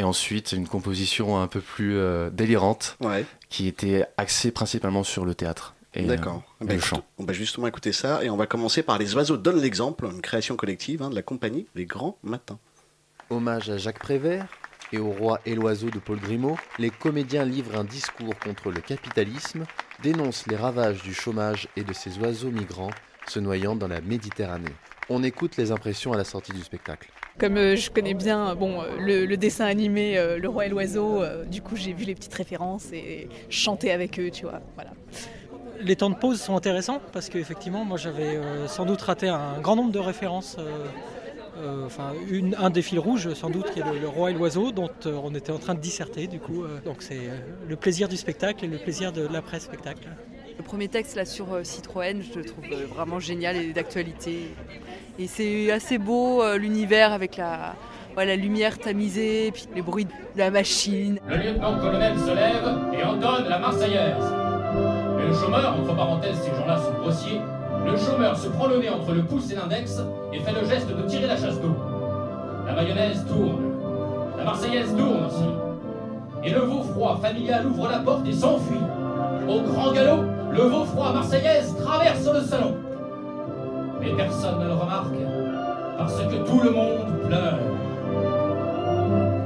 Et 0.00 0.02
ensuite, 0.02 0.52
une 0.52 0.66
composition 0.66 1.38
un 1.42 1.46
peu 1.46 1.60
plus 1.60 1.98
euh, 1.98 2.30
délirante 2.30 2.96
Ouais. 3.00 3.26
qui 3.50 3.66
était 3.66 4.06
axée 4.16 4.50
principalement 4.50 5.04
sur 5.04 5.26
le 5.26 5.34
théâtre. 5.34 5.74
et, 5.92 6.04
D'accord. 6.04 6.42
euh, 6.62 6.64
Bah, 6.64 6.72
le 6.72 6.78
écoute, 6.78 6.84
chant. 6.88 7.04
on 7.18 7.24
va 7.24 7.34
justement 7.34 7.66
écouter 7.66 7.92
ça 7.92 8.24
et 8.24 8.30
on 8.30 8.36
va 8.38 8.46
commencer 8.46 8.82
par 8.82 8.96
Les 8.96 9.14
Oiseaux 9.14 9.36
donnent 9.36 9.60
l'exemple, 9.60 10.06
une 10.06 10.22
création 10.22 10.56
collective 10.56 11.02
hein, 11.02 11.10
de 11.10 11.14
la 11.14 11.20
compagnie 11.20 11.66
Les 11.74 11.84
Grands 11.84 12.16
Matins. 12.22 12.58
Hommage 13.28 13.68
à 13.68 13.76
Jacques 13.76 13.98
Prévert 13.98 14.46
et 14.90 14.96
au 14.98 15.10
roi 15.10 15.38
et 15.44 15.54
l'oiseau 15.54 15.90
de 15.90 15.98
Paul 15.98 16.18
Grimaud, 16.18 16.56
les 16.78 16.88
comédiens 16.90 17.44
livrent 17.44 17.78
un 17.78 17.84
discours 17.84 18.38
contre 18.38 18.70
le 18.70 18.80
capitalisme, 18.80 19.66
dénoncent 20.02 20.46
les 20.46 20.56
ravages 20.56 21.02
du 21.02 21.12
chômage 21.12 21.68
et 21.76 21.84
de 21.84 21.92
ces 21.92 22.16
oiseaux 22.20 22.50
migrants 22.50 22.90
se 23.28 23.38
noyant 23.38 23.76
dans 23.76 23.86
la 23.88 24.00
Méditerranée. 24.00 24.72
On 25.10 25.22
écoute 25.22 25.58
les 25.58 25.72
impressions 25.72 26.14
à 26.14 26.16
la 26.16 26.24
sortie 26.24 26.52
du 26.52 26.62
spectacle. 26.62 27.10
Comme 27.40 27.56
euh, 27.56 27.74
je 27.74 27.90
connais 27.90 28.12
bien 28.14 28.54
bon, 28.54 28.82
euh, 28.82 29.26
le, 29.26 29.36
dessin 29.36 29.64
animé 29.64 30.18
euh, 30.18 30.38
Le 30.38 30.48
Roi 30.48 30.66
et 30.66 30.68
l'Oiseau, 30.68 31.22
euh, 31.22 31.44
du 31.46 31.62
coup 31.62 31.74
j'ai 31.74 31.94
vu 31.94 32.04
les 32.04 32.14
petites 32.14 32.34
références 32.34 32.92
et 32.92 33.28
chanté 33.48 33.90
avec 33.90 34.20
eux, 34.20 34.30
tu 34.30 34.42
vois. 34.42 34.60
Voilà. 34.74 34.90
Les 35.80 35.96
temps 35.96 36.10
de 36.10 36.16
pause 36.16 36.38
sont 36.38 36.54
intéressants 36.54 37.00
parce 37.12 37.30
qu'effectivement, 37.30 37.84
moi 37.86 37.96
j'avais 37.96 38.36
euh, 38.36 38.68
sans 38.68 38.84
doute 38.84 39.00
raté 39.00 39.28
un 39.28 39.58
grand 39.62 39.74
nombre 39.76 39.92
de 39.92 39.98
références. 39.98 40.56
euh, 40.58 40.86
euh, 41.58 41.86
enfin, 41.86 42.12
un 42.58 42.70
des 42.70 42.82
fils 42.82 42.98
rouges, 42.98 43.34
sans 43.34 43.50
doute, 43.50 43.70
qui 43.72 43.80
est 43.80 43.84
le, 43.84 43.98
le 43.98 44.08
roi 44.08 44.30
et 44.30 44.34
l'oiseau, 44.34 44.72
dont 44.72 44.88
euh, 45.06 45.20
on 45.22 45.34
était 45.34 45.52
en 45.52 45.58
train 45.58 45.74
de 45.74 45.80
disserter. 45.80 46.26
Du 46.26 46.38
coup, 46.38 46.62
euh, 46.62 46.80
donc 46.84 47.02
c'est 47.02 47.18
euh, 47.18 47.38
le 47.68 47.76
plaisir 47.76 48.08
du 48.08 48.16
spectacle 48.16 48.64
et 48.64 48.68
le 48.68 48.78
plaisir 48.78 49.12
de 49.12 49.26
l'après-spectacle. 49.26 50.08
Le 50.60 50.64
premier 50.64 50.88
texte 50.88 51.16
là 51.16 51.24
sur 51.24 51.54
euh, 51.54 51.64
Citroën, 51.64 52.20
je 52.20 52.38
le 52.38 52.44
trouve 52.44 52.64
euh, 52.70 52.84
vraiment 52.94 53.18
génial 53.18 53.56
et 53.56 53.72
d'actualité. 53.72 54.54
Et 55.18 55.26
c'est 55.26 55.72
assez 55.72 55.96
beau 55.96 56.42
euh, 56.42 56.58
l'univers 56.58 57.14
avec 57.14 57.38
la, 57.38 57.76
la 58.14 58.36
lumière 58.36 58.78
tamisée, 58.78 59.52
puis 59.52 59.64
les 59.74 59.80
bruits 59.80 60.04
de 60.04 60.10
la 60.36 60.50
machine. 60.50 61.18
Le 61.26 61.36
lieutenant-colonel 61.38 62.12
se 62.18 62.34
lève 62.34 62.78
et 62.92 63.02
entonne 63.02 63.48
la 63.48 63.58
Marseillaise. 63.58 64.22
Mais 65.16 65.28
le 65.28 65.32
chômeur, 65.32 65.78
entre 65.80 65.96
parenthèses, 65.96 66.36
ces 66.42 66.50
gens-là 66.50 66.76
sont 66.76 66.92
grossiers, 67.00 67.40
le 67.86 67.96
chômeur 67.96 68.36
se 68.36 68.48
prend 68.48 68.66
le 68.66 68.80
nez 68.80 68.90
entre 68.90 69.12
le 69.12 69.22
pouce 69.22 69.50
et 69.50 69.54
l'index 69.54 69.98
et 70.34 70.40
fait 70.40 70.52
le 70.52 70.68
geste 70.68 70.88
de 70.94 71.08
tirer 71.08 71.26
la 71.26 71.38
chasse 71.38 71.58
d'eau. 71.58 71.74
La 72.66 72.74
mayonnaise 72.74 73.24
tourne. 73.26 73.62
La 74.36 74.44
Marseillaise 74.44 74.94
tourne 74.94 75.24
aussi. 75.24 76.44
Et 76.44 76.50
le 76.50 76.60
veau 76.60 76.82
froid 76.82 77.18
familial 77.22 77.66
ouvre 77.66 77.88
la 77.88 78.00
porte 78.00 78.28
et 78.28 78.32
s'enfuit. 78.34 78.76
Au 79.48 79.62
grand 79.62 79.92
galop, 79.92 80.39
le 80.50 80.62
veau 80.62 80.84
froid 80.84 81.12
marseillaise 81.12 81.74
traverse 81.82 82.24
le 82.32 82.40
salon. 82.42 82.76
Mais 84.00 84.12
personne 84.16 84.58
ne 84.60 84.66
le 84.66 84.72
remarque, 84.72 85.14
parce 85.98 86.16
que 86.22 86.36
tout 86.46 86.60
le 86.62 86.70
monde 86.70 87.20
pleure. 87.26 87.58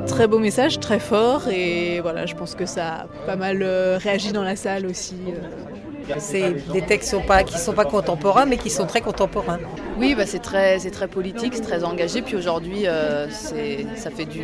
Très 0.07 0.27
beau 0.29 0.39
message, 0.39 0.79
très 0.81 1.01
fort 1.01 1.49
et 1.49 2.01
voilà, 2.01 2.27
je 2.27 2.35
pense 2.35 2.55
que 2.55 2.67
ça 2.67 2.87
a 2.87 3.07
pas 3.27 3.37
mal 3.37 3.63
euh, 3.63 3.99
réagi 4.01 4.33
dans 4.33 4.45
la 4.45 4.55
salle 4.55 4.87
aussi. 4.87 5.17
euh. 5.29 6.15
C'est 6.19 6.53
des 6.71 6.83
textes 6.83 7.11
qui 7.11 7.17
sont 7.17 7.23
pas, 7.27 7.43
qui 7.43 7.59
sont 7.59 7.73
pas 7.73 7.87
contemporains, 7.87 8.45
mais 8.45 8.59
qui 8.59 8.69
sont 8.69 8.85
très 8.87 9.01
contemporains. 9.01 9.59
Oui, 9.99 10.15
bah 10.15 10.27
c'est 10.27 10.39
très, 10.39 10.79
c'est 10.79 10.91
très 10.91 11.09
politique, 11.09 11.55
c'est 11.55 11.63
très 11.63 11.83
engagé. 11.83 12.21
Puis 12.21 12.37
aujourd'hui, 12.37 12.87
euh, 12.87 13.27
ça 13.31 14.11
fait 14.11 14.27
du, 14.27 14.41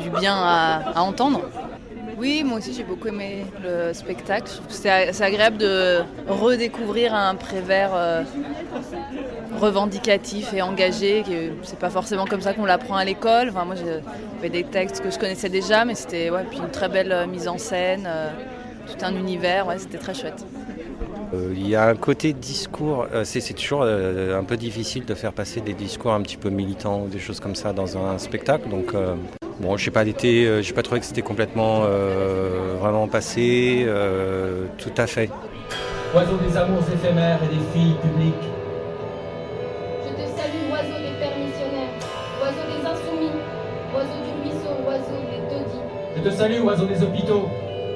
du 0.00 0.10
bien 0.20 0.34
à, 0.36 0.82
à 0.94 1.00
entendre. 1.00 1.40
Oui, 2.18 2.42
moi 2.44 2.58
aussi 2.58 2.74
j'ai 2.74 2.82
beaucoup 2.82 3.06
aimé 3.06 3.44
le 3.62 3.92
spectacle. 3.92 4.50
C'est, 4.68 4.90
agréable 5.22 5.56
de 5.56 6.00
redécouvrir 6.26 7.14
un 7.14 7.36
Prévert 7.36 7.90
euh, 7.94 8.24
revendicatif 9.60 10.52
et 10.52 10.60
engagé. 10.60 11.22
C'est 11.62 11.78
pas 11.78 11.90
forcément 11.90 12.24
comme 12.24 12.40
ça 12.40 12.54
qu'on 12.54 12.64
l'apprend 12.64 12.96
à 12.96 13.04
l'école. 13.04 13.50
Enfin, 13.50 13.64
moi, 13.64 13.76
j'avais 13.76 14.48
des 14.48 14.64
textes 14.64 15.00
que 15.00 15.10
je 15.10 15.18
connaissais 15.18 15.48
déjà, 15.48 15.84
mais 15.84 15.94
c'était 15.94 16.30
ouais, 16.30 16.44
une 16.56 16.70
très 16.70 16.88
belle 16.88 17.12
euh, 17.12 17.26
mise 17.28 17.46
en 17.46 17.56
scène, 17.56 18.08
euh, 18.08 18.30
tout 18.86 19.04
un 19.04 19.14
univers. 19.14 19.68
Ouais, 19.68 19.78
c'était 19.78 19.98
très 19.98 20.14
chouette. 20.14 20.44
Il 21.32 21.68
y 21.68 21.76
a 21.76 21.86
un 21.86 21.94
côté 21.94 22.32
discours, 22.32 23.06
c'est 23.24 23.52
toujours 23.52 23.82
un 23.82 24.44
peu 24.44 24.56
difficile 24.56 25.04
de 25.04 25.14
faire 25.14 25.34
passer 25.34 25.60
des 25.60 25.74
discours 25.74 26.14
un 26.14 26.22
petit 26.22 26.38
peu 26.38 26.48
militants 26.48 27.02
ou 27.02 27.08
des 27.08 27.18
choses 27.18 27.38
comme 27.38 27.54
ça 27.54 27.74
dans 27.74 27.98
un 27.98 28.16
spectacle. 28.16 28.70
Donc, 28.70 28.94
bon, 29.60 29.76
j'ai 29.76 29.90
pas 29.90 30.06
été, 30.06 30.46
euh, 30.46 30.62
j'ai 30.62 30.72
pas 30.72 30.82
trouvé 30.82 31.00
que 31.00 31.06
c'était 31.06 31.22
complètement 31.22 31.82
euh, 31.84 32.76
vraiment 32.80 33.08
passé, 33.08 33.84
euh, 33.86 34.66
tout 34.78 34.92
à 34.96 35.06
fait. 35.06 35.30
Oiseau 36.14 36.36
des 36.36 36.56
amours 36.56 36.82
éphémères 36.92 37.40
et 37.44 37.54
des 37.54 37.62
filles 37.72 37.96
publiques. 38.00 38.34
Je 40.04 40.10
te 40.10 40.28
salue, 40.36 40.70
oiseau 40.70 40.98
des 40.98 41.14
pères 41.18 41.38
missionnaires, 41.38 41.92
oiseau 42.40 42.64
des 42.66 42.86
insoumis, 42.86 43.36
oiseau 43.94 44.18
du 44.24 44.32
ruisseau, 44.42 44.74
oiseau 44.86 45.20
des 45.30 45.40
taudis. 45.48 45.82
Je 46.16 46.22
te 46.22 46.30
salue, 46.30 46.60
oiseau 46.64 46.86
des 46.86 47.02
hôpitaux, 47.02 47.48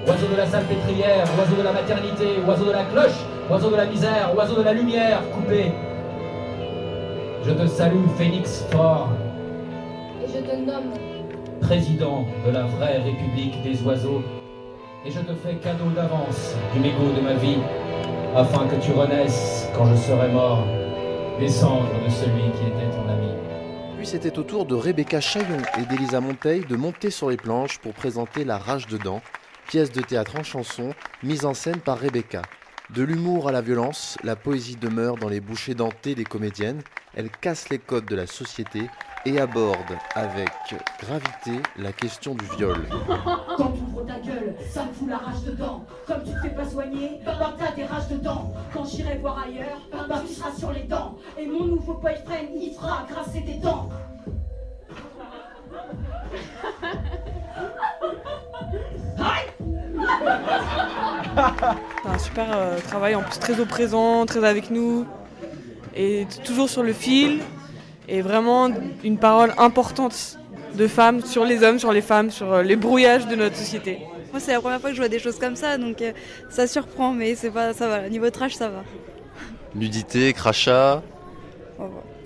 oiseau 0.06 0.26
de 0.30 0.36
la 0.36 0.46
salpêtrière, 0.46 1.24
oiseau 1.38 1.56
de 1.56 1.62
la 1.62 1.72
maternité, 1.72 2.26
oiseau 2.46 2.66
de 2.66 2.72
la 2.72 2.84
cloche, 2.84 3.18
oiseau 3.50 3.70
de 3.70 3.76
la 3.76 3.86
misère, 3.86 4.34
oiseau 4.36 4.56
de 4.56 4.62
la 4.62 4.72
lumière 4.74 5.20
coupée. 5.32 5.72
Je 7.44 7.50
te 7.50 7.66
salue, 7.66 8.06
phénix 8.16 8.64
fort, 8.70 9.08
Et 10.22 10.28
je 10.28 10.38
te 10.38 10.54
nomme, 10.54 10.92
président 11.62 12.26
de 12.44 12.50
la 12.50 12.64
vraie 12.64 12.98
République 12.98 13.62
des 13.62 13.80
oiseaux, 13.82 14.22
et 15.06 15.10
je 15.10 15.20
te 15.20 15.32
fais 15.34 15.54
cadeau 15.54 15.90
d'avance 15.94 16.54
du 16.74 16.80
mégot 16.80 17.12
de 17.16 17.20
ma 17.20 17.34
vie, 17.34 17.58
afin 18.36 18.66
que 18.66 18.76
tu 18.76 18.92
renaisses 18.92 19.68
quand 19.74 19.86
je 19.86 19.96
serai 19.96 20.28
mort, 20.28 20.64
des 21.38 21.48
cendres 21.48 21.88
de 22.04 22.10
celui 22.10 22.42
qui 22.52 22.66
était 22.66 22.90
ton 22.94 23.08
ami. 23.08 23.30
Puis 23.96 24.06
c'était 24.06 24.38
au 24.38 24.42
tour 24.42 24.66
de 24.66 24.74
Rebecca 24.74 25.20
Chaillon 25.20 25.62
et 25.78 25.86
d'Elisa 25.86 26.20
Monteil 26.20 26.64
de 26.68 26.76
monter 26.76 27.10
sur 27.10 27.30
les 27.30 27.36
planches 27.36 27.78
pour 27.78 27.94
présenter 27.94 28.44
La 28.44 28.58
Rage 28.58 28.86
dedans, 28.86 29.22
pièce 29.68 29.92
de 29.92 30.02
théâtre 30.02 30.36
en 30.38 30.42
chanson 30.42 30.92
mise 31.22 31.44
en 31.44 31.54
scène 31.54 31.78
par 31.78 31.98
Rebecca. 31.98 32.42
De 32.90 33.02
l'humour 33.02 33.48
à 33.48 33.52
la 33.52 33.62
violence, 33.62 34.18
la 34.22 34.36
poésie 34.36 34.76
demeure 34.76 35.16
dans 35.16 35.28
les 35.28 35.40
bouchées 35.40 35.74
dentées 35.74 36.14
des 36.14 36.24
comédiennes. 36.24 36.82
Elle 37.14 37.30
casse 37.30 37.70
les 37.70 37.78
codes 37.78 38.06
de 38.06 38.16
la 38.16 38.26
société 38.26 38.82
et 39.24 39.38
aborde 39.38 39.76
avec 40.14 40.50
gravité 41.00 41.62
la 41.76 41.92
question 41.92 42.34
du 42.34 42.44
viol. 42.56 42.88
Quand 43.56 43.72
tu 43.72 43.82
ouvres 43.82 44.06
ta 44.06 44.18
gueule, 44.18 44.54
ça 44.70 44.84
me 44.84 44.92
fout 44.92 45.08
la 45.08 45.18
rage 45.18 45.42
dedans. 45.46 45.84
Comme 46.06 46.22
tu 46.24 46.32
te 46.32 46.40
fais 46.40 46.54
pas 46.54 46.68
soigner, 46.68 47.20
bah 47.24 47.54
t'as 47.58 47.72
des 47.72 47.84
rages 47.84 48.08
dedans. 48.08 48.52
Quand 48.72 48.84
j'irai 48.84 49.18
voir 49.18 49.44
ailleurs, 49.46 49.80
bah 49.90 50.22
tu 50.26 50.32
seras 50.32 50.52
sur 50.52 50.72
les 50.72 50.84
dents. 50.84 51.16
Et 51.38 51.46
mon 51.46 51.64
nouveau 51.64 51.94
boyfriend, 51.94 52.48
il 52.54 52.74
fera 52.74 53.06
grasser 53.08 53.40
des 53.40 53.54
dents. 53.54 53.88
C'est 62.02 62.08
un 62.08 62.18
super 62.18 62.46
euh, 62.52 62.78
travail, 62.80 63.14
en 63.14 63.22
plus 63.22 63.38
très 63.38 63.60
au 63.60 63.66
présent, 63.66 64.26
très 64.26 64.44
avec 64.44 64.70
nous, 64.70 65.06
et 65.94 66.26
toujours 66.44 66.68
sur 66.68 66.82
le 66.82 66.92
fil, 66.92 67.40
et 68.12 68.20
vraiment 68.20 68.70
une 69.02 69.16
parole 69.16 69.54
importante 69.56 70.38
de 70.76 70.86
femmes 70.86 71.22
sur 71.22 71.46
les 71.46 71.62
hommes, 71.64 71.78
sur 71.78 71.92
les 71.92 72.02
femmes, 72.02 72.30
sur 72.30 72.52
euh, 72.52 72.62
les 72.62 72.76
brouillages 72.76 73.26
de 73.26 73.34
notre 73.34 73.56
société. 73.56 74.00
Moi, 74.30 74.38
c'est 74.38 74.52
la 74.52 74.60
première 74.60 74.80
fois 74.80 74.90
que 74.90 74.96
je 74.96 75.00
vois 75.00 75.08
des 75.08 75.18
choses 75.18 75.38
comme 75.38 75.56
ça, 75.56 75.78
donc 75.78 76.02
euh, 76.02 76.12
ça 76.50 76.66
surprend, 76.66 77.12
mais 77.12 77.34
c'est 77.34 77.50
pas, 77.50 77.72
ça 77.72 77.88
va. 77.88 78.08
Niveau 78.10 78.28
trash, 78.28 78.54
ça 78.54 78.68
va. 78.68 78.84
Nudité, 79.74 80.32
crachat. 80.34 81.02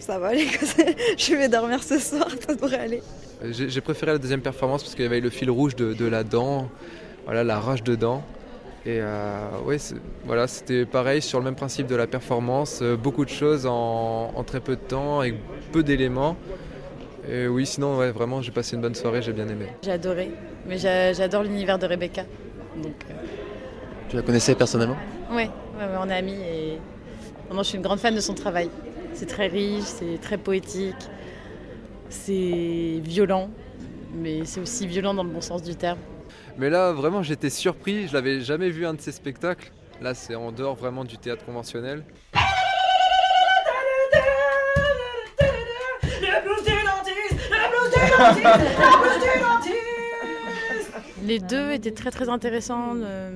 Ça 0.00 0.18
va 0.18 0.28
aller. 0.28 0.48
je 1.16 1.34
vais 1.34 1.48
dormir 1.48 1.82
ce 1.82 1.98
soir, 2.00 2.28
ça 2.46 2.54
devrait 2.54 2.78
aller. 2.78 3.02
J'ai 3.50 3.80
préféré 3.80 4.12
la 4.12 4.18
deuxième 4.18 4.40
performance 4.42 4.82
parce 4.82 4.94
qu'il 4.94 5.04
y 5.04 5.08
avait 5.08 5.20
le 5.20 5.30
fil 5.30 5.50
rouge 5.50 5.76
de, 5.76 5.94
de 5.94 6.06
la 6.06 6.24
dent, 6.24 6.68
voilà, 7.26 7.44
la 7.44 7.60
rage 7.60 7.84
de 7.84 7.94
dent. 7.94 8.24
Et 8.86 9.00
euh, 9.00 9.48
ouais, 9.64 9.78
c'est- 9.78 9.96
voilà, 10.24 10.46
c'était 10.46 10.86
pareil 10.86 11.20
sur 11.20 11.40
le 11.40 11.44
même 11.44 11.56
principe 11.56 11.88
de 11.88 11.96
la 11.96 12.06
performance, 12.06 12.78
euh, 12.82 12.96
beaucoup 12.96 13.24
de 13.24 13.30
choses 13.30 13.66
en, 13.66 14.30
en 14.32 14.44
très 14.44 14.60
peu 14.60 14.76
de 14.76 14.80
temps, 14.80 15.18
avec 15.20 15.34
peu 15.72 15.82
d'éléments. 15.82 16.36
Et 17.28 17.48
oui, 17.48 17.66
sinon, 17.66 17.98
ouais, 17.98 18.12
vraiment, 18.12 18.40
j'ai 18.42 18.52
passé 18.52 18.76
une 18.76 18.82
bonne 18.82 18.94
soirée, 18.94 19.22
j'ai 19.22 19.32
bien 19.32 19.48
aimé. 19.48 19.66
J'ai 19.82 19.90
adoré, 19.90 20.30
mais 20.68 20.78
j'a- 20.78 21.12
j'adore 21.12 21.42
l'univers 21.42 21.80
de 21.80 21.86
Rebecca. 21.86 22.22
Donc, 22.76 22.94
euh, 23.10 23.14
Tu 24.08 24.14
la 24.14 24.22
connaissais 24.22 24.54
personnellement? 24.54 24.96
Ouais, 25.32 25.36
ouais, 25.78 25.84
ouais, 25.84 25.96
on 26.00 26.08
est 26.08 26.14
amis 26.14 26.36
et 26.40 26.78
vraiment, 27.48 27.64
je 27.64 27.68
suis 27.70 27.76
une 27.78 27.82
grande 27.82 27.98
fan 27.98 28.14
de 28.14 28.20
son 28.20 28.34
travail. 28.34 28.70
C'est 29.14 29.26
très 29.26 29.48
riche, 29.48 29.82
c'est 29.86 30.20
très 30.22 30.38
poétique, 30.38 30.94
c'est 32.08 33.00
violent, 33.02 33.50
mais 34.14 34.44
c'est 34.44 34.60
aussi 34.60 34.86
violent 34.86 35.12
dans 35.14 35.24
le 35.24 35.30
bon 35.30 35.40
sens 35.40 35.62
du 35.64 35.74
terme. 35.74 35.98
Mais 36.58 36.70
là, 36.70 36.92
vraiment, 36.92 37.22
j'étais 37.22 37.50
surpris, 37.50 38.08
je 38.08 38.14
l'avais 38.14 38.40
jamais 38.40 38.70
vu 38.70 38.86
un 38.86 38.94
de 38.94 39.00
ces 39.00 39.12
spectacles. 39.12 39.72
Là, 40.00 40.14
c'est 40.14 40.34
en 40.34 40.52
dehors 40.52 40.74
vraiment 40.74 41.04
du 41.04 41.18
théâtre 41.18 41.44
conventionnel. 41.44 42.02
Les 51.26 51.38
deux 51.38 51.72
étaient 51.72 51.90
très 51.90 52.10
très 52.10 52.28
intéressants 52.28 52.92
euh, 52.96 53.30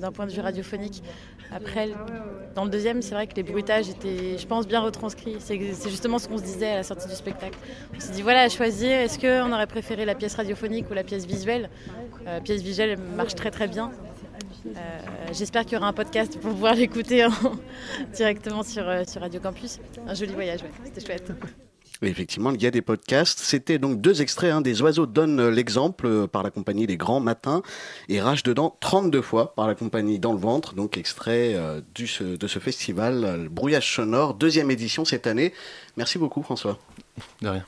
d'un 0.00 0.12
point 0.12 0.26
de 0.26 0.32
vue 0.32 0.40
radiophonique. 0.40 1.02
Après, 1.54 1.90
dans 2.54 2.64
le 2.64 2.70
deuxième, 2.70 3.02
c'est 3.02 3.14
vrai 3.14 3.26
que 3.26 3.34
les 3.34 3.42
bruitages 3.42 3.88
étaient, 3.90 4.38
je 4.38 4.46
pense, 4.46 4.66
bien 4.66 4.80
retranscrits. 4.80 5.36
C'est 5.40 5.58
justement 5.88 6.18
ce 6.18 6.28
qu'on 6.28 6.38
se 6.38 6.42
disait 6.44 6.68
à 6.70 6.76
la 6.76 6.82
sortie 6.82 7.08
du 7.08 7.14
spectacle. 7.14 7.58
On 7.94 8.00
s'est 8.00 8.12
dit, 8.12 8.22
voilà, 8.22 8.42
à 8.42 8.48
choisir, 8.48 8.90
est-ce 8.92 9.18
qu'on 9.18 9.52
aurait 9.52 9.66
préféré 9.66 10.04
la 10.04 10.14
pièce 10.14 10.34
radiophonique 10.36 10.88
ou 10.90 10.94
la 10.94 11.04
pièce 11.04 11.26
visuelle? 11.26 11.68
La 12.24 12.40
pièce 12.40 12.62
visuelle 12.62 12.96
marche 13.16 13.34
très 13.34 13.50
très 13.50 13.66
bien. 13.68 13.90
Euh, 14.66 14.78
J'espère 15.32 15.64
qu'il 15.64 15.74
y 15.74 15.76
aura 15.76 15.88
un 15.88 15.92
podcast 15.92 16.38
pour 16.38 16.52
pouvoir 16.52 16.74
l'écouter 16.82 17.24
en- 17.26 17.30
directement 18.14 18.62
sur, 18.62 18.88
euh, 18.88 19.02
sur 19.06 19.20
Radio 19.20 19.40
Campus. 19.40 19.78
Un 20.06 20.14
joli 20.14 20.32
voyage, 20.32 20.62
ouais. 20.62 20.70
c'était 20.84 21.04
chouette. 21.04 21.32
Effectivement, 22.02 22.50
il 22.50 22.60
y 22.62 22.66
a 22.66 22.70
des 22.72 22.82
podcasts. 22.82 23.38
C'était 23.38 23.78
donc 23.78 24.00
deux 24.00 24.22
extraits. 24.22 24.52
hein, 24.52 24.60
des 24.60 24.82
oiseaux 24.82 25.06
donnent 25.06 25.48
l'exemple 25.48 26.06
euh, 26.06 26.26
par 26.26 26.42
la 26.42 26.50
compagnie 26.50 26.86
Les 26.86 26.96
Grands 26.96 27.20
Matins 27.20 27.62
et 28.08 28.20
Rage 28.20 28.42
dedans 28.42 28.76
32 28.80 29.22
fois 29.22 29.54
par 29.54 29.66
la 29.68 29.74
compagnie 29.74 30.18
Dans 30.18 30.32
le 30.32 30.38
Ventre. 30.38 30.74
Donc 30.74 30.98
extrait 30.98 31.54
euh, 31.54 31.80
du, 31.94 32.06
ce- 32.08 32.36
de 32.36 32.46
ce 32.48 32.58
festival, 32.58 33.24
euh, 33.24 33.36
le 33.44 33.48
Brouillage 33.48 33.94
Sonore, 33.94 34.34
deuxième 34.34 34.70
édition 34.70 35.04
cette 35.04 35.26
année. 35.28 35.52
Merci 35.96 36.18
beaucoup 36.18 36.42
François. 36.42 36.78
De 37.40 37.48
rien. 37.48 37.64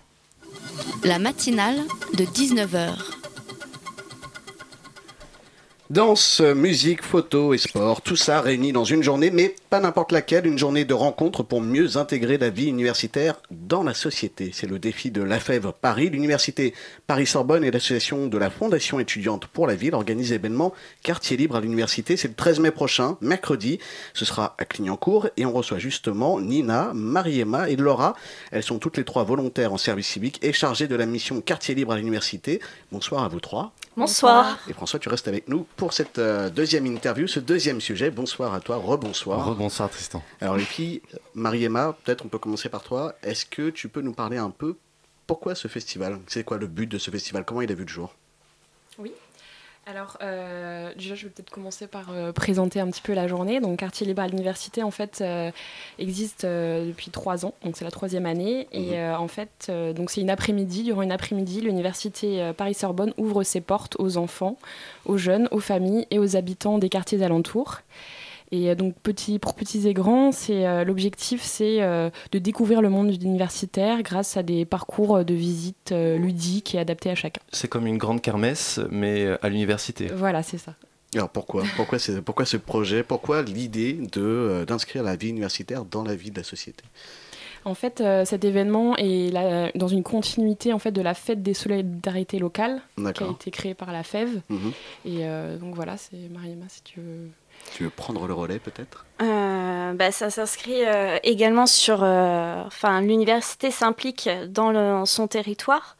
La 1.04 1.18
matinale 1.18 1.78
de 2.14 2.24
19h. 2.24 2.90
Danse, 5.90 6.40
musique, 6.40 7.02
photo 7.02 7.52
et 7.52 7.58
sport, 7.58 8.00
tout 8.00 8.16
ça 8.16 8.40
réuni 8.40 8.72
dans 8.72 8.84
une 8.84 9.02
journée, 9.02 9.30
mais 9.30 9.54
pas 9.68 9.80
n'importe 9.80 10.12
laquelle, 10.12 10.46
une 10.46 10.56
journée 10.56 10.86
de 10.86 10.94
rencontre 10.94 11.42
pour 11.42 11.60
mieux 11.60 11.98
intégrer 11.98 12.38
la 12.38 12.48
vie 12.48 12.68
universitaire 12.68 13.34
dans 13.50 13.82
la 13.82 13.92
société. 13.92 14.50
C'est 14.54 14.66
le 14.66 14.78
défi 14.78 15.10
de 15.10 15.22
la 15.22 15.38
FEV 15.38 15.72
Paris. 15.78 16.08
L'université 16.08 16.72
Paris-Sorbonne 17.06 17.64
et 17.64 17.70
l'association 17.70 18.28
de 18.28 18.38
la 18.38 18.48
Fondation 18.48 18.98
étudiante 18.98 19.46
pour 19.46 19.66
la 19.66 19.74
ville 19.74 19.94
organisent 19.94 20.30
l'événement 20.30 20.72
Quartier 21.02 21.36
libre 21.36 21.56
à 21.56 21.60
l'université. 21.60 22.16
C'est 22.16 22.28
le 22.28 22.34
13 22.34 22.60
mai 22.60 22.70
prochain, 22.70 23.18
mercredi. 23.20 23.78
Ce 24.14 24.24
sera 24.24 24.54
à 24.56 24.64
Clignancourt 24.64 25.28
et 25.36 25.44
on 25.44 25.52
reçoit 25.52 25.78
justement 25.78 26.40
Nina, 26.40 26.92
Mariema 26.94 27.68
et 27.68 27.76
Laura. 27.76 28.14
Elles 28.52 28.62
sont 28.62 28.78
toutes 28.78 28.96
les 28.96 29.04
trois 29.04 29.24
volontaires 29.24 29.74
en 29.74 29.78
service 29.78 30.06
civique 30.06 30.38
et 30.42 30.54
chargées 30.54 30.88
de 30.88 30.96
la 30.96 31.04
mission 31.04 31.42
Quartier 31.42 31.74
libre 31.74 31.92
à 31.92 31.98
l'université. 31.98 32.60
Bonsoir 32.90 33.22
à 33.22 33.28
vous 33.28 33.40
trois. 33.40 33.74
Bonsoir. 33.96 34.58
Et 34.68 34.72
François, 34.72 34.98
tu 34.98 35.08
restes 35.08 35.28
avec 35.28 35.48
nous 35.48 35.66
pour 35.76 35.92
cette 35.92 36.18
euh, 36.18 36.50
deuxième 36.50 36.84
interview, 36.86 37.28
ce 37.28 37.38
deuxième 37.38 37.80
sujet. 37.80 38.10
Bonsoir 38.10 38.52
à 38.52 38.60
toi, 38.60 38.76
rebonsoir. 38.76 39.46
Rebonsoir 39.46 39.88
Tristan. 39.88 40.22
Alors 40.40 40.56
les 40.56 40.64
filles, 40.64 41.00
Marie-Emma, 41.34 41.96
peut-être 42.04 42.24
on 42.24 42.28
peut 42.28 42.38
commencer 42.38 42.68
par 42.68 42.82
toi. 42.82 43.14
Est-ce 43.22 43.46
que 43.46 43.70
tu 43.70 43.88
peux 43.88 44.00
nous 44.00 44.12
parler 44.12 44.36
un 44.36 44.50
peu 44.50 44.76
pourquoi 45.28 45.54
ce 45.54 45.68
festival? 45.68 46.18
C'est 46.26 46.42
quoi 46.42 46.58
le 46.58 46.66
but 46.66 46.86
de 46.86 46.98
ce 46.98 47.10
festival? 47.10 47.44
Comment 47.44 47.62
il 47.62 47.70
a 47.70 47.74
vu 47.74 47.84
le 47.84 47.88
jour? 47.88 48.14
Oui. 48.98 49.12
Alors, 49.86 50.16
euh, 50.22 50.94
déjà, 50.94 51.14
je 51.14 51.24
vais 51.24 51.30
peut-être 51.30 51.50
commencer 51.50 51.86
par 51.86 52.06
euh, 52.10 52.32
présenter 52.32 52.80
un 52.80 52.86
petit 52.88 53.02
peu 53.02 53.12
la 53.12 53.28
journée. 53.28 53.60
Donc, 53.60 53.78
Quartier 53.78 54.06
Libre 54.06 54.22
à 54.22 54.28
l'Université, 54.28 54.82
en 54.82 54.90
fait, 54.90 55.18
euh, 55.20 55.50
existe 55.98 56.46
depuis 56.46 57.10
trois 57.10 57.44
ans. 57.44 57.54
Donc, 57.62 57.76
c'est 57.76 57.84
la 57.84 57.90
troisième 57.90 58.24
année. 58.24 58.66
Et 58.72 58.98
euh, 58.98 59.16
en 59.16 59.28
fait, 59.28 59.70
donc 59.94 60.10
c'est 60.10 60.22
une 60.22 60.30
après-midi. 60.30 60.84
Durant 60.84 61.02
une 61.02 61.12
après-midi, 61.12 61.60
l'Université 61.60 62.52
Paris-Sorbonne 62.56 63.12
ouvre 63.18 63.42
ses 63.42 63.60
portes 63.60 63.96
aux 63.98 64.16
enfants, 64.16 64.56
aux 65.04 65.18
jeunes, 65.18 65.48
aux 65.50 65.60
familles 65.60 66.06
et 66.10 66.18
aux 66.18 66.36
habitants 66.36 66.78
des 66.78 66.88
quartiers 66.88 67.22
alentours. 67.22 67.80
Et 68.54 68.70
euh, 68.70 68.74
donc, 68.76 68.94
petit, 69.02 69.40
pour 69.40 69.54
petits 69.54 69.88
et 69.88 69.94
grands, 69.94 70.30
c'est, 70.30 70.64
euh, 70.64 70.84
l'objectif, 70.84 71.42
c'est 71.42 71.82
euh, 71.82 72.08
de 72.30 72.38
découvrir 72.38 72.80
le 72.82 72.88
monde 72.88 73.10
universitaire 73.22 74.02
grâce 74.02 74.36
à 74.36 74.44
des 74.44 74.64
parcours 74.64 75.24
de 75.24 75.34
visite 75.34 75.90
euh, 75.90 76.16
ludiques 76.16 76.74
et 76.74 76.78
adaptés 76.78 77.10
à 77.10 77.16
chacun. 77.16 77.40
C'est 77.50 77.66
comme 77.68 77.86
une 77.88 77.98
grande 77.98 78.20
kermesse, 78.22 78.78
mais 78.90 79.26
à 79.42 79.48
l'université. 79.48 80.06
Voilà, 80.14 80.42
c'est 80.44 80.58
ça. 80.58 80.74
Alors 81.14 81.30
pourquoi? 81.30 81.64
Pourquoi, 81.76 81.98
c'est- 81.98 82.20
pourquoi 82.22 82.44
ce 82.44 82.56
projet? 82.56 83.02
Pourquoi 83.02 83.42
l'idée 83.42 83.94
de, 83.94 84.20
euh, 84.20 84.64
d'inscrire 84.64 85.02
la 85.02 85.16
vie 85.16 85.30
universitaire 85.30 85.84
dans 85.84 86.04
la 86.04 86.14
vie 86.14 86.30
de 86.30 86.36
la 86.38 86.44
société? 86.44 86.84
En 87.64 87.74
fait, 87.74 88.00
euh, 88.02 88.24
cet 88.26 88.44
événement 88.44 88.94
est 88.98 89.30
dans 89.74 89.88
une 89.88 90.02
continuité 90.02 90.72
en 90.72 90.78
fait 90.78 90.92
de 90.92 91.00
la 91.00 91.14
fête 91.14 91.42
des 91.42 91.54
solidarités 91.54 92.38
locales 92.38 92.82
qui 93.14 93.24
a 93.24 93.30
été 93.30 93.50
créée 93.50 93.74
par 93.74 93.90
la 93.90 94.02
FEV. 94.02 94.42
Mhm. 94.50 94.72
Et 95.06 95.18
euh, 95.22 95.56
donc 95.56 95.74
voilà, 95.74 95.96
c'est 95.96 96.28
Mariama 96.30 96.66
si 96.68 96.82
tu 96.82 97.00
veux. 97.00 97.30
Tu 97.72 97.84
veux 97.84 97.90
prendre 97.90 98.26
le 98.26 98.34
relais 98.34 98.58
peut-être? 98.58 99.04
Euh, 99.22 99.92
bah, 99.94 100.10
ça 100.12 100.30
s'inscrit 100.30 100.84
euh, 100.84 101.18
également 101.22 101.66
sur. 101.66 102.02
euh, 102.02 102.62
Enfin, 102.66 103.00
l'université 103.00 103.70
s'implique 103.70 104.28
dans 104.48 104.70
le- 104.70 105.04
son 105.06 105.26
territoire. 105.28 105.96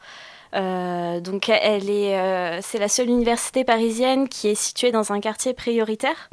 Euh, 0.53 1.19
donc, 1.19 1.49
elle 1.49 1.89
est, 1.89 2.17
euh, 2.17 2.59
c'est 2.61 2.79
la 2.79 2.87
seule 2.87 3.09
université 3.09 3.63
parisienne 3.65 4.29
qui 4.29 4.47
est 4.47 4.55
située 4.55 4.91
dans 4.91 5.11
un 5.11 5.19
quartier 5.19 5.53
prioritaire. 5.53 6.29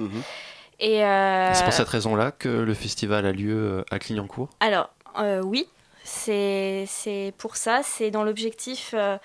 Et 0.79 1.05
euh, 1.05 1.55
C'est 1.55 1.65
pour 1.65 1.73
cette 1.73 1.89
raison-là 1.89 2.31
que 2.33 2.49
le 2.49 2.75
festival 2.75 3.27
a 3.27 3.33
lieu 3.33 3.85
à 3.91 3.99
Clignancourt? 3.99 4.49
Alors, 4.61 4.91
euh, 5.19 5.41
oui, 5.43 5.69
c'est 6.05 6.85
c'est 6.89 7.33
pour 7.39 7.57
ça. 7.57 7.81
C'est 7.85 8.11
dans 8.11 8.25
l'objectif 8.25 8.93
euh, 8.97 9.17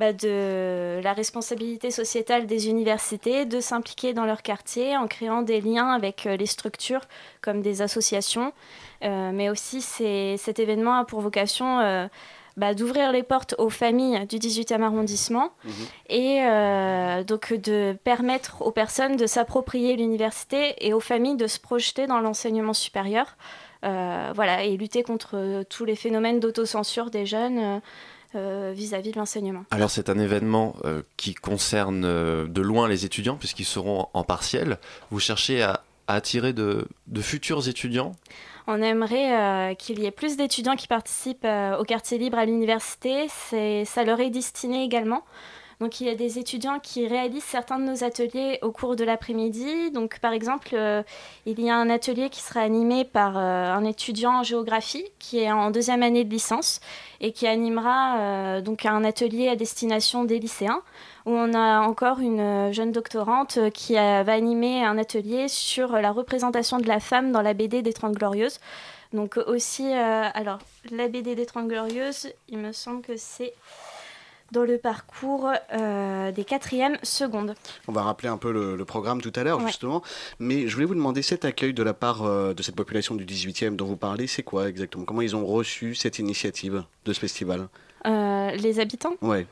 bah, 0.00 0.14
de 0.14 0.98
la 1.04 1.12
responsabilité 1.12 1.90
sociétale 1.90 2.46
des 2.46 2.70
universités 2.70 3.44
de 3.44 3.60
s'impliquer 3.60 4.14
dans 4.14 4.24
leur 4.24 4.40
quartier 4.40 4.96
en 4.96 5.06
créant 5.06 5.42
des 5.42 5.60
liens 5.60 5.90
avec 5.90 6.24
euh, 6.24 6.38
les 6.38 6.46
structures 6.46 7.02
comme 7.42 7.60
des 7.60 7.82
associations. 7.82 8.54
Euh, 9.04 9.30
mais 9.34 9.50
aussi, 9.50 9.82
cet 9.82 10.58
événement 10.58 10.94
a 10.94 11.04
pour 11.04 11.20
vocation 11.20 11.80
euh, 11.80 12.08
bah, 12.56 12.72
d'ouvrir 12.72 13.12
les 13.12 13.22
portes 13.22 13.54
aux 13.58 13.68
familles 13.68 14.26
du 14.26 14.36
18e 14.36 14.80
arrondissement 14.80 15.52
et 16.08 16.40
euh, 16.44 17.22
donc 17.22 17.52
de 17.52 17.94
permettre 18.02 18.62
aux 18.62 18.72
personnes 18.72 19.16
de 19.16 19.26
s'approprier 19.26 19.96
l'université 19.96 20.74
et 20.78 20.94
aux 20.94 21.00
familles 21.00 21.36
de 21.36 21.46
se 21.46 21.60
projeter 21.60 22.06
dans 22.06 22.20
l'enseignement 22.20 22.72
supérieur. 22.72 23.36
Euh, 23.84 24.32
voilà, 24.34 24.64
et 24.64 24.76
lutter 24.76 25.02
contre 25.02 25.62
tous 25.68 25.84
les 25.84 25.96
phénomènes 25.96 26.40
d'autocensure 26.40 27.10
des 27.10 27.26
jeunes 27.26 27.80
euh, 28.34 28.72
vis-à-vis 28.74 29.12
de 29.12 29.18
l'enseignement. 29.18 29.64
Alors 29.70 29.90
c'est 29.90 30.08
un 30.08 30.18
événement 30.18 30.76
euh, 30.84 31.02
qui 31.16 31.34
concerne 31.34 32.04
euh, 32.04 32.46
de 32.46 32.60
loin 32.60 32.88
les 32.88 33.04
étudiants 33.04 33.36
puisqu'ils 33.36 33.64
seront 33.64 34.08
en 34.14 34.24
partiel. 34.24 34.78
Vous 35.10 35.20
cherchez 35.20 35.62
à, 35.62 35.82
à 36.06 36.14
attirer 36.14 36.52
de, 36.52 36.86
de 37.06 37.20
futurs 37.20 37.68
étudiants? 37.68 38.12
On 38.66 38.82
aimerait 38.82 39.72
euh, 39.72 39.74
qu'il 39.74 39.98
y 39.98 40.06
ait 40.06 40.10
plus 40.12 40.36
d'étudiants 40.36 40.76
qui 40.76 40.86
participent 40.86 41.44
euh, 41.44 41.76
au 41.78 41.84
quartier 41.84 42.18
libre 42.18 42.38
à 42.38 42.44
l'université. 42.44 43.26
C'est, 43.28 43.84
ça 43.84 44.04
leur 44.04 44.20
est 44.20 44.30
destiné 44.30 44.84
également. 44.84 45.24
Donc 45.80 46.02
il 46.02 46.06
y 46.06 46.10
a 46.10 46.14
des 46.14 46.38
étudiants 46.38 46.78
qui 46.78 47.08
réalisent 47.08 47.42
certains 47.42 47.78
de 47.78 47.84
nos 47.84 48.04
ateliers 48.04 48.58
au 48.60 48.70
cours 48.70 48.96
de 48.96 49.04
l'après-midi. 49.04 49.90
Donc 49.92 50.18
par 50.18 50.34
exemple, 50.34 50.68
euh, 50.74 51.02
il 51.46 51.58
y 51.58 51.70
a 51.70 51.76
un 51.76 51.88
atelier 51.88 52.28
qui 52.28 52.42
sera 52.42 52.60
animé 52.60 53.06
par 53.06 53.38
euh, 53.38 53.72
un 53.72 53.84
étudiant 53.86 54.40
en 54.40 54.42
géographie 54.42 55.06
qui 55.18 55.38
est 55.38 55.50
en 55.50 55.70
deuxième 55.70 56.02
année 56.02 56.24
de 56.24 56.30
licence 56.30 56.82
et 57.22 57.32
qui 57.32 57.46
animera 57.46 58.18
euh, 58.18 58.60
donc 58.60 58.84
un 58.84 59.04
atelier 59.04 59.48
à 59.48 59.56
destination 59.56 60.24
des 60.24 60.38
lycéens 60.38 60.82
on 61.26 61.54
a 61.54 61.80
encore 61.80 62.20
une 62.20 62.72
jeune 62.72 62.92
doctorante 62.92 63.58
qui 63.72 63.94
va 63.94 64.32
animer 64.32 64.82
un 64.82 64.96
atelier 64.96 65.48
sur 65.48 65.92
la 65.92 66.12
représentation 66.12 66.78
de 66.78 66.88
la 66.88 66.98
femme 66.98 67.30
dans 67.30 67.42
la 67.42 67.52
BD 67.52 67.82
des 67.82 67.92
Trente 67.92 68.14
Glorieuses. 68.14 68.58
Donc 69.12 69.36
aussi, 69.36 69.92
alors 69.92 70.58
la 70.90 71.08
BD 71.08 71.34
des 71.34 71.44
Trente 71.44 71.68
Glorieuses, 71.68 72.32
il 72.48 72.58
me 72.58 72.72
semble 72.72 73.02
que 73.02 73.18
c'est 73.18 73.52
dans 74.52 74.62
le 74.62 74.78
parcours 74.78 75.50
euh, 75.72 76.32
des 76.32 76.44
quatrièmes 76.44 76.96
secondes. 77.02 77.54
On 77.88 77.92
va 77.92 78.02
rappeler 78.02 78.28
un 78.28 78.36
peu 78.36 78.52
le, 78.52 78.76
le 78.76 78.84
programme 78.84 79.20
tout 79.20 79.32
à 79.36 79.44
l'heure, 79.44 79.58
Ouais. 79.58 79.66
justement. 79.66 80.02
Mais 80.38 80.66
je 80.68 80.74
voulais 80.74 80.86
vous 80.86 80.94
demander, 80.94 81.22
cet 81.22 81.44
accueil 81.44 81.72
de 81.74 81.82
la 81.82 81.94
part 81.94 82.22
euh, 82.24 82.54
de 82.54 82.62
cette 82.62 82.76
population 82.76 83.14
du 83.14 83.24
18e 83.24 83.76
dont 83.76 83.86
vous 83.86 83.96
parlez, 83.96 84.26
c'est 84.26 84.42
quoi 84.42 84.68
exactement? 84.68 85.04
Comment 85.04 85.22
ils 85.22 85.36
ont 85.36 85.46
reçu 85.46 85.94
cette 85.94 86.18
initiative 86.18 86.84
de 87.04 87.12
ce 87.12 87.20
festival? 87.20 87.68
Euh, 88.06 88.50
les 88.52 88.80
habitants? 88.80 89.14
Il 89.22 89.28
y 89.28 89.46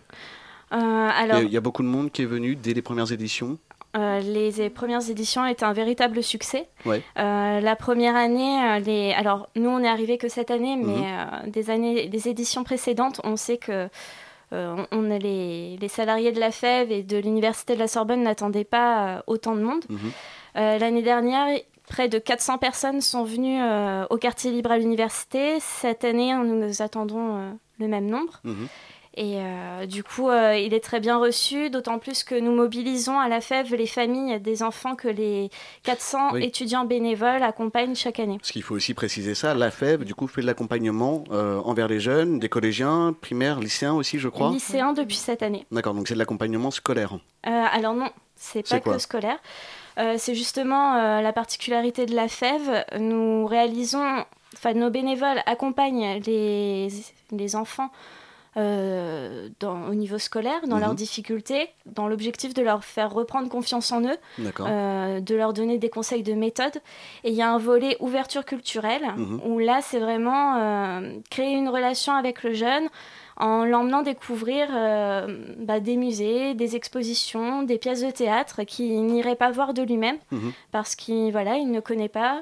Alors, 0.75 1.37
a- 1.37 1.43
il 1.43 1.51
y, 1.53 1.57
a 1.57 1.61
beaucoup 1.61 1.83
de 1.83 1.89
monde 1.89 2.11
qui 2.13 2.23
est 2.23 2.27
venu 2.27 2.55
dès 2.57 2.75
les 2.75 2.83
premières 2.83 3.11
éditions? 3.13 3.59
euh, 3.97 4.21
les 4.21 4.69
premières 4.69 5.09
éditions 5.09 5.47
étaient 5.47 5.65
un 5.65 5.73
véritable 5.73 6.23
succès. 6.23 6.69
Ouais. 6.85 7.03
Euh, 7.19 7.61
la 7.61 7.75
première 7.75 8.17
année, 8.17 8.81
les... 8.85 9.13
alors 9.15 9.49
nous 9.57 9.71
on 9.71 9.79
est 9.83 9.89
arrivé 9.89 10.19
que 10.19 10.29
cette 10.29 10.51
année, 10.51 10.77
mais 10.77 10.93
Mhm. 10.93 11.05
euh, 11.05 11.51
des 11.51 11.71
années, 11.71 12.07
des 12.09 12.29
éditions 12.29 12.65
précédentes, 12.65 13.21
on 13.25 13.37
sait 13.37 13.57
que 13.57 13.89
on- 14.53 14.87
on 14.93 15.11
a 15.11 15.19
les, 15.19 15.77
les 15.81 15.89
salariés 15.89 16.33
de 16.33 16.41
la 16.41 16.51
FEV 16.51 16.91
et 16.93 17.03
de 17.03 17.19
l'université 17.19 17.75
de 17.75 17.79
la 17.79 17.89
Sorbonne 17.89 18.23
n'attendaient 18.23 18.65
pas 18.65 19.17
euh, 19.19 19.21
autant 19.27 19.55
de 19.55 19.61
monde. 19.63 19.85
Mhm. 19.89 19.99
Euh, 20.57 20.79
L'année 20.79 21.03
dernière, 21.03 21.47
près 21.89 22.09
de 22.09 22.19
400 22.19 22.59
personnes 22.59 23.01
sont 23.01 23.25
venues 23.25 23.61
euh, 23.63 24.05
au 24.11 24.17
quartier 24.17 24.51
libre 24.51 24.71
à 24.73 24.79
l'université. 24.79 25.59
Cette 25.61 26.05
année, 26.05 26.33
nous, 26.35 26.55
nous 26.67 26.83
attendons 26.83 27.37
euh, 27.37 27.51
le 27.79 27.89
même 27.89 28.07
nombre. 28.07 28.41
Mhm. 28.45 28.69
Et 29.21 29.39
euh, 29.39 29.85
du 29.87 30.05
coup, 30.05 30.29
euh, 30.29 30.57
il 30.57 30.73
est 30.73 30.79
très 30.81 31.01
bien 31.01 31.19
reçu, 31.19 31.71
d'autant 31.71 31.99
plus 31.99 32.23
que 32.23 32.39
nous 32.39 32.53
mobilisons 32.53 33.19
à 33.19 33.27
la 33.27 33.41
FEV 33.41 33.75
les 33.75 33.89
familles 33.89 34.39
des 34.39 34.63
enfants 34.63 34.95
que 34.95 35.09
les 35.09 35.51
400 35.83 36.35
Oui. 36.35 36.45
étudiants 36.45 36.85
bénévoles 36.85 37.43
accompagnent 37.43 37.97
chaque 37.97 38.21
année. 38.21 38.39
Parce 38.39 38.53
qu'il 38.53 38.63
faut 38.63 38.77
aussi 38.77 38.95
préciser 38.95 39.35
ça, 39.35 39.55
la 39.55 39.73
FEB, 39.73 40.05
du 40.05 40.15
coup, 40.15 40.29
fait 40.29 40.41
de 40.41 40.47
l'accompagnement 40.47 41.25
euh, 41.33 41.59
envers 41.65 41.89
les 41.89 41.99
jeunes, 41.99 42.39
des 42.39 42.49
collégiens, 42.49 43.13
primaires, 43.21 43.59
lycéens 43.59 43.95
aussi, 43.95 44.21
je 44.21 44.29
crois. 44.29 44.51
Lycéens 44.51 44.93
depuis 44.93 45.17
cette 45.17 45.43
année. 45.43 45.67
D'accord, 45.73 45.95
donc 45.95 46.07
c'est 46.07 46.15
de 46.15 46.21
l'accompagnement 46.21 46.71
scolaire. 46.71 47.19
Alors 47.43 47.95
non, 47.95 48.11
c'est 48.37 48.69
pas 48.69 48.79
que 48.79 48.99
scolaire. 48.99 49.39
C'est 49.97 50.37
justement 50.37 50.95
la 51.21 51.33
particularité 51.33 52.07
de 52.07 52.15
la 52.15 52.29
FEV. 52.29 52.85
Nous 53.01 53.47
réalisons, 53.47 54.25
enfin 54.55 54.75
nos 54.75 54.91
bénévoles 54.91 55.43
accompagnent 55.47 56.21
les, 56.25 56.87
les 57.33 57.57
enfants 57.57 57.91
euh, 58.59 59.49
dans- 59.61 59.89
au 59.89 59.95
niveau 59.95 60.19
scolaire, 60.19 60.61
dans 60.67 60.77
Mhm. 60.77 60.83
leurs 60.83 60.95
difficultés, 60.95 61.69
dans 61.87 62.09
l'objectif 62.09 62.53
de 62.55 62.63
leur 62.63 62.85
faire 62.85 63.11
reprendre 63.13 63.49
confiance 63.49 63.93
en 63.93 64.03
eux, 64.03 64.17
euh, 64.61 65.21
de 65.21 65.35
leur 65.35 65.53
donner 65.53 65.79
des 65.79 65.89
conseils 65.91 66.23
de 66.25 66.35
méthode. 66.35 66.77
Et 67.25 67.31
il 67.31 67.35
y 67.35 67.43
a 67.43 67.51
un 67.51 67.59
volet 67.59 67.97
ouverture 68.01 68.45
culturelle, 68.45 69.07
Mhm. 69.17 69.41
où 69.47 69.59
là 69.59 69.79
c'est 69.83 70.01
vraiment 70.01 70.57
euh, 70.59 71.13
créer 71.31 71.53
une 71.55 71.69
relation 71.69 72.13
avec 72.15 72.43
le 72.43 72.53
jeune 72.53 72.89
en 73.37 73.65
l'emmenant 73.65 74.03
découvrir 74.03 74.67
bah, 75.59 75.79
des 75.79 75.97
musées, 75.97 76.55
des 76.55 76.75
expositions, 76.75 77.63
des 77.63 77.79
pièces 77.79 78.03
de 78.03 78.11
théâtre 78.11 78.65
qu'il 78.65 79.07
n'irait 79.07 79.37
pas 79.37 79.51
voir 79.53 79.75
de 79.75 79.83
lui-même 79.83 80.17
Mhm. 80.33 80.53
parce 80.73 80.97
qu'il 80.97 81.31
voilà, 81.31 81.57
il 81.57 81.71
ne 81.71 81.79
connaît 81.81 82.09
pas. 82.09 82.41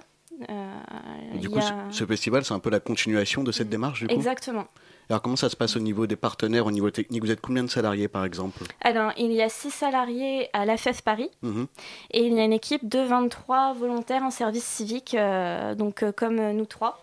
Et 1.34 1.38
du 1.38 1.48
coup, 1.50 1.60
ce- 1.60 1.72
a- 1.72 1.76
ce 1.90 2.04
festival, 2.04 2.44
c'est 2.44 2.54
un 2.54 2.58
peu 2.58 2.70
la 2.70 2.80
continuation 2.80 3.42
de 3.42 3.52
cette 3.52 3.68
démarche, 3.68 4.00
du 4.00 4.06
coup? 4.06 4.14
Exactement. 4.14 4.64
Alors, 5.08 5.22
comment 5.22 5.36
ça 5.36 5.48
se 5.48 5.54
passe 5.56 5.76
au 5.76 5.80
niveau 5.80 6.08
des 6.08 6.16
partenaires, 6.16 6.66
au 6.66 6.72
niveau 6.72 6.90
technique? 6.90 7.22
Vous 7.22 7.30
êtes 7.30 7.40
combien 7.40 7.62
de 7.62 7.70
salariés, 7.70 8.08
par 8.08 8.24
exemple? 8.24 8.58
Alors, 8.80 9.12
il 9.16 9.30
y 9.32 9.40
a 9.40 9.48
six 9.48 9.70
salariés 9.70 10.48
à 10.52 10.64
la 10.64 10.76
FEF 10.76 11.02
Paris 11.02 11.30
Mhm. 11.42 11.66
et 12.10 12.26
il 12.26 12.32
y 12.34 12.40
a 12.40 12.44
une 12.44 12.52
équipe 12.52 12.88
de 12.88 12.98
23 12.98 13.72
volontaires 13.74 14.24
en 14.24 14.32
service 14.32 14.64
civique, 14.64 15.14
euh, 15.14 15.76
donc 15.76 16.02
euh, 16.02 16.10
comme 16.10 16.40
euh, 16.40 16.52
nous 16.52 16.66
trois. 16.66 17.00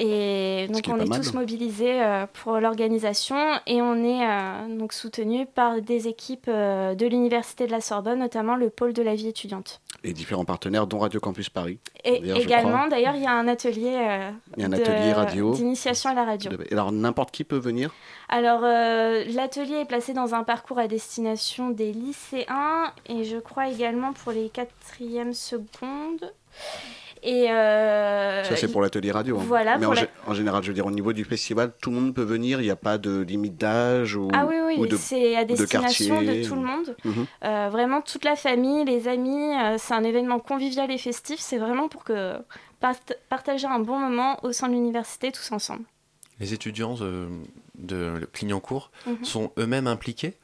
Et 0.00 0.68
donc 0.70 0.86
est 0.86 0.92
on 0.92 0.98
est 1.00 1.16
tous 1.16 1.34
mobilisés 1.34 2.00
euh, 2.00 2.26
pour 2.32 2.58
l'organisation 2.60 3.36
et 3.66 3.82
on 3.82 3.96
est 3.96 4.24
euh, 4.24 4.78
donc 4.78 4.92
soutenus 4.92 5.46
par 5.52 5.80
des 5.82 6.06
équipes 6.06 6.46
euh, 6.48 6.94
de 6.94 7.04
l'Université 7.06 7.66
de 7.66 7.72
la 7.72 7.80
Sorbonne, 7.80 8.20
notamment 8.20 8.54
le 8.54 8.70
pôle 8.70 8.92
de 8.92 9.02
la 9.02 9.16
vie 9.16 9.26
étudiante. 9.26 9.80
Et 10.04 10.12
différents 10.12 10.44
partenaires, 10.44 10.86
dont 10.86 11.00
Radio 11.00 11.18
Campus 11.18 11.48
Paris. 11.50 11.80
Et 12.04 12.22
également, 12.40 12.86
d'ailleurs, 12.86 13.16
il 13.16 13.22
y 13.22 13.26
a 13.26 13.32
un 13.32 13.48
atelier, 13.48 13.96
euh, 13.98 14.30
Il 14.56 14.60
y 14.60 14.62
a 14.62 14.66
un 14.66 14.70
de- 14.70 14.76
atelier 14.76 15.12
radio. 15.12 15.52
d'initiation 15.52 16.10
à 16.10 16.14
la 16.14 16.24
radio. 16.24 16.52
Alors, 16.70 16.92
n'importe 16.92 17.32
qui 17.32 17.42
peut 17.42 17.58
venir? 17.58 17.92
Alors, 18.28 18.60
euh, 18.62 19.24
l'atelier 19.34 19.80
est 19.80 19.84
placé 19.86 20.12
dans 20.12 20.36
un 20.36 20.44
parcours 20.44 20.78
à 20.78 20.86
destination 20.86 21.70
des 21.70 21.90
lycéens 21.92 22.92
et 23.08 23.24
je 23.24 23.38
crois 23.38 23.68
également 23.68 24.12
pour 24.12 24.30
les 24.30 24.48
quatrièmes 24.50 25.32
secondes. 25.34 26.32
Et 27.22 27.50
euh, 27.50 28.44
Ça, 28.44 28.56
c'est 28.56 28.70
pour 28.70 28.80
l'atelier 28.82 29.10
radio. 29.10 29.38
hein. 29.38 29.44
Voilà, 29.46 29.76
Mais 29.78 29.86
en, 29.86 29.92
la- 29.92 30.02
gé- 30.02 30.08
en 30.26 30.34
général, 30.34 30.62
je 30.62 30.68
veux 30.68 30.74
dire, 30.74 30.86
au 30.86 30.90
niveau 30.90 31.12
du 31.12 31.24
festival, 31.24 31.72
tout 31.80 31.90
le 31.90 31.96
monde 31.96 32.14
peut 32.14 32.22
venir. 32.22 32.60
Il 32.60 32.64
n'y 32.64 32.70
a 32.70 32.76
pas 32.76 32.98
de 32.98 33.20
limite 33.20 33.56
d'âge 33.56 34.14
ou, 34.16 34.28
Ah 34.32 34.46
oui, 34.48 34.56
oui, 34.64 34.76
ou 34.78 34.86
de, 34.86 34.96
c'est 34.96 35.36
à 35.36 35.44
de 35.44 35.54
destination 35.54 36.22
de, 36.22 36.46
tout 36.46 36.52
ou- 36.52 36.56
le 36.56 36.62
monde. 36.62 36.96
Mhm. 37.04 37.26
Euh, 37.44 37.68
vraiment, 37.70 38.00
toute 38.00 38.24
la 38.24 38.36
famille, 38.36 38.84
les 38.84 39.08
amis, 39.08 39.54
euh, 39.60 39.76
c'est 39.78 39.94
un 39.94 40.04
événement 40.04 40.38
convivial 40.38 40.90
et 40.90 40.98
festif. 40.98 41.40
C'est 41.40 41.58
vraiment 41.58 41.88
pour 41.88 42.04
que 42.04 42.34
part- 42.80 42.94
partager 43.28 43.66
un 43.66 43.80
bon 43.80 43.98
moment 43.98 44.38
au 44.44 44.52
sein 44.52 44.68
de 44.68 44.72
l'université 44.74 45.32
tous 45.32 45.50
ensemble. 45.52 45.82
Les 46.40 46.54
étudiants 46.54 46.94
de, 46.94 47.26
de 47.74 48.28
Clignancourt 48.32 48.90
Mhm. 49.06 49.24
sont 49.24 49.50
eux-mêmes 49.58 49.86
impliqués? 49.88 50.34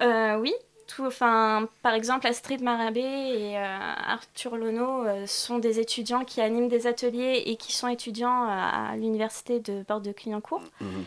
Euh, 0.00 0.36
oui, 0.38 0.52
tout, 0.90 1.06
enfin, 1.06 1.68
par 1.82 1.94
exemple, 1.94 2.26
Astrid 2.26 2.62
Marabé 2.62 3.00
et 3.00 3.56
euh, 3.56 3.64
Arthur 4.06 4.56
Lono 4.56 5.04
euh, 5.04 5.26
sont 5.26 5.58
des 5.58 5.78
étudiants 5.78 6.24
qui 6.24 6.40
animent 6.40 6.68
des 6.68 6.86
ateliers 6.86 7.44
et 7.46 7.56
qui 7.56 7.72
sont 7.72 7.88
étudiants 7.88 8.44
à, 8.48 8.90
à 8.90 8.96
l'université 8.96 9.60
de 9.60 9.82
Porte 9.82 10.02
de 10.02 10.12
Clignancourt. 10.12 10.62
Mhm. 10.80 11.04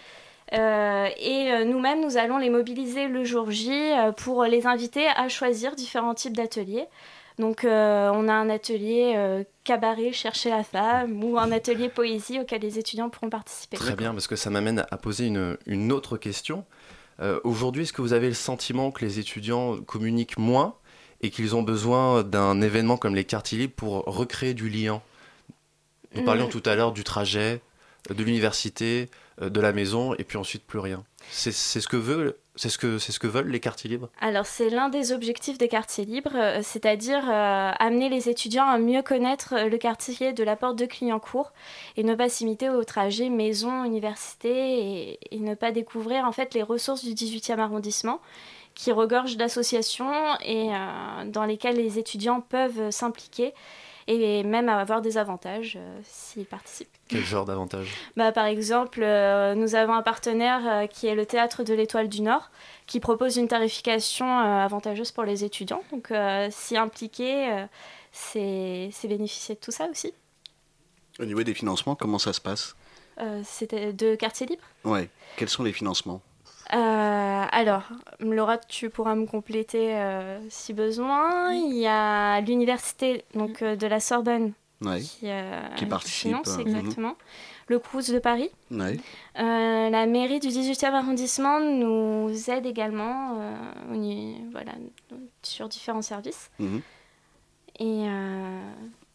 Euh, 0.53 1.07
et 1.17 1.51
euh, 1.51 1.65
nous-mêmes, 1.65 2.01
nous 2.01 2.17
allons 2.17 2.37
les 2.37 2.49
mobiliser 2.49 3.07
le 3.07 3.23
jour 3.23 3.49
J 3.49 3.71
euh, 3.71 4.11
pour 4.11 4.43
les 4.43 4.67
inviter 4.67 5.07
à 5.07 5.27
choisir 5.27 5.75
différents 5.75 6.13
types 6.13 6.37
d'ateliers. 6.37 6.85
Donc, 7.39 7.65
euh, 7.65 8.11
on 8.13 8.27
a 8.29 8.33
un 8.33 8.49
atelier 8.49 9.13
euh, 9.15 9.43
cabaret, 9.63 10.11
chercher 10.11 10.51
la 10.51 10.63
femme, 10.63 11.23
ou 11.23 11.39
un 11.39 11.51
atelier 11.51 11.89
poésie 11.89 12.39
auquel 12.39 12.61
les 12.61 12.77
étudiants 12.77 13.09
pourront 13.09 13.31
participer. 13.31 13.77
Très 13.77 13.95
bien, 13.95 14.11
parce 14.13 14.27
que 14.27 14.35
ça 14.35 14.51
m'amène 14.51 14.85
à 14.91 14.97
poser 14.97 15.25
une, 15.25 15.57
une 15.65 15.91
autre 15.91 16.17
question. 16.17 16.63
Euh, 17.19 17.39
Aujourd'hui, 17.43 17.83
est-ce 17.83 17.93
que 17.93 18.01
vous 18.01 18.13
avez 18.13 18.27
le 18.27 18.33
sentiment 18.33 18.91
que 18.91 19.03
les 19.05 19.19
étudiants 19.19 19.77
communiquent 19.81 20.37
moins 20.37 20.75
et 21.21 21.29
qu'ils 21.29 21.55
ont 21.55 21.63
besoin 21.63 22.23
d'un 22.23 22.61
événement 22.61 22.97
comme 22.97 23.15
les 23.15 23.23
quartiers 23.25 23.57
libres 23.59 23.73
pour 23.75 23.91
recréer 24.05 24.53
du 24.53 24.69
lien? 24.69 25.01
Nous 26.15 26.21
Mm. 26.21 26.25
parlions 26.25 26.47
tout 26.47 26.63
à 26.65 26.75
l'heure 26.75 26.91
du 26.91 27.03
trajet, 27.03 27.61
euh, 28.09 28.13
de 28.13 28.23
l'université, 28.23 29.09
euh, 29.41 29.49
de 29.49 29.59
la 29.61 29.73
maison, 29.73 30.13
et 30.15 30.23
puis 30.23 30.37
ensuite 30.37 30.63
plus 30.65 30.79
rien. 30.79 31.03
C'est 31.31 31.51
ce 31.51 31.87
que 31.87 31.97
veut, 31.97 32.37
c'est 32.55 32.69
ce 32.69 32.77
que 33.19 33.27
veulent 33.27 33.49
les 33.49 33.59
quartiers 33.59 33.89
libres. 33.89 34.09
Alors 34.21 34.45
c'est 34.45 34.69
l'un 34.69 34.89
des 34.89 35.11
objectifs 35.11 35.57
des 35.57 35.67
quartiers 35.67 36.05
libres, 36.05 36.35
euh, 36.35 36.59
c'est-à-dire 36.61 37.23
euh, 37.27 37.71
amener 37.79 38.09
les 38.09 38.29
étudiants 38.29 38.67
à 38.67 38.77
mieux 38.77 39.01
connaître 39.01 39.55
euh, 39.55 39.69
le 39.69 39.77
quartier 39.77 40.33
de 40.33 40.43
la 40.43 40.55
porte 40.55 40.77
de 40.77 40.85
Clignancourt 40.85 41.51
et 41.97 42.03
ne 42.03 42.13
pas 42.13 42.29
s'imiter 42.29 42.69
au 42.69 42.83
trajet 42.83 43.29
maison, 43.29 43.83
université 43.83 45.19
et, 45.31 45.39
ne 45.39 45.55
pas 45.55 45.71
découvrir 45.71 46.25
en 46.25 46.31
fait 46.31 46.53
les 46.53 46.63
ressources 46.63 47.03
du 47.03 47.13
18e 47.13 47.57
arrondissement 47.57 48.21
qui 48.75 48.91
regorgent 48.91 49.35
d'associations 49.35 50.13
et 50.43 50.69
dans 51.27 51.43
lesquelles 51.43 51.75
les 51.75 51.99
étudiants 51.99 52.41
peuvent 52.41 52.89
s'impliquer 52.91 53.53
et 54.07 54.43
même 54.43 54.69
avoir 54.69 55.01
des 55.01 55.17
avantages 55.17 55.75
euh, 55.77 55.99
s'ils 56.03 56.45
participent. 56.45 56.89
Quel 57.07 57.23
genre 57.23 57.45
d'avantage 57.45 57.87
Bah, 58.17 58.31
par 58.31 58.45
exemple, 58.45 59.01
euh, 59.03 59.55
nous 59.55 59.75
avons 59.75 59.93
un 59.93 60.01
partenaire 60.01 60.61
euh, 60.65 60.87
qui 60.87 61.07
est 61.07 61.15
le 61.15 61.25
Théâtre 61.25 61.63
de 61.63 61.73
l'Étoile 61.73 62.09
du 62.09 62.21
Nord, 62.21 62.49
qui 62.87 62.99
propose 62.99 63.37
une 63.37 63.47
tarification 63.47 64.25
euh, 64.27 64.63
avantageuse 64.65 65.11
pour 65.11 65.23
les 65.23 65.43
étudiants. 65.43 65.83
Donc, 65.91 66.11
euh, 66.11 66.47
s'y 66.51 66.75
impliquer, 66.77 67.51
euh, 67.51 67.65
c'est 68.11 68.89
c'est 68.91 69.07
bénéficier 69.07 69.55
de 69.55 69.59
tout 69.59 69.71
ça 69.71 69.87
aussi. 69.89 70.13
Au 71.19 71.25
niveau 71.25 71.43
des 71.43 71.53
financements, 71.53 71.95
comment 71.95 72.19
ça 72.19 72.33
se 72.33 72.41
passe? 72.41 72.75
Euh, 73.19 73.41
C'était 73.45 73.93
de 73.93 74.15
quartier 74.15 74.47
libre. 74.47 74.63
Ouais. 74.83 75.09
Quels 75.37 75.49
sont 75.49 75.63
les 75.63 75.73
financements? 75.73 76.21
Euh, 76.73 77.45
alors, 77.51 77.83
Laura, 78.19 78.57
tu 78.57 78.89
pourras 78.89 79.15
me 79.15 79.25
compléter 79.25 79.95
euh, 79.95 80.39
si 80.49 80.73
besoin. 80.73 81.53
Il 81.53 81.77
y 81.77 81.85
a 81.87 82.41
l'université 82.41 83.23
donc 83.35 83.61
euh, 83.61 83.75
de 83.75 83.87
la 83.87 83.99
Sorbonne 83.99 84.53
Ouais. 84.81 84.99
qui, 84.99 85.27
Qui 85.77 85.85
participe, 85.85 86.27
finance 86.29 86.57
exactement. 86.59 87.15
Le 87.67 87.79
Crous 87.79 88.09
de 88.11 88.19
Paris. 88.19 88.49
Ouais. 88.69 88.97
La 89.35 90.05
mairie 90.07 90.41
du 90.41 90.49
18e 90.49 90.91
arrondissement 90.93 91.61
nous 91.61 92.29
aide 92.49 92.65
également 92.65 93.37
voilà, 94.51 94.73
sur 95.41 95.69
différents 95.69 96.01
services. 96.01 96.51
Mhm. 96.59 96.81
Et 97.79 98.05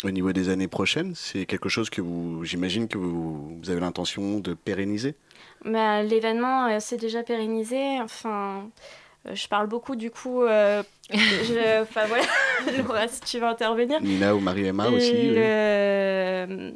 Au 0.05 0.11
niveau 0.11 0.33
des 0.33 0.49
années 0.49 0.69
prochaines, 0.69 1.15
c'est 1.15 1.45
quelque 1.45 1.69
chose 1.69 1.91
que 1.91 2.01
vous, 2.01 2.43
j'imagine 2.45 2.89
que 2.89 2.97
vous, 2.97 3.59
vous 3.61 3.69
avez 3.71 3.81
l'intention 3.81 4.41
de 4.41 4.55
pérenniser? 4.55 5.17
Bah, 5.65 6.03
l'événement 6.03 6.67
euh, 6.69 6.81
s'est 6.81 6.97
déjà 6.97 7.23
pérennisé. 7.23 8.01
Enfin, 8.01 8.69
euh, 9.27 9.35
je 9.35 9.49
parle 9.49 9.67
beaucoup 9.67 9.97
du 9.97 10.11
coup. 10.11 10.43
euh, 10.43 10.83
je- 11.13 11.83
Enfin 11.83 12.07
voilà, 12.07 12.25
Laura, 12.79 13.09
si 13.09 13.21
tu 13.23 13.39
veux 13.39 13.47
intervenir. 13.47 14.01
Nina 14.03 14.35
ou 14.35 14.41
Marie-Emma 14.41 14.89
aussi 14.89 15.13
oui. 15.13 16.73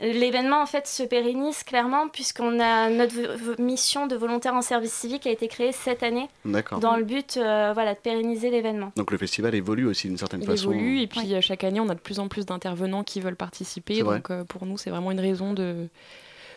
L'événement 0.00 0.60
en 0.60 0.66
fait 0.66 0.88
se 0.88 1.04
pérennise 1.04 1.62
clairement 1.62 2.08
puisqu'on 2.08 2.58
a 2.58 2.90
notre 2.90 3.60
mission 3.62 4.08
de 4.08 4.16
volontaire 4.16 4.52
en 4.54 4.60
service 4.60 4.92
civique 4.92 5.24
a 5.24 5.30
été 5.30 5.46
créée 5.46 5.70
cette 5.70 6.02
année 6.02 6.28
D'accord. 6.44 6.80
dans 6.80 6.96
le 6.96 7.04
but 7.04 7.36
euh, 7.36 7.70
voilà, 7.74 7.94
de 7.94 8.00
pérenniser 8.00 8.50
l'événement. 8.50 8.90
Donc 8.96 9.12
le 9.12 9.18
festival 9.18 9.54
évolue 9.54 9.86
aussi 9.86 10.08
d'une 10.08 10.18
certaine 10.18 10.42
Il 10.42 10.46
façon. 10.48 10.72
évolue 10.72 10.98
et 11.00 11.06
puis 11.06 11.32
euh, 11.32 11.40
chaque 11.40 11.62
année 11.62 11.78
on 11.78 11.88
a 11.88 11.94
de 11.94 12.00
plus 12.00 12.18
en 12.18 12.26
plus 12.26 12.44
d'intervenants 12.44 13.04
qui 13.04 13.20
veulent 13.20 13.36
participer. 13.36 14.02
Donc 14.02 14.32
euh, 14.32 14.42
pour 14.42 14.66
nous 14.66 14.78
c'est 14.78 14.90
vraiment 14.90 15.12
une 15.12 15.20
raison 15.20 15.52
de, 15.52 15.86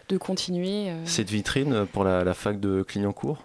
de 0.09 0.17
continuer. 0.17 0.89
euh. 0.89 1.05
Cette 1.05 1.29
vitrine 1.29 1.85
pour 1.91 2.03
la, 2.03 2.23
la 2.23 2.33
fac 2.33 2.59
de 2.59 2.83
Clignancourt? 2.83 3.43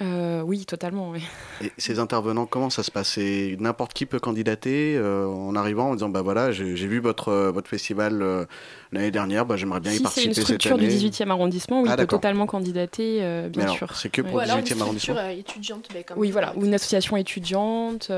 Euh, 0.00 0.40
oui, 0.42 0.64
totalement. 0.64 1.10
oui. 1.10 1.22
Et 1.62 1.70
ces 1.78 2.00
intervenants, 2.00 2.44
comment 2.46 2.70
ça 2.70 2.82
se 2.82 2.90
passe? 2.90 3.10
C'est 3.10 3.56
N'importe 3.60 3.92
qui 3.92 4.04
peut 4.04 4.18
candidater 4.18 4.96
euh, 4.96 5.26
en 5.28 5.54
arrivant 5.54 5.90
en 5.90 5.94
disant 5.94 6.08
bah 6.08 6.22
voilà, 6.22 6.50
j'ai 6.50 6.64
vu 6.74 6.98
votre, 6.98 7.28
euh, 7.28 7.52
votre 7.52 7.68
festival 7.68 8.20
euh, 8.20 8.44
l'année 8.90 9.12
dernière, 9.12 9.46
bah, 9.46 9.56
j'aimerais 9.56 9.78
bien 9.78 9.92
y 9.92 9.94
Si 9.94 9.98
c'est 9.98 10.02
participer 10.04 10.28
une 10.28 10.34
cette 10.34 10.44
structure 10.44 10.78
du 10.78 10.86
année. 10.86 10.96
18e 10.96 11.30
arrondissement, 11.30 11.82
oui, 11.82 11.88
Ah, 11.90 11.94
il 11.96 12.00
peut 12.00 12.06
totalement 12.08 12.46
candidater, 12.46 13.18
euh, 13.22 13.48
bien 13.48 13.64
alors, 13.64 13.76
sûr. 13.76 13.94
c'est 13.96 14.08
que 14.08 14.22
pour 14.22 14.34
Ouais. 14.34 14.44
le 14.46 14.50
18e 14.50 14.80
arrondissement 14.80 14.96
structure 14.98 15.16
euh, 15.18 15.30
étudiante, 15.30 15.88
mais 15.94 16.02
comme 16.02 16.18
Oui, 16.18 16.32
voilà, 16.32 16.52
ou 16.56 16.64
une 16.64 16.74
association 16.74 17.16
étudiante. 17.16 18.08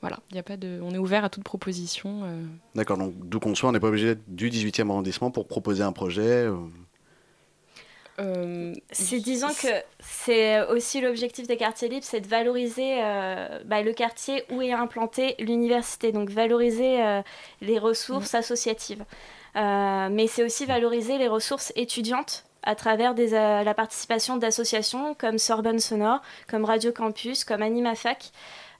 Voilà, 0.00 0.18
il 0.30 0.36
y 0.36 0.38
a 0.38 0.42
pas 0.44 0.56
de, 0.56 0.80
on 0.82 0.92
est 0.92 0.98
ouvert 0.98 1.24
à 1.24 1.28
toute 1.28 1.44
proposition. 1.44 2.22
euh. 2.24 2.42
D'accord, 2.74 2.98
donc 2.98 3.14
d'où 3.18 3.40
qu'on 3.40 3.54
soit, 3.54 3.68
on 3.68 3.72
n'est 3.72 3.80
pas 3.80 3.88
obligé 3.88 4.14
d'être 4.14 4.22
du 4.28 4.50
18e 4.50 4.88
arrondissement 4.90 5.30
pour 5.30 5.46
proposer 5.48 5.82
un 5.82 5.92
projet. 5.92 6.22
euh. 6.22 6.54
Euh, 8.20 8.74
C'est 8.90 9.20
disons 9.20 9.48
que 9.48 9.68
c'est 10.00 10.60
aussi 10.68 11.00
l'objectif 11.00 11.46
des 11.46 11.56
quartiers 11.56 11.88
libres, 11.88 12.04
c'est 12.04 12.20
de 12.20 12.26
valoriser 12.26 12.98
euh, 13.00 13.60
bah, 13.64 13.82
le 13.82 13.92
quartier 13.92 14.42
où 14.50 14.60
est 14.60 14.72
implantée 14.72 15.36
l'université, 15.38 16.10
donc 16.10 16.28
valoriser 16.30 17.00
euh, 17.00 17.22
les 17.60 17.78
ressources 17.78 18.34
associatives. 18.34 19.04
Euh, 19.54 20.08
mais 20.10 20.26
c'est 20.26 20.42
aussi 20.44 20.66
valoriser 20.66 21.16
les 21.18 21.28
ressources 21.28 21.72
étudiantes 21.76 22.44
à 22.64 22.74
travers 22.74 23.14
des, 23.14 23.34
euh, 23.34 23.62
la 23.62 23.74
participation 23.74 24.36
d'associations 24.36 25.14
comme 25.14 25.38
Sorbonne 25.38 25.78
Sonore, 25.78 26.20
comme 26.48 26.64
Radio 26.64 26.90
Campus, 26.90 27.44
comme 27.44 27.62
AnimaFac. 27.62 28.32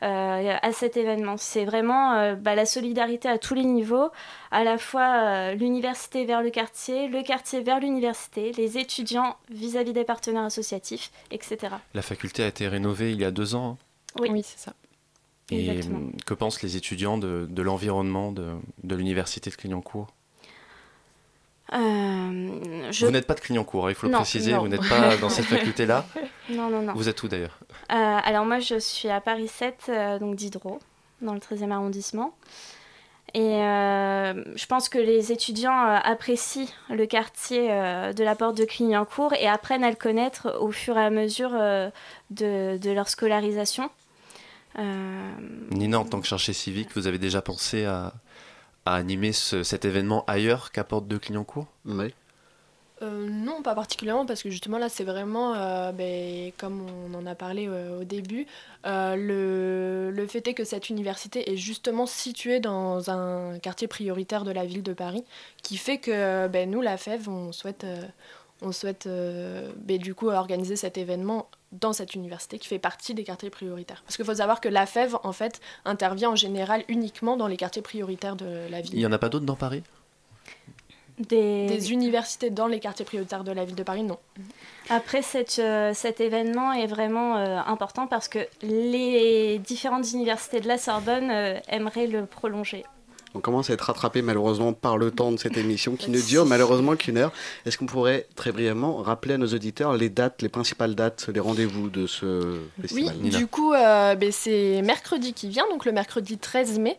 Euh, 0.03 0.57
à 0.62 0.72
cet 0.72 0.96
événement. 0.96 1.36
C'est 1.36 1.64
vraiment 1.64 2.14
euh, 2.14 2.34
bah, 2.34 2.55
la 2.55 2.66
solidarité 2.66 3.28
à 3.28 3.38
tous 3.38 3.55
les 3.55 3.64
niveaux, 3.64 4.11
à 4.51 4.62
la 4.64 4.78
fois 4.78 5.24
euh, 5.24 5.55
l'université 5.55 6.24
vers 6.24 6.42
le 6.42 6.51
quartier, 6.51 7.09
le 7.09 7.22
quartier 7.22 7.62
vers 7.62 7.80
l'université, 7.80 8.53
les 8.53 8.78
étudiants 8.78 9.36
vis-à-vis 9.51 9.92
des 9.92 10.05
partenaires 10.05 10.44
associatifs, 10.44 11.11
etc. 11.30 11.74
La 11.94 12.03
faculté 12.03 12.42
a 12.44 12.46
été 12.46 12.68
rénovée 12.68 13.12
il 13.12 13.20
y 13.20 13.24
a 13.24 13.30
deux 13.30 13.55
ans. 13.55 13.76
hein. 14.16 14.20
Oui, 14.20 14.42
c'est 14.44 14.59
ça. 14.59 14.72
Et 15.51 15.70
Exactement. 15.70 15.99
hum, 15.99 16.12
que 16.26 16.34
pensent 16.34 16.62
les 16.62 16.76
étudiants 16.76 17.18
de, 17.18 17.46
de 17.49 17.62
l'environnement 17.62 18.32
de, 18.32 18.53
de 18.84 18.94
l'université 18.94 19.51
de 19.51 19.57
Clignancourt? 19.57 20.09
Euh, 21.75 22.91
je- 22.91 23.05
Vous 23.07 23.12
n'êtes 23.12 23.27
pas 23.27 23.35
de 23.35 23.41
Clignancourt, 23.41 23.87
hein, 23.87 23.91
il 23.91 23.95
faut 23.95 24.07
le 24.07 24.12
Non, 24.12 24.19
préciser, 24.21 24.53
non. 24.53 24.61
vous 24.61 24.69
n'êtes 24.69 24.89
pas 24.89 25.16
dans 25.19 25.29
cette 25.29 25.45
faculté-là. 25.85 26.05
Non, 26.51 26.71
non, 26.71 26.81
non. 26.83 26.95
Vous 26.95 27.09
êtes 27.09 27.23
où 27.23 27.29
d'ailleurs 27.29 27.59
Euh, 27.93 27.95
alors 28.25 28.45
moi, 28.47 28.59
je 28.59 28.79
suis 28.79 29.09
à 29.11 29.21
Paris 29.21 29.49
7, 29.49 29.87
euh, 29.91 30.19
donc 30.19 30.35
Diderot, 30.37 30.79
dans 31.21 31.35
le 31.35 31.41
13e 31.41 31.71
arrondissement. 31.73 32.35
Et 33.35 33.41
je 33.61 34.66
pense 34.66 34.89
que 34.89 34.97
les 34.99 35.33
étudiants 35.33 35.77
apprécient 36.03 36.66
le 36.89 37.05
quartier 37.05 37.69
de 37.69 38.25
la 38.25 38.35
porte 38.35 38.57
de 38.57 38.64
Clignancourt 38.64 39.35
et 39.35 39.47
apprennent 39.47 39.85
à 39.85 39.91
le 39.91 39.97
connaître 39.97 40.57
au 40.62 40.73
fur 40.73 40.97
et 40.97 41.05
à 41.05 41.11
mesure 41.11 41.51
de, 41.51 42.79
de 42.79 42.91
leur 42.91 43.07
scolarisation. 43.11 43.91
Nina, 45.71 45.99
en 46.01 46.05
tant 46.07 46.21
que 46.23 46.27
chercheuse 46.27 46.57
civique, 46.57 46.89
vous 46.97 47.07
avez 47.07 47.19
déjà 47.19 47.43
pensé 47.43 47.85
à, 47.85 48.14
à 48.87 48.95
animer 48.95 49.33
ce- 49.33 49.62
cet 49.62 49.85
événement 49.85 50.24
ailleurs 50.26 50.72
qu'à 50.72 50.85
Porte 50.85 51.07
de 51.09 51.16
Clignancourt 51.18 51.66
Oui. 51.85 52.14
Euh, 53.01 53.29
non, 53.31 53.62
pas 53.62 53.76
particulièrement, 53.76 54.26
parce 54.26 54.43
que 54.43 54.51
justement 54.51 54.76
là, 54.76 54.89
c'est 54.89 55.05
vraiment, 55.05 55.55
euh, 55.55 55.93
ben, 55.93 56.51
comme 56.59 56.85
on 57.07 57.14
en 57.14 57.26
a 57.26 57.37
parlé 57.37 57.68
euh, 57.68 58.01
au 58.01 58.05
début, 58.05 58.45
euh, 58.87 59.14
le, 59.14 60.11
le 60.11 60.26
fait 60.26 60.49
est 60.49 60.55
que 60.55 60.64
cette 60.64 60.91
université 60.91 61.53
est 61.53 61.57
justement 61.57 62.07
située 62.07 62.59
dans 62.59 63.09
un 63.09 63.61
quartier 63.61 63.87
prioritaire 63.87 64.43
de 64.43 64.51
la 64.51 64.64
ville 64.64 64.83
de 64.83 64.95
Paris, 64.95 65.22
qui 65.62 65.76
fait 65.76 65.99
que 65.99 66.49
ben, 66.49 66.68
nous, 66.68 66.81
la 66.81 66.97
FEV, 66.97 67.29
on 67.29 67.53
souhaite, 67.53 67.85
euh, 67.85 68.03
on 68.62 68.72
souhaite 68.72 69.07
euh, 69.07 69.70
ben, 69.76 69.99
du 69.99 70.16
coup 70.16 70.29
organiser 70.31 70.74
cet 70.74 70.99
événement 70.99 71.49
dans 71.73 71.93
cette 71.93 72.14
université 72.14 72.59
qui 72.59 72.69
fait 72.69 72.79
partie 72.79 73.14
des 73.14 73.25
quartiers 73.25 73.51
prioritaires. 73.51 74.03
Parce 74.05 74.16
qu'il 74.16 74.25
faut 74.25 74.35
savoir 74.35 74.61
que 74.61 74.69
la 74.69 74.87
FEV, 74.87 75.16
en 75.23 75.33
fait, 75.33 75.61
intervient 75.85 76.31
en 76.31 76.37
général 76.37 76.85
uniquement 76.89 77.37
dans 77.37 77.47
les 77.47 77.57
quartiers 77.57 77.83
prioritaires 77.83 78.37
de 78.37 78.69
la 78.71 78.81
ville. 78.81 78.95
Il 78.95 78.99
n'y 78.99 79.07
en 79.07 79.12
a 79.12 79.19
pas 79.19 79.29
d'autres 79.29 79.45
dans 79.45 79.57
Paris? 79.57 79.83
Des... 81.19 81.66
Des 81.66 81.93
universités 81.93 82.51
dans 82.51 82.69
les 82.69 82.79
quartiers 82.79 83.05
prioritaires 83.05 83.43
de 83.43 83.51
la 83.51 83.64
ville 83.64 83.75
de 83.75 83.83
Paris, 83.83 84.05
non. 84.05 84.19
Après, 84.89 85.21
cette, 85.21 85.59
euh, 85.59 85.93
cet 85.93 86.21
événement 86.21 86.73
est 86.73 86.87
vraiment 86.87 87.37
euh, 87.37 87.59
important 87.66 88.07
parce 88.07 88.29
que 88.29 88.39
les 88.62 89.59
différentes 89.59 90.12
universités 90.12 90.61
de 90.61 90.69
la 90.69 90.79
Sorbonne 90.79 91.31
euh, 91.31 91.59
aimeraient 91.69 92.07
le 92.07 92.25
prolonger. 92.25 92.85
On 93.35 93.41
commence 93.41 93.70
à 93.70 93.74
être 93.74 93.83
rattrapé 93.83 94.22
malheureusement 94.22 94.72
par 94.72 94.97
le 94.97 95.11
temps 95.11 95.33
de 95.33 95.37
cette 95.37 95.57
émission 95.57 95.97
qui 95.97 96.11
ne 96.11 96.20
dure 96.20 96.47
malheureusement 96.47 96.97
qu'une 96.97 97.18
heure. 97.18 97.33
Est-ce 97.66 97.76
qu'on 97.79 97.87
pourrait 97.87 98.26
très 98.37 98.53
brièvement 98.53 98.97
rappeler 98.97 99.35
à 99.35 99.39
nos 99.39 99.47
auditeurs 99.49 99.97
les 99.97 100.09
dates, 100.09 100.41
les 100.43 100.49
principales 100.49 100.95
dates, 100.95 101.29
les 101.33 101.41
rendez-vous 101.41 101.91
de 101.91 102.07
ce 102.07 102.59
Oui, 102.79 102.83
festival? 102.83 103.18
du 103.18 103.47
coup, 103.47 103.72
euh, 103.74 104.14
ben, 104.14 104.33
c'est 104.33 104.81
mercredi 104.83 105.35
qui 105.35 105.49
vient, 105.49 105.64
donc 105.70 105.85
le 105.85 105.93
mercredi 105.93 106.39
13 106.39 106.79
mai, 106.79 106.99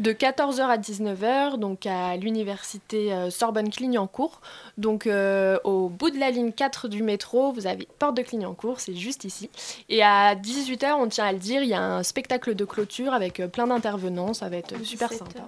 de 0.00 0.12
14h 0.12 0.60
à 0.62 0.76
19h, 0.78 1.58
donc 1.58 1.86
à 1.86 2.16
l'université 2.16 3.12
euh, 3.12 3.30
Sorbonne-Clignancourt. 3.30 4.40
Donc 4.78 5.06
euh, 5.06 5.58
au 5.64 5.88
bout 5.88 6.10
de 6.10 6.18
la 6.18 6.30
ligne 6.30 6.52
4 6.52 6.88
du 6.88 7.02
métro, 7.02 7.52
vous 7.52 7.66
avez 7.66 7.86
Porte 7.98 8.16
de 8.16 8.22
Clignancourt, 8.22 8.80
c'est 8.80 8.94
juste 8.94 9.24
ici. 9.24 9.50
Et 9.88 10.02
à 10.02 10.34
18h, 10.34 10.92
on 10.98 11.08
tient 11.08 11.24
à 11.26 11.32
le 11.32 11.38
dire, 11.38 11.62
il 11.62 11.68
y 11.68 11.74
a 11.74 11.82
un 11.82 12.02
spectacle 12.02 12.54
de 12.54 12.64
clôture 12.64 13.12
avec 13.12 13.40
euh, 13.40 13.48
plein 13.48 13.66
d'intervenants, 13.66 14.34
ça 14.34 14.48
va 14.48 14.56
être 14.56 14.72
euh, 14.72 14.84
super 14.84 15.12
sympa. 15.12 15.40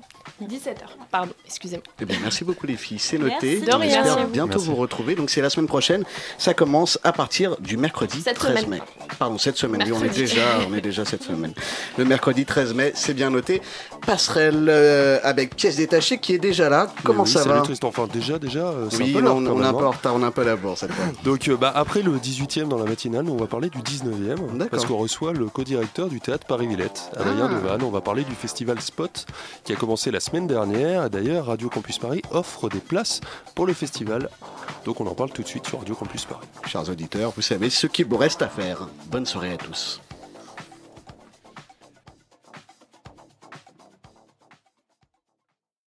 17h, 0.42 0.74
pardon, 1.10 1.32
excusez-moi. 1.46 1.84
Eh 2.00 2.04
bien, 2.04 2.18
merci 2.22 2.44
beaucoup 2.44 2.66
les 2.66 2.76
filles, 2.76 2.98
c'est 2.98 3.18
noté. 3.18 3.60
Merci. 3.64 3.74
On 3.74 3.80
espère 3.82 4.28
bientôt 4.28 4.52
Merci. 4.54 4.66
vous 4.66 4.76
retrouver. 4.76 5.14
Donc 5.14 5.30
c'est 5.30 5.40
la 5.40 5.50
semaine 5.50 5.66
prochaine. 5.68 6.04
Ça 6.38 6.54
commence 6.54 6.98
à 7.04 7.12
partir 7.12 7.56
du 7.60 7.76
mercredi 7.76 8.20
Cette 8.22 8.36
13 8.36 8.56
semaine. 8.64 8.70
mai. 8.70 8.82
Pardon, 9.18 9.38
cette 9.38 9.56
semaine. 9.56 9.82
Oui, 9.86 9.92
on 9.92 10.04
est 10.04 10.08
déjà, 10.14 10.42
on 10.68 10.74
est 10.74 10.80
déjà 10.80 11.04
cette 11.04 11.22
semaine. 11.22 11.52
Le 11.96 12.04
mercredi 12.04 12.44
13 12.44 12.74
mai, 12.74 12.92
c'est 12.94 13.14
bien 13.14 13.30
noté. 13.30 13.62
Passerelle 14.06 14.66
euh, 14.68 15.20
avec 15.22 15.54
pièce 15.56 15.76
détachée 15.76 16.18
qui 16.18 16.34
est 16.34 16.38
déjà 16.38 16.68
là. 16.68 16.92
Comment 17.04 17.22
oui, 17.24 17.30
ça 17.30 17.42
salut 17.42 17.54
va 17.54 17.60
Tristan. 17.62 17.88
Enfin, 17.88 18.08
déjà, 18.12 18.38
déjà, 18.38 18.66
euh, 18.66 18.90
Oui, 19.16 19.22
peu 19.22 19.28
on, 19.28 19.44
quand 19.44 19.62
est 19.62 19.64
un 19.64 19.72
peu 19.72 19.78
hein. 19.84 19.86
en 19.86 19.90
retard, 19.90 20.14
on 20.14 20.22
est 20.22 20.26
un 20.26 20.30
peu 20.30 20.42
à 20.42 20.44
la 20.44 20.56
bourre 20.56 20.78
cette 20.78 20.92
fois. 20.92 21.04
Donc, 21.24 21.48
euh, 21.48 21.56
bah, 21.56 21.72
après 21.74 22.02
le 22.02 22.12
18e 22.18 22.68
dans 22.68 22.78
la 22.78 22.84
matinale, 22.84 23.24
nous, 23.24 23.32
on 23.32 23.36
va 23.36 23.46
parler 23.46 23.70
du 23.70 23.78
19e. 23.78 24.36
D'accord. 24.36 24.68
Parce 24.70 24.86
qu'on 24.86 24.96
reçoit 24.96 25.32
le 25.32 25.46
co-directeur 25.46 26.08
du 26.08 26.20
théâtre 26.20 26.46
Paris-Villette, 26.46 27.10
Adrien 27.16 27.48
Ah. 27.50 27.54
Devanne. 27.54 27.82
On 27.82 27.90
va 27.90 28.00
parler 28.00 28.24
du 28.24 28.34
festival 28.34 28.80
Spot 28.80 29.26
qui 29.64 29.72
a 29.72 29.76
commencé 29.76 30.10
la 30.10 30.20
semaine 30.20 30.46
dernière. 30.46 31.10
D'ailleurs, 31.10 31.46
Radio 31.46 31.68
Campus 31.68 31.98
Paris 31.98 32.22
offre 32.30 32.68
des 32.68 32.80
places 32.80 33.20
pour 33.54 33.66
le 33.66 33.72
festival. 33.72 34.28
Donc, 34.84 35.00
on 35.00 35.06
en 35.06 35.14
parle 35.14 35.30
tout 35.30 35.42
de 35.42 35.48
suite 35.48 35.66
sur 35.66 35.78
Radio 35.78 35.94
Campus 35.94 36.24
Paris. 36.24 36.46
Chers 36.66 36.88
auditeurs, 36.88 37.32
vous 37.34 37.42
savez 37.42 37.70
ce 37.70 37.86
qu'il 37.86 38.06
vous 38.06 38.16
reste 38.16 38.42
à 38.42 38.48
faire. 38.48 38.88
Bonne 39.10 39.26
soirée 39.26 39.52
à 39.52 39.56
tous. 39.56 40.00